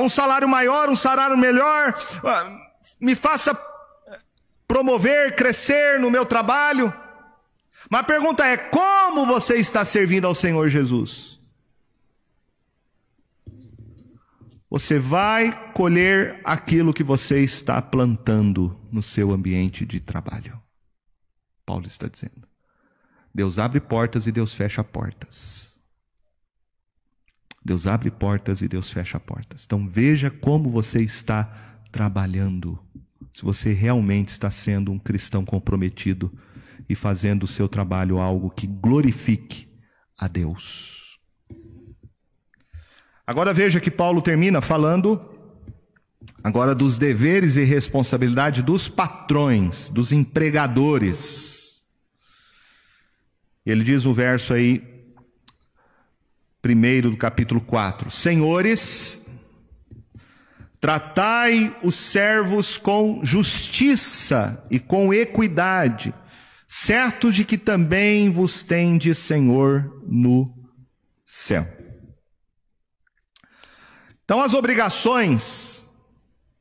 um 0.00 0.08
salário 0.08 0.48
maior, 0.48 0.90
um 0.90 0.96
salário 0.96 1.38
melhor, 1.38 1.94
ah, 2.24 2.50
me 3.00 3.14
faça 3.14 3.56
promover, 4.66 5.36
crescer 5.36 6.00
no 6.00 6.10
meu 6.10 6.26
trabalho. 6.26 6.92
Mas 7.88 8.00
a 8.00 8.04
pergunta 8.04 8.44
é: 8.44 8.56
como 8.56 9.24
você 9.24 9.56
está 9.56 9.84
servindo 9.84 10.26
ao 10.26 10.34
Senhor 10.34 10.68
Jesus? 10.68 11.31
Você 14.72 14.98
vai 14.98 15.70
colher 15.74 16.40
aquilo 16.42 16.94
que 16.94 17.04
você 17.04 17.44
está 17.44 17.82
plantando 17.82 18.74
no 18.90 19.02
seu 19.02 19.30
ambiente 19.30 19.84
de 19.84 20.00
trabalho. 20.00 20.58
Paulo 21.66 21.86
está 21.86 22.08
dizendo. 22.08 22.48
Deus 23.34 23.58
abre 23.58 23.80
portas 23.82 24.26
e 24.26 24.32
Deus 24.32 24.54
fecha 24.54 24.82
portas. 24.82 25.78
Deus 27.62 27.86
abre 27.86 28.10
portas 28.10 28.62
e 28.62 28.66
Deus 28.66 28.90
fecha 28.90 29.20
portas. 29.20 29.64
Então 29.66 29.86
veja 29.86 30.30
como 30.30 30.70
você 30.70 31.02
está 31.02 31.52
trabalhando. 31.90 32.82
Se 33.30 33.42
você 33.42 33.74
realmente 33.74 34.28
está 34.28 34.50
sendo 34.50 34.90
um 34.90 34.98
cristão 34.98 35.44
comprometido 35.44 36.32
e 36.88 36.94
fazendo 36.94 37.42
o 37.42 37.48
seu 37.48 37.68
trabalho 37.68 38.18
algo 38.18 38.48
que 38.48 38.66
glorifique 38.66 39.68
a 40.16 40.26
Deus. 40.26 41.01
Agora 43.26 43.54
veja 43.54 43.80
que 43.80 43.90
Paulo 43.90 44.20
termina 44.20 44.60
falando 44.60 45.20
agora 46.42 46.74
dos 46.74 46.98
deveres 46.98 47.56
e 47.56 47.62
responsabilidade 47.62 48.62
dos 48.62 48.88
patrões, 48.88 49.88
dos 49.88 50.12
empregadores. 50.12 51.82
Ele 53.64 53.84
diz 53.84 54.04
o 54.04 54.12
verso 54.12 54.52
aí, 54.52 54.82
primeiro 56.60 57.10
do 57.10 57.16
capítulo 57.16 57.60
4: 57.60 58.10
Senhores, 58.10 59.30
tratai 60.80 61.76
os 61.80 61.94
servos 61.94 62.76
com 62.76 63.24
justiça 63.24 64.66
e 64.68 64.80
com 64.80 65.14
equidade, 65.14 66.12
certo 66.66 67.30
de 67.30 67.44
que 67.44 67.56
também 67.56 68.30
vos 68.30 68.64
tende 68.64 69.14
Senhor 69.14 70.02
no 70.08 70.52
céu. 71.24 71.81
Então, 74.32 74.40
as 74.42 74.54
obrigações 74.54 75.86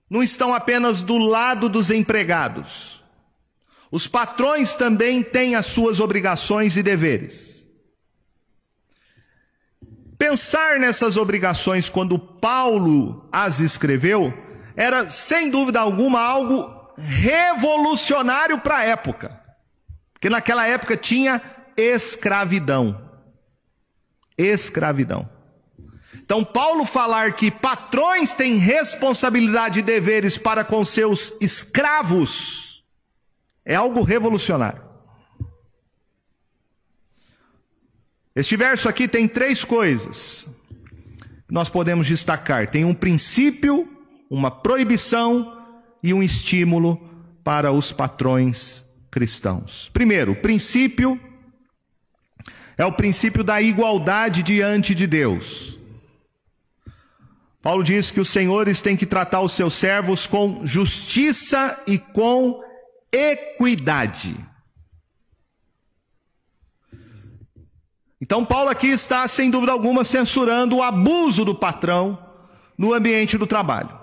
não 0.09 0.22
estão 0.22 0.53
apenas 0.53 1.01
do 1.01 1.17
lado 1.17 1.69
dos 1.69 1.89
empregados. 1.89 3.01
Os 3.89 4.07
patrões 4.07 4.76
também 4.76 5.24
têm 5.24 5.55
as 5.55 5.67
suas 5.67 6.01
obrigações 6.01 6.76
e 6.76 6.84
deveres. 6.84 7.65
Pensar 10.17 10.80
nessas 10.80 11.15
obrigações 11.15 11.88
quando 11.88 12.19
Paulo 12.19 13.30
as 13.32 13.61
escreveu 13.61 14.34
era, 14.76 15.09
sem 15.09 15.49
dúvida 15.49 15.80
alguma, 15.80 16.19
algo 16.19 16.93
revolucionário 16.97 18.59
para 18.59 18.80
a 18.80 18.84
época. 18.84 19.41
Porque 20.11 20.30
naquela 20.30 20.67
época 20.67 20.97
tinha 20.97 21.41
escravidão. 21.78 23.09
Escravidão. 24.38 25.40
Então, 26.32 26.45
Paulo 26.45 26.86
falar 26.86 27.34
que 27.34 27.51
patrões 27.51 28.34
têm 28.34 28.55
responsabilidade 28.55 29.79
e 29.79 29.82
deveres 29.82 30.38
para 30.38 30.63
com 30.63 30.86
seus 30.86 31.34
escravos 31.41 32.86
é 33.65 33.75
algo 33.75 34.01
revolucionário. 34.01 34.82
Este 38.34 38.55
verso 38.55 38.88
aqui 38.88 39.09
tem 39.09 39.27
três 39.27 39.65
coisas 39.65 40.47
que 41.49 41.53
nós 41.53 41.69
podemos 41.69 42.07
destacar: 42.07 42.71
tem 42.71 42.86
um 42.86 42.93
princípio, 42.93 43.86
uma 44.29 44.49
proibição 44.49 45.61
e 46.01 46.13
um 46.13 46.23
estímulo 46.23 47.09
para 47.43 47.73
os 47.73 47.91
patrões 47.91 48.86
cristãos. 49.11 49.89
Primeiro, 49.91 50.34
princípio 50.36 51.19
é 52.77 52.86
o 52.86 52.93
princípio 52.93 53.43
da 53.43 53.61
igualdade 53.61 54.41
diante 54.41 54.95
de 54.95 55.05
Deus. 55.05 55.80
Paulo 57.62 57.84
diz 57.84 58.09
que 58.09 58.20
os 58.20 58.30
senhores 58.30 58.82
têm 58.82 58.97
que 58.97 59.05
tratar 59.05 59.41
os 59.41 59.53
seus 59.53 59.76
servos 59.76 60.26
com 60.26 60.66
justiça 60.66 61.82
e 61.86 61.99
com 61.99 62.59
equidade. 63.12 64.36
Então, 68.20 68.45
Paulo 68.45 68.70
aqui 68.70 68.88
está, 68.88 69.28
sem 69.28 69.49
dúvida 69.49 69.72
alguma, 69.72 70.03
censurando 70.03 70.78
o 70.78 70.84
abuso 70.84 71.43
do 71.43 71.53
patrão 71.53 72.18
no 72.78 72.93
ambiente 72.93 73.38
do 73.38 73.45
trabalho. 73.45 73.99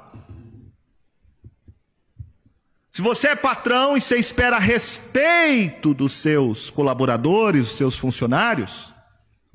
Se 2.90 3.02
você 3.02 3.28
é 3.28 3.36
patrão 3.36 3.96
e 3.96 4.00
você 4.00 4.18
espera 4.18 4.58
respeito 4.58 5.94
dos 5.94 6.14
seus 6.14 6.68
colaboradores, 6.68 7.66
dos 7.66 7.76
seus 7.76 7.96
funcionários, 7.96 8.92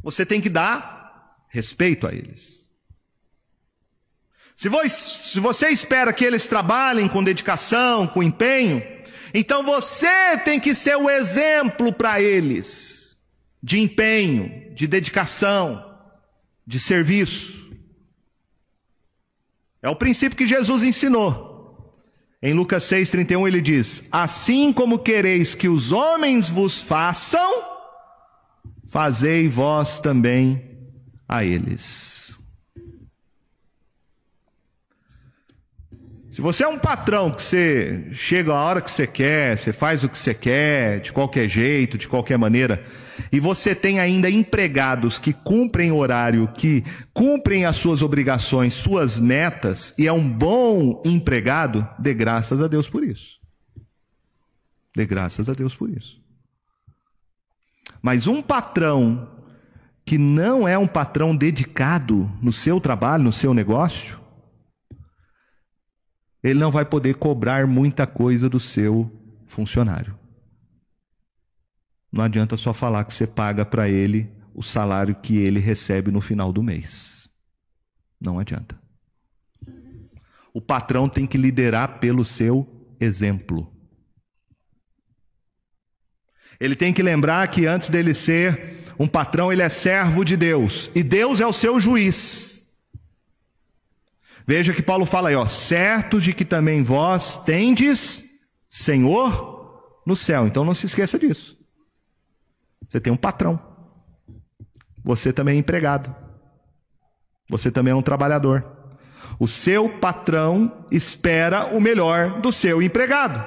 você 0.01 0.25
tem 0.25 0.39
que 0.39 0.49
dar 0.49 1.35
respeito 1.49 2.07
a 2.07 2.13
eles. 2.13 2.62
Se 4.55 5.39
você 5.39 5.69
espera 5.69 6.13
que 6.13 6.23
eles 6.23 6.47
trabalhem 6.47 7.07
com 7.07 7.23
dedicação, 7.23 8.07
com 8.07 8.21
empenho, 8.21 8.83
então 9.33 9.63
você 9.63 10.37
tem 10.37 10.59
que 10.59 10.75
ser 10.75 10.95
o 10.95 11.09
exemplo 11.09 11.91
para 11.91 12.21
eles 12.21 13.19
de 13.61 13.79
empenho, 13.79 14.73
de 14.75 14.85
dedicação, 14.85 15.83
de 16.67 16.79
serviço. 16.79 17.71
É 19.81 19.89
o 19.89 19.95
princípio 19.95 20.37
que 20.37 20.45
Jesus 20.45 20.83
ensinou. 20.83 21.91
Em 22.41 22.53
Lucas 22.53 22.83
6,31 22.83 23.47
ele 23.47 23.61
diz: 23.61 24.03
Assim 24.11 24.71
como 24.73 24.99
quereis 24.99 25.55
que 25.55 25.69
os 25.69 25.91
homens 25.91 26.49
vos 26.49 26.81
façam, 26.81 27.51
fazei 28.89 29.47
vós 29.47 29.99
também 29.99 30.61
a 31.27 31.43
eles. 31.43 32.22
Se 36.33 36.41
você 36.41 36.63
é 36.63 36.67
um 36.67 36.79
patrão 36.79 37.31
que 37.31 37.43
você 37.43 38.07
chega 38.11 38.51
a 38.51 38.59
hora 38.59 38.81
que 38.81 38.89
você 38.89 39.05
quer, 39.05 39.55
você 39.55 39.71
faz 39.71 40.03
o 40.03 40.09
que 40.09 40.17
você 40.17 40.33
quer, 40.33 40.99
de 40.99 41.13
qualquer 41.13 41.47
jeito, 41.47 41.95
de 41.95 42.07
qualquer 42.07 42.39
maneira, 42.39 42.83
e 43.31 43.39
você 43.39 43.75
tem 43.75 43.99
ainda 43.99 44.27
empregados 44.31 45.19
que 45.19 45.31
cumprem 45.31 45.91
horário, 45.91 46.47
que 46.47 46.83
cumprem 47.13 47.65
as 47.65 47.77
suas 47.77 48.01
obrigações, 48.01 48.73
suas 48.73 49.19
metas, 49.19 49.93
e 49.95 50.07
é 50.07 50.11
um 50.11 50.27
bom 50.27 51.03
empregado, 51.05 51.87
dê 51.99 52.15
graças 52.15 52.63
a 52.63 52.67
Deus 52.67 52.89
por 52.89 53.03
isso. 53.03 53.39
Dê 54.95 55.05
graças 55.05 55.47
a 55.47 55.53
Deus 55.53 55.75
por 55.75 55.87
isso. 55.87 56.19
Mas 58.01 58.25
um 58.25 58.41
patrão 58.41 59.29
que 60.03 60.17
não 60.17 60.67
é 60.67 60.79
um 60.79 60.87
patrão 60.87 61.35
dedicado 61.35 62.27
no 62.41 62.51
seu 62.51 62.81
trabalho, 62.81 63.23
no 63.23 63.31
seu 63.31 63.53
negócio, 63.53 64.22
ele 66.43 66.59
não 66.59 66.69
vai 66.69 66.83
poder 66.83 67.15
cobrar 67.15 67.65
muita 67.65 68.05
coisa 68.05 68.49
do 68.49 68.59
seu 68.59 69.09
funcionário. 69.45 70.17
Não 72.11 72.23
adianta 72.23 72.57
só 72.57 72.73
falar 72.73 73.05
que 73.05 73.13
você 73.13 73.25
paga 73.25 73.65
para 73.65 73.89
ele 73.89 74.29
o 74.53 74.61
salário 74.61 75.15
que 75.15 75.37
ele 75.37 75.59
recebe 75.59 76.11
no 76.11 76.21
final 76.21 76.51
do 76.51 76.61
mês. 76.61 77.29
Não 78.19 78.37
adianta. 78.37 78.79
O 80.53 80.61
patrão 80.61 81.09
tem 81.09 81.25
que 81.25 81.37
liderar 81.37 81.99
pelo 81.99 82.23
seu 82.23 82.95
exemplo. 82.99 83.71
Ele 86.59 86.75
tem 86.75 86.93
que 86.93 87.01
lembrar 87.01 87.47
que 87.47 87.65
antes 87.65 87.89
dele 87.89 88.13
ser 88.13 88.83
um 88.99 89.07
patrão, 89.07 89.51
ele 89.51 89.63
é 89.63 89.69
servo 89.69 90.23
de 90.23 90.37
Deus, 90.37 90.91
e 90.93 91.01
Deus 91.01 91.39
é 91.39 91.47
o 91.47 91.53
seu 91.53 91.79
juiz. 91.79 92.52
Veja 94.45 94.73
que 94.73 94.81
Paulo 94.81 95.05
fala 95.05 95.29
aí, 95.29 95.35
ó, 95.35 95.45
certo 95.45 96.19
de 96.19 96.33
que 96.33 96.43
também 96.43 96.83
vós 96.83 97.37
tendes 97.37 98.23
Senhor 98.67 100.01
no 100.05 100.15
céu. 100.15 100.47
Então 100.47 100.65
não 100.65 100.73
se 100.73 100.85
esqueça 100.85 101.17
disso. 101.17 101.57
Você 102.87 102.99
tem 102.99 103.11
um 103.11 103.17
patrão. 103.17 103.59
Você 105.03 105.31
também 105.31 105.55
é 105.55 105.59
empregado. 105.59 106.13
Você 107.49 107.71
também 107.71 107.91
é 107.91 107.95
um 107.95 108.01
trabalhador. 108.01 108.65
O 109.39 109.47
seu 109.47 109.89
patrão 109.99 110.85
espera 110.91 111.65
o 111.65 111.81
melhor 111.81 112.41
do 112.41 112.51
seu 112.51 112.81
empregado. 112.81 113.43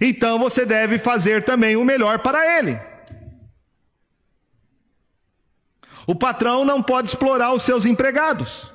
Então 0.00 0.38
você 0.38 0.66
deve 0.66 0.98
fazer 0.98 1.44
também 1.44 1.76
o 1.76 1.84
melhor 1.84 2.20
para 2.20 2.58
ele. 2.58 2.78
O 6.06 6.14
patrão 6.14 6.64
não 6.64 6.82
pode 6.82 7.08
explorar 7.08 7.52
os 7.52 7.62
seus 7.62 7.84
empregados. 7.84 8.72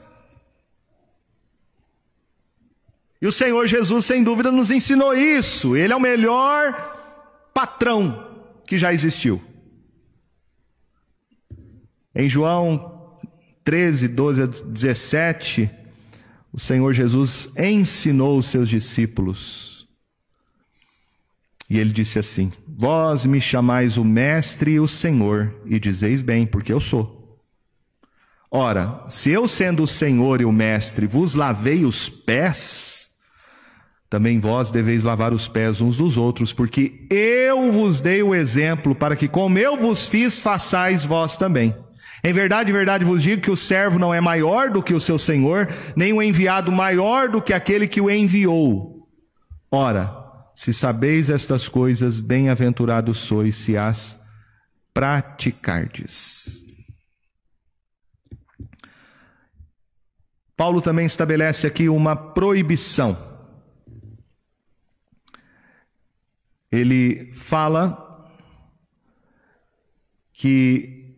E 3.22 3.28
o 3.28 3.32
Senhor 3.32 3.68
Jesus, 3.68 4.06
sem 4.06 4.24
dúvida, 4.24 4.52
nos 4.52 4.72
ensinou 4.72 5.14
isso. 5.14 5.76
Ele 5.76 5.94
é 5.94 5.96
o 5.96 6.00
melhor 6.00 7.52
patrão 7.54 8.28
que 8.66 8.78
já 8.78 8.92
existiu. 8.92 9.42
Em 12.16 12.28
João 12.28 13.20
13, 13.64 14.08
12 14.08 14.42
a 14.42 14.46
17, 14.46 15.70
o 16.52 16.60
Senhor 16.60 16.92
Jesus 16.94 17.50
ensinou 17.58 18.38
os 18.38 18.48
seus 18.48 18.68
discípulos. 18.68 19.88
E 21.70 21.80
ele 21.80 21.92
disse 21.92 22.20
assim: 22.20 22.52
Vós 22.68 23.26
me 23.26 23.40
chamais 23.40 23.98
o 23.98 24.04
Mestre 24.04 24.72
e 24.72 24.80
o 24.80 24.88
Senhor, 24.88 25.56
e 25.66 25.80
dizeis 25.80 26.22
bem, 26.22 26.46
porque 26.46 26.74
eu 26.74 26.80
sou. 26.80 27.40
Ora, 28.50 29.06
se 29.08 29.30
eu, 29.30 29.48
sendo 29.48 29.84
o 29.84 29.88
Senhor 29.88 30.42
e 30.42 30.46
o 30.46 30.52
Mestre, 30.52 31.08
vos 31.08 31.36
lavei 31.36 31.86
os 31.86 32.10
pés, 32.10 33.01
também 34.12 34.42
vós 34.42 34.70
deveis 34.70 35.06
lavar 35.06 35.34
os 35.34 35.48
pés 35.48 35.80
uns 35.80 35.96
dos 35.96 36.18
outros, 36.18 36.52
porque 36.52 37.08
eu 37.10 37.72
vos 37.72 38.02
dei 38.02 38.22
o 38.22 38.36
exemplo 38.36 38.94
para 38.94 39.16
que, 39.16 39.26
como 39.26 39.58
eu 39.58 39.78
vos 39.78 40.06
fiz, 40.06 40.38
façais 40.38 41.06
vós 41.06 41.38
também. 41.38 41.74
Em 42.22 42.34
verdade, 42.34 42.70
em 42.70 42.74
verdade 42.74 43.06
vos 43.06 43.24
digo 43.24 43.42
que 43.42 43.50
o 43.50 43.56
servo 43.56 43.98
não 43.98 44.14
é 44.14 44.20
maior 44.20 44.70
do 44.70 44.84
que 44.84 44.94
o 44.94 45.00
seu 45.00 45.18
senhor, 45.18 45.74
nem 45.96 46.12
o 46.12 46.22
enviado 46.22 46.74
maior 46.74 47.30
do 47.30 47.42
que 47.42 47.54
aquele 47.54 47.88
que 47.88 48.02
o 48.02 48.12
enviou. 48.12 49.08
Ora, 49.72 50.14
se 50.54 50.74
sabeis 50.74 51.30
estas 51.30 51.70
coisas, 51.70 52.20
bem-aventurados 52.20 53.18
sois 53.18 53.56
se 53.56 53.78
as 53.78 54.20
praticardes. 54.94 56.66
Paulo 60.58 60.82
também 60.82 61.06
estabelece 61.06 61.66
aqui 61.66 61.88
uma 61.88 62.14
proibição. 62.14 63.31
Ele 66.72 67.32
fala 67.34 68.30
que 70.34 71.16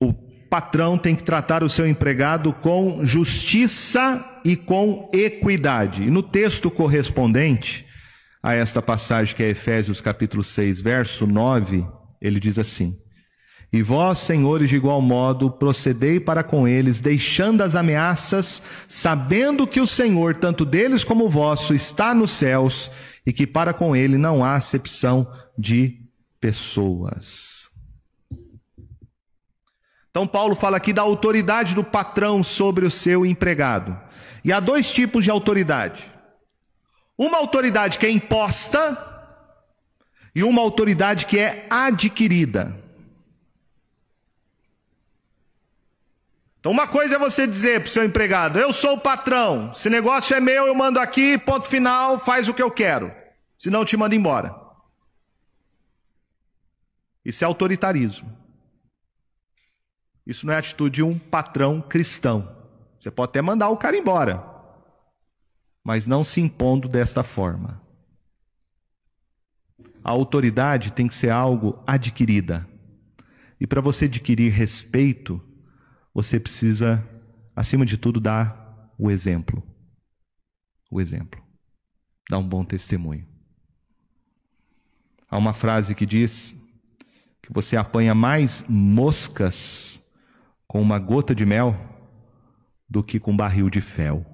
o 0.00 0.12
patrão 0.48 0.96
tem 0.96 1.16
que 1.16 1.22
tratar 1.22 1.64
o 1.64 1.68
seu 1.68 1.86
empregado 1.86 2.52
com 2.52 3.04
justiça 3.04 4.40
e 4.44 4.56
com 4.56 5.10
equidade. 5.12 6.04
E 6.04 6.10
no 6.10 6.22
texto 6.22 6.70
correspondente 6.70 7.84
a 8.42 8.54
esta 8.54 8.80
passagem, 8.80 9.34
que 9.34 9.42
é 9.42 9.50
Efésios 9.50 10.00
capítulo 10.00 10.44
6, 10.44 10.80
verso 10.80 11.26
9, 11.26 11.84
ele 12.20 12.38
diz 12.38 12.58
assim: 12.58 12.96
e 13.74 13.82
vós, 13.82 14.20
senhores, 14.20 14.70
de 14.70 14.76
igual 14.76 15.02
modo, 15.02 15.50
procedei 15.50 16.20
para 16.20 16.44
com 16.44 16.68
eles, 16.68 17.00
deixando 17.00 17.60
as 17.60 17.74
ameaças, 17.74 18.62
sabendo 18.86 19.66
que 19.66 19.80
o 19.80 19.86
Senhor, 19.86 20.36
tanto 20.36 20.64
deles 20.64 21.02
como 21.02 21.28
vosso, 21.28 21.74
está 21.74 22.14
nos 22.14 22.30
céus 22.30 22.88
e 23.26 23.32
que 23.32 23.46
para 23.46 23.72
com 23.72 23.96
ele 23.96 24.18
não 24.18 24.44
há 24.44 24.54
acepção 24.54 25.30
de 25.56 26.00
pessoas. 26.40 27.68
Então, 30.10 30.26
Paulo 30.26 30.54
fala 30.54 30.76
aqui 30.76 30.92
da 30.92 31.02
autoridade 31.02 31.74
do 31.74 31.82
patrão 31.82 32.42
sobre 32.42 32.86
o 32.86 32.90
seu 32.90 33.26
empregado. 33.26 33.98
E 34.44 34.52
há 34.52 34.60
dois 34.60 34.92
tipos 34.92 35.24
de 35.24 35.30
autoridade: 35.30 36.08
uma 37.18 37.38
autoridade 37.38 37.98
que 37.98 38.06
é 38.06 38.10
imposta 38.10 39.12
e 40.34 40.44
uma 40.44 40.60
autoridade 40.60 41.26
que 41.26 41.38
é 41.38 41.66
adquirida. 41.70 42.83
Então, 46.64 46.72
uma 46.72 46.88
coisa 46.88 47.16
é 47.16 47.18
você 47.18 47.46
dizer 47.46 47.80
para 47.80 47.88
o 47.88 47.92
seu 47.92 48.02
empregado: 48.02 48.58
eu 48.58 48.72
sou 48.72 48.94
o 48.94 49.00
patrão, 49.00 49.70
esse 49.72 49.90
negócio 49.90 50.34
é 50.34 50.40
meu, 50.40 50.66
eu 50.66 50.74
mando 50.74 50.98
aqui, 50.98 51.36
ponto 51.36 51.68
final, 51.68 52.18
faz 52.18 52.48
o 52.48 52.54
que 52.54 52.62
eu 52.62 52.70
quero, 52.70 53.14
senão 53.54 53.80
eu 53.80 53.84
te 53.84 53.98
mando 53.98 54.14
embora. 54.14 54.58
Isso 57.22 57.44
é 57.44 57.46
autoritarismo. 57.46 58.34
Isso 60.26 60.46
não 60.46 60.54
é 60.54 60.56
atitude 60.56 60.94
de 60.94 61.02
um 61.02 61.18
patrão 61.18 61.82
cristão. 61.82 62.50
Você 62.98 63.10
pode 63.10 63.28
até 63.28 63.42
mandar 63.42 63.68
o 63.68 63.76
cara 63.76 63.98
embora, 63.98 64.42
mas 65.84 66.06
não 66.06 66.24
se 66.24 66.40
impondo 66.40 66.88
desta 66.88 67.22
forma. 67.22 67.78
A 70.02 70.10
autoridade 70.10 70.92
tem 70.92 71.08
que 71.08 71.14
ser 71.14 71.28
algo 71.28 71.84
adquirida. 71.86 72.66
E 73.60 73.66
para 73.66 73.82
você 73.82 74.06
adquirir 74.06 74.50
respeito, 74.50 75.42
você 76.14 76.38
precisa, 76.38 77.04
acima 77.56 77.84
de 77.84 77.98
tudo, 77.98 78.20
dar 78.20 78.94
o 78.96 79.10
exemplo. 79.10 79.62
O 80.88 81.00
exemplo. 81.00 81.42
Dar 82.30 82.38
um 82.38 82.48
bom 82.48 82.64
testemunho. 82.64 83.26
Há 85.28 85.36
uma 85.36 85.52
frase 85.52 85.94
que 85.94 86.06
diz 86.06 86.54
que 87.42 87.52
você 87.52 87.76
apanha 87.76 88.14
mais 88.14 88.64
moscas 88.68 90.00
com 90.66 90.80
uma 90.80 90.98
gota 90.98 91.34
de 91.34 91.44
mel 91.44 91.76
do 92.88 93.02
que 93.02 93.18
com 93.18 93.32
um 93.32 93.36
barril 93.36 93.68
de 93.68 93.80
fel. 93.80 94.24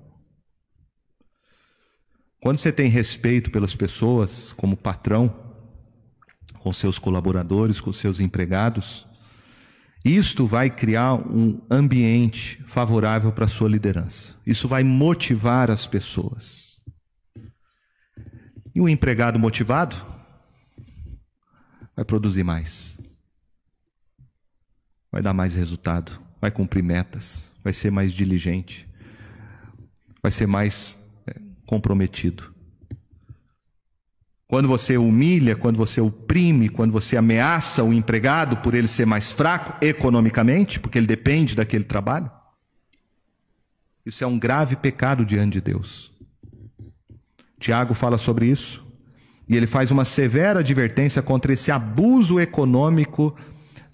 Quando 2.41 2.59
você 2.59 2.70
tem 2.70 2.89
respeito 2.89 3.51
pelas 3.51 3.74
pessoas, 3.74 4.53
como 4.53 4.76
patrão, 4.76 5.35
com 6.59 6.72
seus 6.72 6.99
colaboradores, 6.99 7.81
com 7.81 7.93
seus 7.93 8.20
empregados, 8.20 9.07
isto 10.05 10.46
vai 10.46 10.70
criar 10.70 11.14
um 11.14 11.61
ambiente 11.70 12.62
favorável 12.66 13.32
para 13.32 13.44
a 13.44 13.48
sua 13.48 13.68
liderança. 13.68 14.34
Isso 14.46 14.66
vai 14.66 14.82
motivar 14.82 15.70
as 15.70 15.86
pessoas. 15.86 16.80
E 18.74 18.80
o 18.80 18.88
empregado 18.88 19.38
motivado 19.38 19.94
vai 21.94 22.05
produzir 22.05 22.44
mais. 22.44 22.96
Vai 25.12 25.20
dar 25.20 25.34
mais 25.34 25.55
resultado, 25.55 26.12
vai 26.40 26.51
cumprir 26.51 26.82
metas, 26.82 27.51
vai 27.62 27.72
ser 27.72 27.90
mais 27.90 28.12
diligente, 28.12 28.88
vai 30.22 30.30
ser 30.30 30.46
mais 30.46 30.96
é, 31.26 31.34
comprometido. 31.66 32.55
Quando 34.51 34.66
você 34.66 34.98
humilha, 34.98 35.55
quando 35.55 35.76
você 35.76 36.01
oprime, 36.01 36.68
quando 36.68 36.90
você 36.90 37.16
ameaça 37.16 37.84
o 37.84 37.92
empregado 37.92 38.57
por 38.57 38.74
ele 38.74 38.88
ser 38.88 39.07
mais 39.07 39.30
fraco 39.30 39.72
economicamente, 39.80 40.80
porque 40.80 40.98
ele 40.98 41.07
depende 41.07 41.55
daquele 41.55 41.84
trabalho, 41.84 42.28
isso 44.05 44.24
é 44.24 44.26
um 44.26 44.36
grave 44.36 44.74
pecado 44.74 45.24
diante 45.24 45.53
de 45.53 45.61
Deus. 45.61 46.11
Tiago 47.61 47.94
fala 47.94 48.18
sobre 48.18 48.46
isso 48.46 48.84
e 49.48 49.57
ele 49.57 49.68
faz 49.68 49.92
uma 49.92 50.05
severa 50.05 50.59
advertência 50.59 51.22
contra 51.22 51.53
esse 51.53 51.70
abuso 51.70 52.40
econômico 52.40 53.32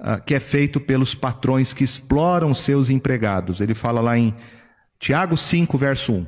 uh, 0.01 0.25
que 0.25 0.35
é 0.35 0.41
feito 0.41 0.81
pelos 0.81 1.15
patrões 1.15 1.75
que 1.75 1.85
exploram 1.85 2.55
seus 2.55 2.89
empregados. 2.89 3.61
Ele 3.61 3.75
fala 3.75 4.01
lá 4.01 4.17
em 4.17 4.35
Tiago 4.99 5.37
5, 5.37 5.77
verso 5.77 6.15
1: 6.15 6.27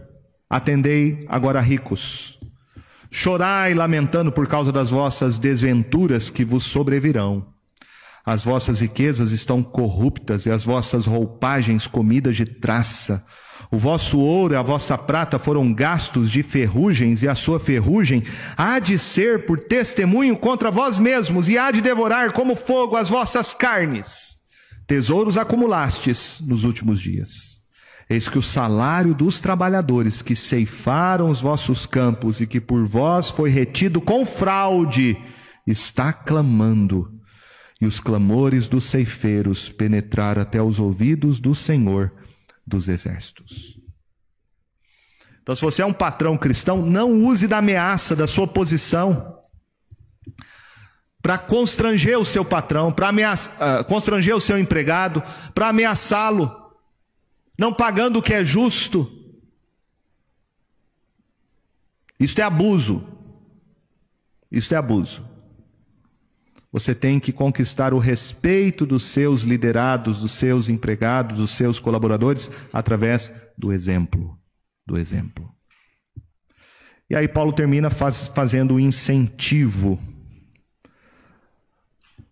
Atendei 0.51 1.25
agora 1.31 1.63
ricos 1.63 2.38
Chorai 3.11 3.75
lamentando 3.75 4.31
por 4.31 4.47
causa 4.47 4.71
das 4.71 4.91
vossas 4.91 5.39
desventuras 5.39 6.31
que 6.31 6.45
vos 6.45 6.65
sobrevirão. 6.65 7.47
As 8.25 8.45
vossas 8.45 8.81
riquezas 8.81 9.31
estão 9.33 9.63
corruptas 9.63 10.45
e 10.45 10.51
as 10.51 10.63
vossas 10.63 11.07
roupagens 11.07 11.87
comidas 11.87 12.37
de 12.37 12.45
traça. 12.45 13.25
O 13.71 13.79
vosso 13.79 14.19
ouro 14.19 14.55
e 14.55 14.57
a 14.57 14.63
vossa 14.63 14.97
prata 14.97 15.39
foram 15.39 15.73
gastos 15.73 16.31
de 16.31 16.43
ferrugens, 16.43 17.23
e 17.23 17.29
a 17.29 17.35
sua 17.35 17.59
ferrugem 17.59 18.23
há 18.57 18.79
de 18.79 18.99
ser 18.99 19.47
por 19.47 19.59
testemunho 19.61 20.37
contra 20.37 20.71
vós 20.71 20.99
mesmos, 20.99 21.49
e 21.49 21.59
há 21.59 21.71
de 21.71 21.81
devorar 21.81 22.33
como 22.33 22.55
fogo 22.55 22.97
as 22.97 23.09
vossas 23.09 23.53
carnes. 23.53 24.37
Tesouros 24.87 25.37
acumulastes 25.37 26.41
nos 26.47 26.65
últimos 26.65 27.01
dias. 27.01 27.58
Eis 28.11 28.27
que 28.27 28.39
o 28.39 28.43
salário 28.43 29.15
dos 29.15 29.39
trabalhadores 29.39 30.23
que 30.23 30.35
ceifaram 30.35 31.29
os 31.29 31.43
vossos 31.43 31.85
campos 31.85 32.41
e 32.41 32.47
que 32.47 32.61
por 32.61 32.87
vós 32.87 33.29
foi 33.29 33.51
retido 33.51 34.01
com 34.01 34.25
fraude 34.25 35.17
está 35.67 36.11
clamando, 36.13 37.13
e 37.79 37.87
os 37.87 38.01
clamores 38.01 38.67
dos 38.67 38.85
ceifeiros 38.85 39.69
penetraram 39.69 40.41
até 40.41 40.61
os 40.61 40.81
ouvidos 40.81 41.39
do 41.39 41.55
Senhor 41.55 42.13
dos 42.67 42.89
exércitos. 42.89 43.77
Então, 45.43 45.55
se 45.55 45.63
você 45.63 45.83
é 45.83 45.87
um 45.87 45.93
patrão 45.93 46.37
cristão, 46.37 46.85
não 46.85 47.13
use 47.13 47.47
da 47.47 47.59
ameaça, 47.59 48.17
da 48.17 48.27
sua 48.27 48.47
posição, 48.47 49.39
para 51.23 51.39
constranger 51.39 52.19
o 52.19 52.25
seu 52.25 52.45
patrão, 52.45 52.91
para 52.91 53.11
uh, 53.11 53.85
constranger 53.85 54.35
o 54.35 54.41
seu 54.41 54.59
empregado, 54.59 55.23
para 55.55 55.69
ameaçá-lo 55.69 56.68
não 57.59 57.73
pagando 57.75 58.21
o 58.21 58.23
que 58.23 58.33
é 58.33 58.45
justo. 58.45 59.13
Isto 62.19 62.41
é 62.41 62.45
abuso. 62.45 63.05
Isto 64.51 64.75
é 64.75 64.79
abuso. 64.79 65.27
Você 66.71 66.95
tem 66.95 67.19
que 67.19 67.33
conquistar 67.33 67.93
o 67.93 67.99
respeito 67.99 68.87
dos 68.87 69.05
seus 69.05 69.43
liderados, 69.43 70.21
dos 70.21 70.33
seus 70.33 70.69
empregados, 70.69 71.39
dos 71.39 71.51
seus 71.51 71.81
colaboradores, 71.81 72.51
através 72.73 73.35
do 73.57 73.73
exemplo. 73.73 74.39
Do 74.87 74.97
exemplo. 74.97 75.53
E 77.11 77.17
aí, 77.17 77.27
Paulo 77.27 77.53
termina 77.53 77.91
faz, 77.91 78.29
fazendo 78.29 78.75
um 78.75 78.81
incentivo. 78.81 79.99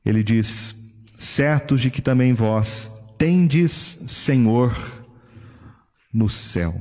Ele 0.04 0.22
diz: 0.22 0.76
certos 1.16 1.80
de 1.80 1.90
que 1.90 2.02
também 2.02 2.32
vós 2.32 2.90
tendes 3.16 3.72
Senhor 4.06 4.95
no 6.16 6.30
céu. 6.30 6.74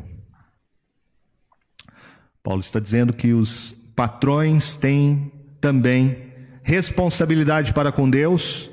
Paulo 2.42 2.62
está 2.62 2.80
dizendo 2.80 3.12
que 3.12 3.34
os 3.34 3.76
patrões 3.94 4.78
têm 4.78 5.30
também 5.60 6.32
responsabilidade 6.64 7.74
para 7.74 7.92
com 7.92 8.10
Deus, 8.10 8.70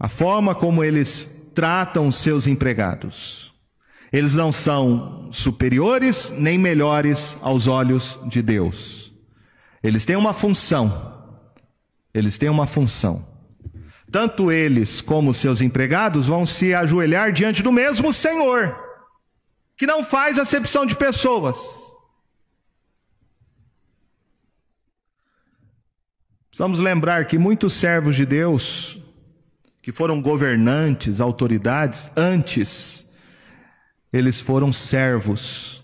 a 0.00 0.08
forma 0.08 0.54
como 0.54 0.82
eles 0.82 1.50
tratam 1.54 2.10
seus 2.10 2.46
empregados. 2.46 3.52
Eles 4.10 4.34
não 4.34 4.50
são 4.50 5.30
superiores 5.30 6.32
nem 6.32 6.56
melhores 6.56 7.36
aos 7.42 7.66
olhos 7.66 8.18
de 8.26 8.40
Deus. 8.40 9.12
Eles 9.82 10.06
têm 10.06 10.16
uma 10.16 10.32
função. 10.32 11.34
Eles 12.14 12.38
têm 12.38 12.48
uma 12.48 12.66
função. 12.66 13.26
Tanto 14.10 14.50
eles 14.50 15.02
como 15.02 15.34
seus 15.34 15.60
empregados 15.60 16.26
vão 16.26 16.46
se 16.46 16.72
ajoelhar 16.72 17.30
diante 17.32 17.62
do 17.62 17.72
mesmo 17.72 18.12
Senhor, 18.12 18.85
que 19.76 19.86
não 19.86 20.02
faz 20.02 20.38
acepção 20.38 20.86
de 20.86 20.96
pessoas. 20.96 21.86
Precisamos 26.48 26.78
lembrar 26.78 27.26
que 27.26 27.36
muitos 27.36 27.74
servos 27.74 28.16
de 28.16 28.24
Deus, 28.24 28.96
que 29.82 29.92
foram 29.92 30.22
governantes, 30.22 31.20
autoridades, 31.20 32.10
antes, 32.16 33.06
eles 34.10 34.40
foram 34.40 34.72
servos 34.72 35.82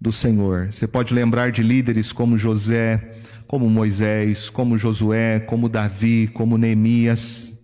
do 0.00 0.10
Senhor. 0.10 0.72
Você 0.72 0.88
pode 0.88 1.14
lembrar 1.14 1.52
de 1.52 1.62
líderes 1.62 2.12
como 2.12 2.36
José, 2.36 3.12
como 3.46 3.70
Moisés, 3.70 4.50
como 4.50 4.76
Josué, 4.76 5.40
como 5.40 5.68
Davi, 5.68 6.28
como 6.28 6.58
Neemias. 6.58 7.54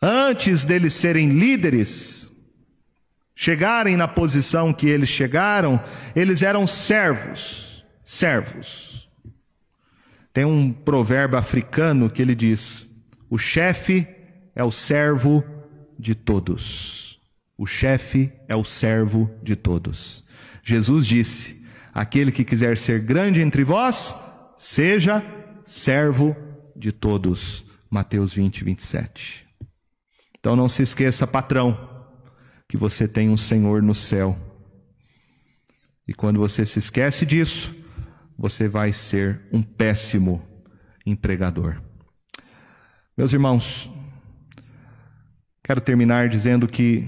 Antes 0.00 0.64
deles 0.64 0.94
serem 0.94 1.28
líderes, 1.28 2.21
chegarem 3.34 3.96
na 3.96 4.06
posição 4.06 4.72
que 4.72 4.86
eles 4.88 5.08
chegaram, 5.08 5.82
eles 6.14 6.42
eram 6.42 6.66
servos, 6.66 7.84
servos. 8.02 9.08
Tem 10.32 10.44
um 10.44 10.72
provérbio 10.72 11.38
africano 11.38 12.10
que 12.10 12.22
ele 12.22 12.34
diz: 12.34 12.86
o 13.28 13.38
chefe 13.38 14.06
é 14.54 14.64
o 14.64 14.70
servo 14.70 15.44
de 15.98 16.14
todos. 16.14 17.20
O 17.56 17.66
chefe 17.66 18.32
é 18.48 18.56
o 18.56 18.64
servo 18.64 19.30
de 19.42 19.54
todos. 19.54 20.24
Jesus 20.62 21.06
disse: 21.06 21.64
Aquele 21.92 22.32
que 22.32 22.44
quiser 22.44 22.76
ser 22.76 23.00
grande 23.00 23.40
entre 23.40 23.62
vós, 23.62 24.16
seja 24.56 25.24
servo 25.64 26.34
de 26.74 26.92
todos. 26.92 27.64
Mateus 27.90 28.32
20, 28.32 28.64
27. 28.64 29.46
Então 30.38 30.56
não 30.56 30.68
se 30.68 30.82
esqueça, 30.82 31.26
patrão, 31.26 31.91
que 32.72 32.76
você 32.78 33.06
tem 33.06 33.28
um 33.28 33.36
Senhor 33.36 33.82
no 33.82 33.94
céu. 33.94 34.34
E 36.08 36.14
quando 36.14 36.40
você 36.40 36.64
se 36.64 36.78
esquece 36.78 37.26
disso, 37.26 37.70
você 38.34 38.66
vai 38.66 38.94
ser 38.94 39.42
um 39.52 39.62
péssimo 39.62 40.42
empregador. 41.04 41.82
Meus 43.14 43.34
irmãos, 43.34 43.92
quero 45.62 45.82
terminar 45.82 46.30
dizendo 46.30 46.66
que 46.66 47.06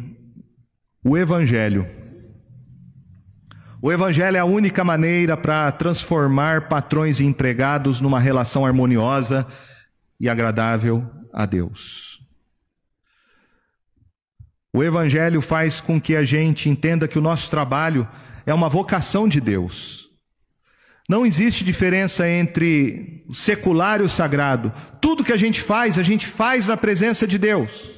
o 1.03 1.17
Evangelho 1.17 1.87
o 3.81 3.91
Evangelho 3.91 4.37
é 4.37 4.41
a 4.41 4.45
única 4.45 4.85
maneira 4.85 5.35
para 5.35 5.73
transformar 5.73 6.69
patrões 6.69 7.21
e 7.21 7.25
empregados 7.25 8.03
numa 8.03 8.21
relação 8.21 8.67
harmoniosa 8.67 9.47
e 10.21 10.29
agradável 10.29 11.11
a 11.33 11.47
Deus. 11.47 12.14
O 14.75 14.83
Evangelho 14.83 15.41
faz 15.41 15.81
com 15.81 16.01
que 16.01 16.17
a 16.17 16.25
gente 16.25 16.69
entenda 16.69 17.07
que 17.07 17.19
o 17.19 17.23
nosso 17.23 17.49
trabalho 17.49 18.07
é 18.45 18.53
uma 18.53 18.69
vocação 18.69 19.29
de 19.29 19.41
Deus. 19.41 20.11
Não 21.09 21.25
existe 21.25 21.63
diferença 21.63 22.29
entre 22.29 23.25
o 23.29 23.35
secular 23.35 24.01
e 24.01 24.05
o 24.05 24.09
sagrado. 24.09 24.73
Tudo 25.01 25.25
que 25.25 25.33
a 25.33 25.37
gente 25.37 25.61
faz, 25.61 25.99
a 25.99 26.03
gente 26.03 26.27
faz 26.27 26.67
na 26.67 26.77
presença 26.77 27.27
de 27.27 27.39
Deus. 27.39 27.93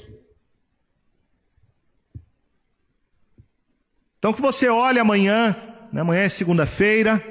Então 4.19 4.33
que 4.33 4.43
você 4.43 4.69
olhe 4.69 4.99
amanhã 4.99 5.57
né? 5.93 6.03
Amanhã 6.03 6.23
é 6.23 6.29
segunda-feira, 6.29 7.25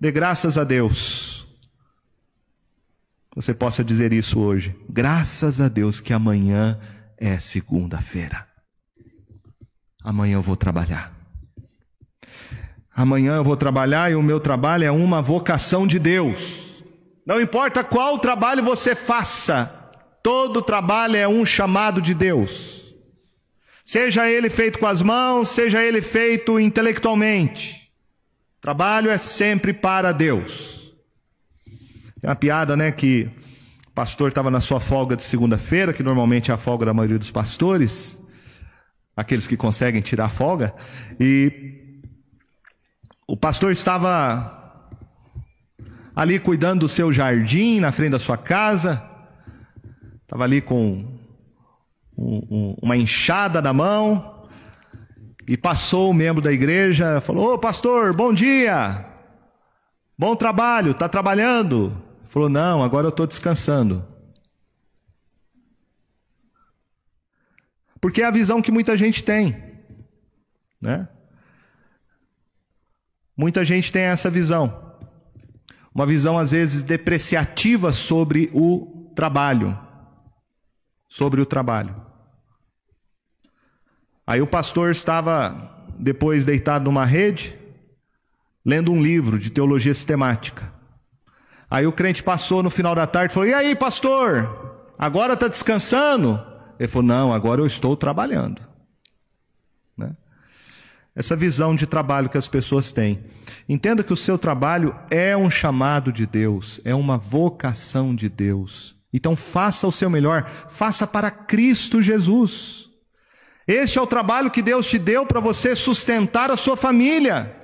dê 0.00 0.10
graças 0.10 0.56
a 0.56 0.64
Deus. 0.64 1.46
Você 3.34 3.54
possa 3.54 3.82
dizer 3.84 4.12
isso 4.12 4.40
hoje. 4.40 4.74
Graças 4.88 5.60
a 5.60 5.68
Deus 5.68 6.00
que 6.00 6.12
amanhã 6.12 6.78
é 7.18 7.38
segunda-feira. 7.38 8.46
Amanhã 10.04 10.34
eu 10.34 10.42
vou 10.42 10.56
trabalhar. 10.56 11.12
Amanhã 12.94 13.36
eu 13.36 13.44
vou 13.44 13.56
trabalhar 13.56 14.10
e 14.10 14.14
o 14.14 14.22
meu 14.22 14.38
trabalho 14.38 14.84
é 14.84 14.90
uma 14.90 15.22
vocação 15.22 15.86
de 15.86 15.98
Deus. 15.98 16.82
Não 17.24 17.40
importa 17.40 17.82
qual 17.82 18.18
trabalho 18.18 18.62
você 18.62 18.94
faça, 18.94 19.66
todo 20.22 20.60
trabalho 20.60 21.16
é 21.16 21.26
um 21.26 21.46
chamado 21.46 22.02
de 22.02 22.14
Deus. 22.14 22.82
Seja 23.84 24.28
ele 24.30 24.50
feito 24.50 24.78
com 24.78 24.86
as 24.86 25.02
mãos, 25.02 25.48
seja 25.48 25.82
ele 25.82 26.02
feito 26.02 26.58
intelectualmente. 26.60 27.90
Trabalho 28.60 29.10
é 29.10 29.18
sempre 29.18 29.72
para 29.72 30.12
Deus. 30.12 30.92
Tem 32.20 32.30
uma 32.30 32.36
piada, 32.36 32.76
né, 32.76 32.92
que 32.92 33.28
o 33.88 33.90
pastor 33.92 34.28
estava 34.28 34.50
na 34.50 34.60
sua 34.60 34.78
folga 34.78 35.16
de 35.16 35.24
segunda-feira, 35.24 35.92
que 35.92 36.02
normalmente 36.02 36.50
é 36.50 36.54
a 36.54 36.56
folga 36.56 36.86
da 36.86 36.94
maioria 36.94 37.18
dos 37.18 37.30
pastores, 37.30 38.16
aqueles 39.16 39.46
que 39.46 39.56
conseguem 39.56 40.00
tirar 40.00 40.28
folga, 40.28 40.74
e 41.20 42.00
o 43.26 43.36
pastor 43.36 43.72
estava 43.72 44.58
ali 46.14 46.38
cuidando 46.38 46.80
do 46.80 46.88
seu 46.88 47.12
jardim 47.12 47.80
na 47.80 47.92
frente 47.92 48.12
da 48.12 48.18
sua 48.18 48.36
casa, 48.36 49.02
estava 50.22 50.44
ali 50.44 50.60
com 50.60 51.04
um, 52.18 52.46
um, 52.50 52.76
uma 52.82 52.96
enxada 52.96 53.60
na 53.62 53.72
mão, 53.72 54.42
e 55.46 55.56
passou 55.56 56.10
o 56.10 56.14
membro 56.14 56.40
da 56.40 56.52
igreja, 56.52 57.20
falou: 57.20 57.54
Ô 57.54 57.58
pastor, 57.58 58.14
bom 58.14 58.32
dia, 58.32 59.04
bom 60.16 60.36
trabalho, 60.36 60.92
está 60.92 61.08
trabalhando? 61.08 61.96
Falou: 62.28 62.48
Não, 62.48 62.82
agora 62.82 63.06
eu 63.06 63.10
estou 63.10 63.26
descansando. 63.26 64.11
Porque 68.02 68.20
é 68.20 68.24
a 68.24 68.32
visão 68.32 68.60
que 68.60 68.72
muita 68.72 68.96
gente 68.96 69.22
tem, 69.22 69.56
né? 70.80 71.08
Muita 73.36 73.64
gente 73.64 73.92
tem 73.92 74.02
essa 74.02 74.28
visão, 74.28 74.96
uma 75.94 76.04
visão 76.04 76.36
às 76.36 76.50
vezes 76.50 76.82
depreciativa 76.82 77.92
sobre 77.92 78.50
o 78.52 79.12
trabalho, 79.14 79.78
sobre 81.08 81.40
o 81.40 81.46
trabalho. 81.46 81.94
Aí 84.26 84.42
o 84.42 84.48
pastor 84.48 84.90
estava 84.90 85.86
depois 85.96 86.44
deitado 86.44 86.86
numa 86.86 87.04
rede, 87.04 87.56
lendo 88.66 88.90
um 88.90 89.00
livro 89.00 89.38
de 89.38 89.48
teologia 89.48 89.94
sistemática. 89.94 90.72
Aí 91.70 91.86
o 91.86 91.92
crente 91.92 92.20
passou 92.20 92.64
no 92.64 92.70
final 92.70 92.96
da 92.96 93.06
tarde 93.06 93.30
e 93.30 93.34
falou: 93.34 93.48
E 93.48 93.54
aí, 93.54 93.76
pastor, 93.76 94.92
agora 94.98 95.34
está 95.34 95.46
descansando? 95.46 96.51
Ele 96.82 96.90
falou: 96.90 97.06
Não, 97.06 97.32
agora 97.32 97.60
eu 97.60 97.66
estou 97.66 97.96
trabalhando. 97.96 98.60
Né? 99.96 100.16
Essa 101.14 101.36
visão 101.36 101.76
de 101.76 101.86
trabalho 101.86 102.28
que 102.28 102.36
as 102.36 102.48
pessoas 102.48 102.90
têm. 102.90 103.22
Entenda 103.68 104.02
que 104.02 104.12
o 104.12 104.16
seu 104.16 104.36
trabalho 104.36 104.92
é 105.08 105.36
um 105.36 105.48
chamado 105.48 106.12
de 106.12 106.26
Deus, 106.26 106.80
é 106.84 106.92
uma 106.92 107.16
vocação 107.16 108.12
de 108.12 108.28
Deus. 108.28 108.96
Então 109.12 109.36
faça 109.36 109.86
o 109.86 109.92
seu 109.92 110.10
melhor, 110.10 110.50
faça 110.70 111.06
para 111.06 111.30
Cristo 111.30 112.02
Jesus. 112.02 112.88
Este 113.64 113.96
é 113.96 114.02
o 114.02 114.06
trabalho 114.06 114.50
que 114.50 114.60
Deus 114.60 114.88
te 114.88 114.98
deu 114.98 115.24
para 115.24 115.38
você 115.38 115.76
sustentar 115.76 116.50
a 116.50 116.56
sua 116.56 116.76
família. 116.76 117.61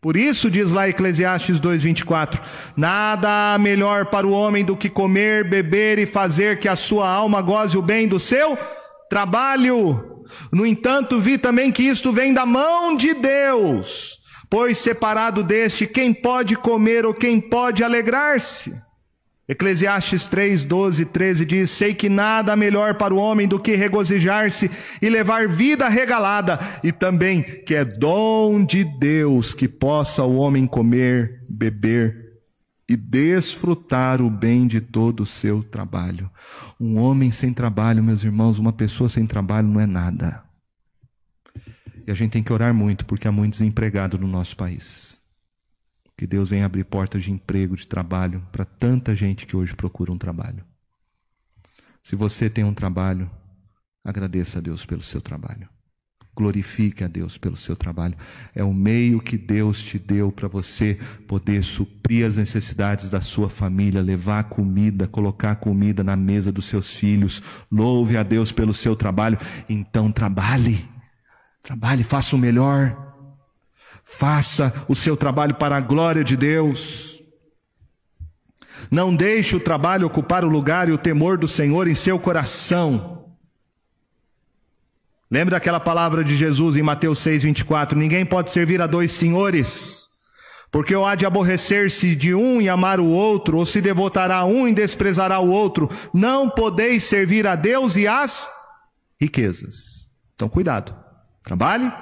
Por 0.00 0.16
isso 0.16 0.50
diz 0.50 0.72
lá 0.72 0.88
Eclesiastes 0.88 1.58
2:24: 1.58 2.40
Nada 2.76 3.54
há 3.54 3.58
melhor 3.58 4.06
para 4.06 4.26
o 4.26 4.30
homem 4.30 4.64
do 4.64 4.76
que 4.76 4.90
comer, 4.90 5.48
beber 5.48 5.98
e 5.98 6.06
fazer 6.06 6.58
que 6.58 6.68
a 6.68 6.76
sua 6.76 7.08
alma 7.08 7.40
goze 7.40 7.78
o 7.78 7.82
bem 7.82 8.06
do 8.06 8.20
seu 8.20 8.58
trabalho. 9.08 10.24
No 10.52 10.66
entanto, 10.66 11.18
vi 11.20 11.38
também 11.38 11.72
que 11.72 11.84
isto 11.84 12.12
vem 12.12 12.34
da 12.34 12.44
mão 12.44 12.96
de 12.96 13.14
Deus, 13.14 14.18
pois 14.50 14.76
separado 14.78 15.42
deste, 15.42 15.86
quem 15.86 16.12
pode 16.12 16.56
comer 16.56 17.06
ou 17.06 17.14
quem 17.14 17.40
pode 17.40 17.82
alegrar-se? 17.82 18.75
Eclesiastes 19.48 20.26
3, 20.26 20.64
12 20.64 21.02
e 21.02 21.06
13 21.06 21.44
diz: 21.44 21.70
Sei 21.70 21.94
que 21.94 22.08
nada 22.08 22.56
melhor 22.56 22.94
para 22.94 23.14
o 23.14 23.18
homem 23.18 23.46
do 23.46 23.60
que 23.60 23.76
regozijar-se 23.76 24.70
e 25.00 25.08
levar 25.08 25.48
vida 25.48 25.88
regalada, 25.88 26.58
e 26.82 26.90
também 26.90 27.42
que 27.42 27.74
é 27.74 27.84
dom 27.84 28.64
de 28.64 28.82
Deus 28.82 29.54
que 29.54 29.68
possa 29.68 30.24
o 30.24 30.36
homem 30.36 30.66
comer, 30.66 31.44
beber 31.48 32.26
e 32.88 32.96
desfrutar 32.96 34.20
o 34.20 34.30
bem 34.30 34.66
de 34.66 34.80
todo 34.80 35.22
o 35.22 35.26
seu 35.26 35.62
trabalho. 35.62 36.30
Um 36.80 36.98
homem 36.98 37.30
sem 37.30 37.52
trabalho, 37.52 38.02
meus 38.02 38.24
irmãos, 38.24 38.58
uma 38.58 38.72
pessoa 38.72 39.08
sem 39.08 39.26
trabalho 39.26 39.68
não 39.68 39.80
é 39.80 39.86
nada. 39.86 40.42
E 42.06 42.10
a 42.10 42.14
gente 42.14 42.32
tem 42.32 42.42
que 42.42 42.52
orar 42.52 42.72
muito, 42.72 43.04
porque 43.04 43.26
há 43.26 43.32
muito 43.32 43.52
desempregado 43.52 44.18
no 44.18 44.28
nosso 44.28 44.56
país. 44.56 45.15
Que 46.16 46.26
Deus 46.26 46.48
venha 46.48 46.64
abrir 46.64 46.84
portas 46.84 47.22
de 47.22 47.30
emprego, 47.30 47.76
de 47.76 47.86
trabalho, 47.86 48.46
para 48.50 48.64
tanta 48.64 49.14
gente 49.14 49.46
que 49.46 49.56
hoje 49.56 49.76
procura 49.76 50.10
um 50.10 50.18
trabalho. 50.18 50.64
Se 52.02 52.16
você 52.16 52.48
tem 52.48 52.64
um 52.64 52.72
trabalho, 52.72 53.30
agradeça 54.02 54.58
a 54.58 54.62
Deus 54.62 54.86
pelo 54.86 55.02
seu 55.02 55.20
trabalho. 55.20 55.68
Glorifique 56.34 57.02
a 57.02 57.08
Deus 57.08 57.36
pelo 57.36 57.56
seu 57.56 57.74
trabalho. 57.74 58.14
É 58.54 58.62
o 58.62 58.72
meio 58.72 59.20
que 59.20 59.38
Deus 59.38 59.82
te 59.82 59.98
deu 59.98 60.30
para 60.30 60.46
você 60.48 60.98
poder 61.26 61.64
suprir 61.64 62.26
as 62.26 62.36
necessidades 62.36 63.08
da 63.08 63.20
sua 63.20 63.48
família, 63.48 64.02
levar 64.02 64.44
comida, 64.44 65.08
colocar 65.08 65.56
comida 65.56 66.04
na 66.04 66.14
mesa 66.14 66.52
dos 66.52 66.66
seus 66.66 66.94
filhos. 66.94 67.42
Louve 67.72 68.16
a 68.16 68.22
Deus 68.22 68.52
pelo 68.52 68.74
seu 68.74 68.94
trabalho. 68.94 69.38
Então 69.68 70.12
trabalhe. 70.12 70.86
Trabalhe, 71.62 72.04
faça 72.04 72.36
o 72.36 72.38
melhor. 72.38 73.05
Faça 74.06 74.72
o 74.88 74.94
seu 74.94 75.16
trabalho 75.16 75.56
para 75.56 75.76
a 75.76 75.80
glória 75.80 76.22
de 76.22 76.36
Deus. 76.36 77.20
Não 78.88 79.14
deixe 79.14 79.56
o 79.56 79.60
trabalho 79.60 80.06
ocupar 80.06 80.44
o 80.44 80.48
lugar 80.48 80.88
e 80.88 80.92
o 80.92 80.98
temor 80.98 81.36
do 81.36 81.48
Senhor 81.48 81.88
em 81.88 81.94
seu 81.94 82.18
coração. 82.18 83.34
Lembra 85.28 85.56
daquela 85.56 85.80
palavra 85.80 86.22
de 86.22 86.36
Jesus 86.36 86.76
em 86.76 86.82
Mateus 86.82 87.18
6, 87.18 87.42
24? 87.42 87.98
Ninguém 87.98 88.24
pode 88.24 88.52
servir 88.52 88.80
a 88.80 88.86
dois 88.86 89.10
senhores, 89.10 90.08
porque 90.70 90.94
ou 90.94 91.04
há 91.04 91.16
de 91.16 91.26
aborrecer-se 91.26 92.14
de 92.14 92.32
um 92.32 92.62
e 92.62 92.68
amar 92.68 93.00
o 93.00 93.06
outro, 93.06 93.58
ou 93.58 93.66
se 93.66 93.80
devotará 93.80 94.36
a 94.36 94.44
um 94.44 94.68
e 94.68 94.72
desprezará 94.72 95.40
o 95.40 95.50
outro. 95.50 95.90
Não 96.14 96.48
podeis 96.48 97.02
servir 97.02 97.44
a 97.44 97.56
Deus 97.56 97.96
e 97.96 98.06
às 98.06 98.48
riquezas. 99.20 100.08
Então, 100.36 100.48
cuidado. 100.48 100.94
Trabalhe, 101.42 101.92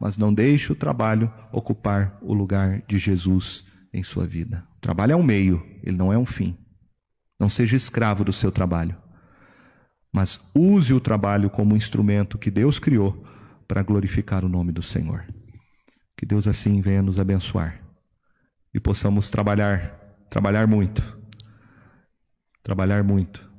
mas 0.00 0.16
não 0.16 0.32
deixe 0.32 0.72
o 0.72 0.76
trabalho 0.76 1.32
ocupar 1.52 2.18
o 2.20 2.34
lugar 2.34 2.82
de 2.86 2.98
Jesus 2.98 3.64
em 3.92 4.02
sua 4.02 4.26
vida. 4.26 4.66
O 4.76 4.80
trabalho 4.80 5.12
é 5.12 5.16
um 5.16 5.22
meio, 5.22 5.64
ele 5.82 5.96
não 5.96 6.12
é 6.12 6.18
um 6.18 6.26
fim. 6.26 6.56
Não 7.38 7.48
seja 7.48 7.76
escravo 7.76 8.24
do 8.24 8.32
seu 8.32 8.52
trabalho 8.52 8.96
mas 10.14 10.38
use 10.54 10.94
o 10.94 11.00
trabalho 11.00 11.50
como 11.50 11.74
instrumento 11.74 12.38
que 12.38 12.48
Deus 12.48 12.78
criou 12.78 13.26
para 13.66 13.82
glorificar 13.82 14.44
o 14.44 14.48
nome 14.48 14.70
do 14.70 14.80
Senhor. 14.80 15.24
Que 16.16 16.24
Deus 16.24 16.46
assim 16.46 16.80
venha 16.80 17.02
nos 17.02 17.18
abençoar 17.18 17.80
e 18.72 18.78
possamos 18.78 19.28
trabalhar, 19.28 19.92
trabalhar 20.30 20.68
muito, 20.68 21.18
trabalhar 22.62 23.02
muito 23.02 23.50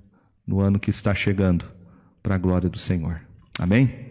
no 0.48 0.62
ano 0.62 0.80
que 0.80 0.90
está 0.90 1.14
chegando 1.14 1.66
para 2.24 2.36
a 2.36 2.38
glória 2.38 2.70
do 2.70 2.80
Senhor. 2.80 3.20
Amém? 3.60 4.05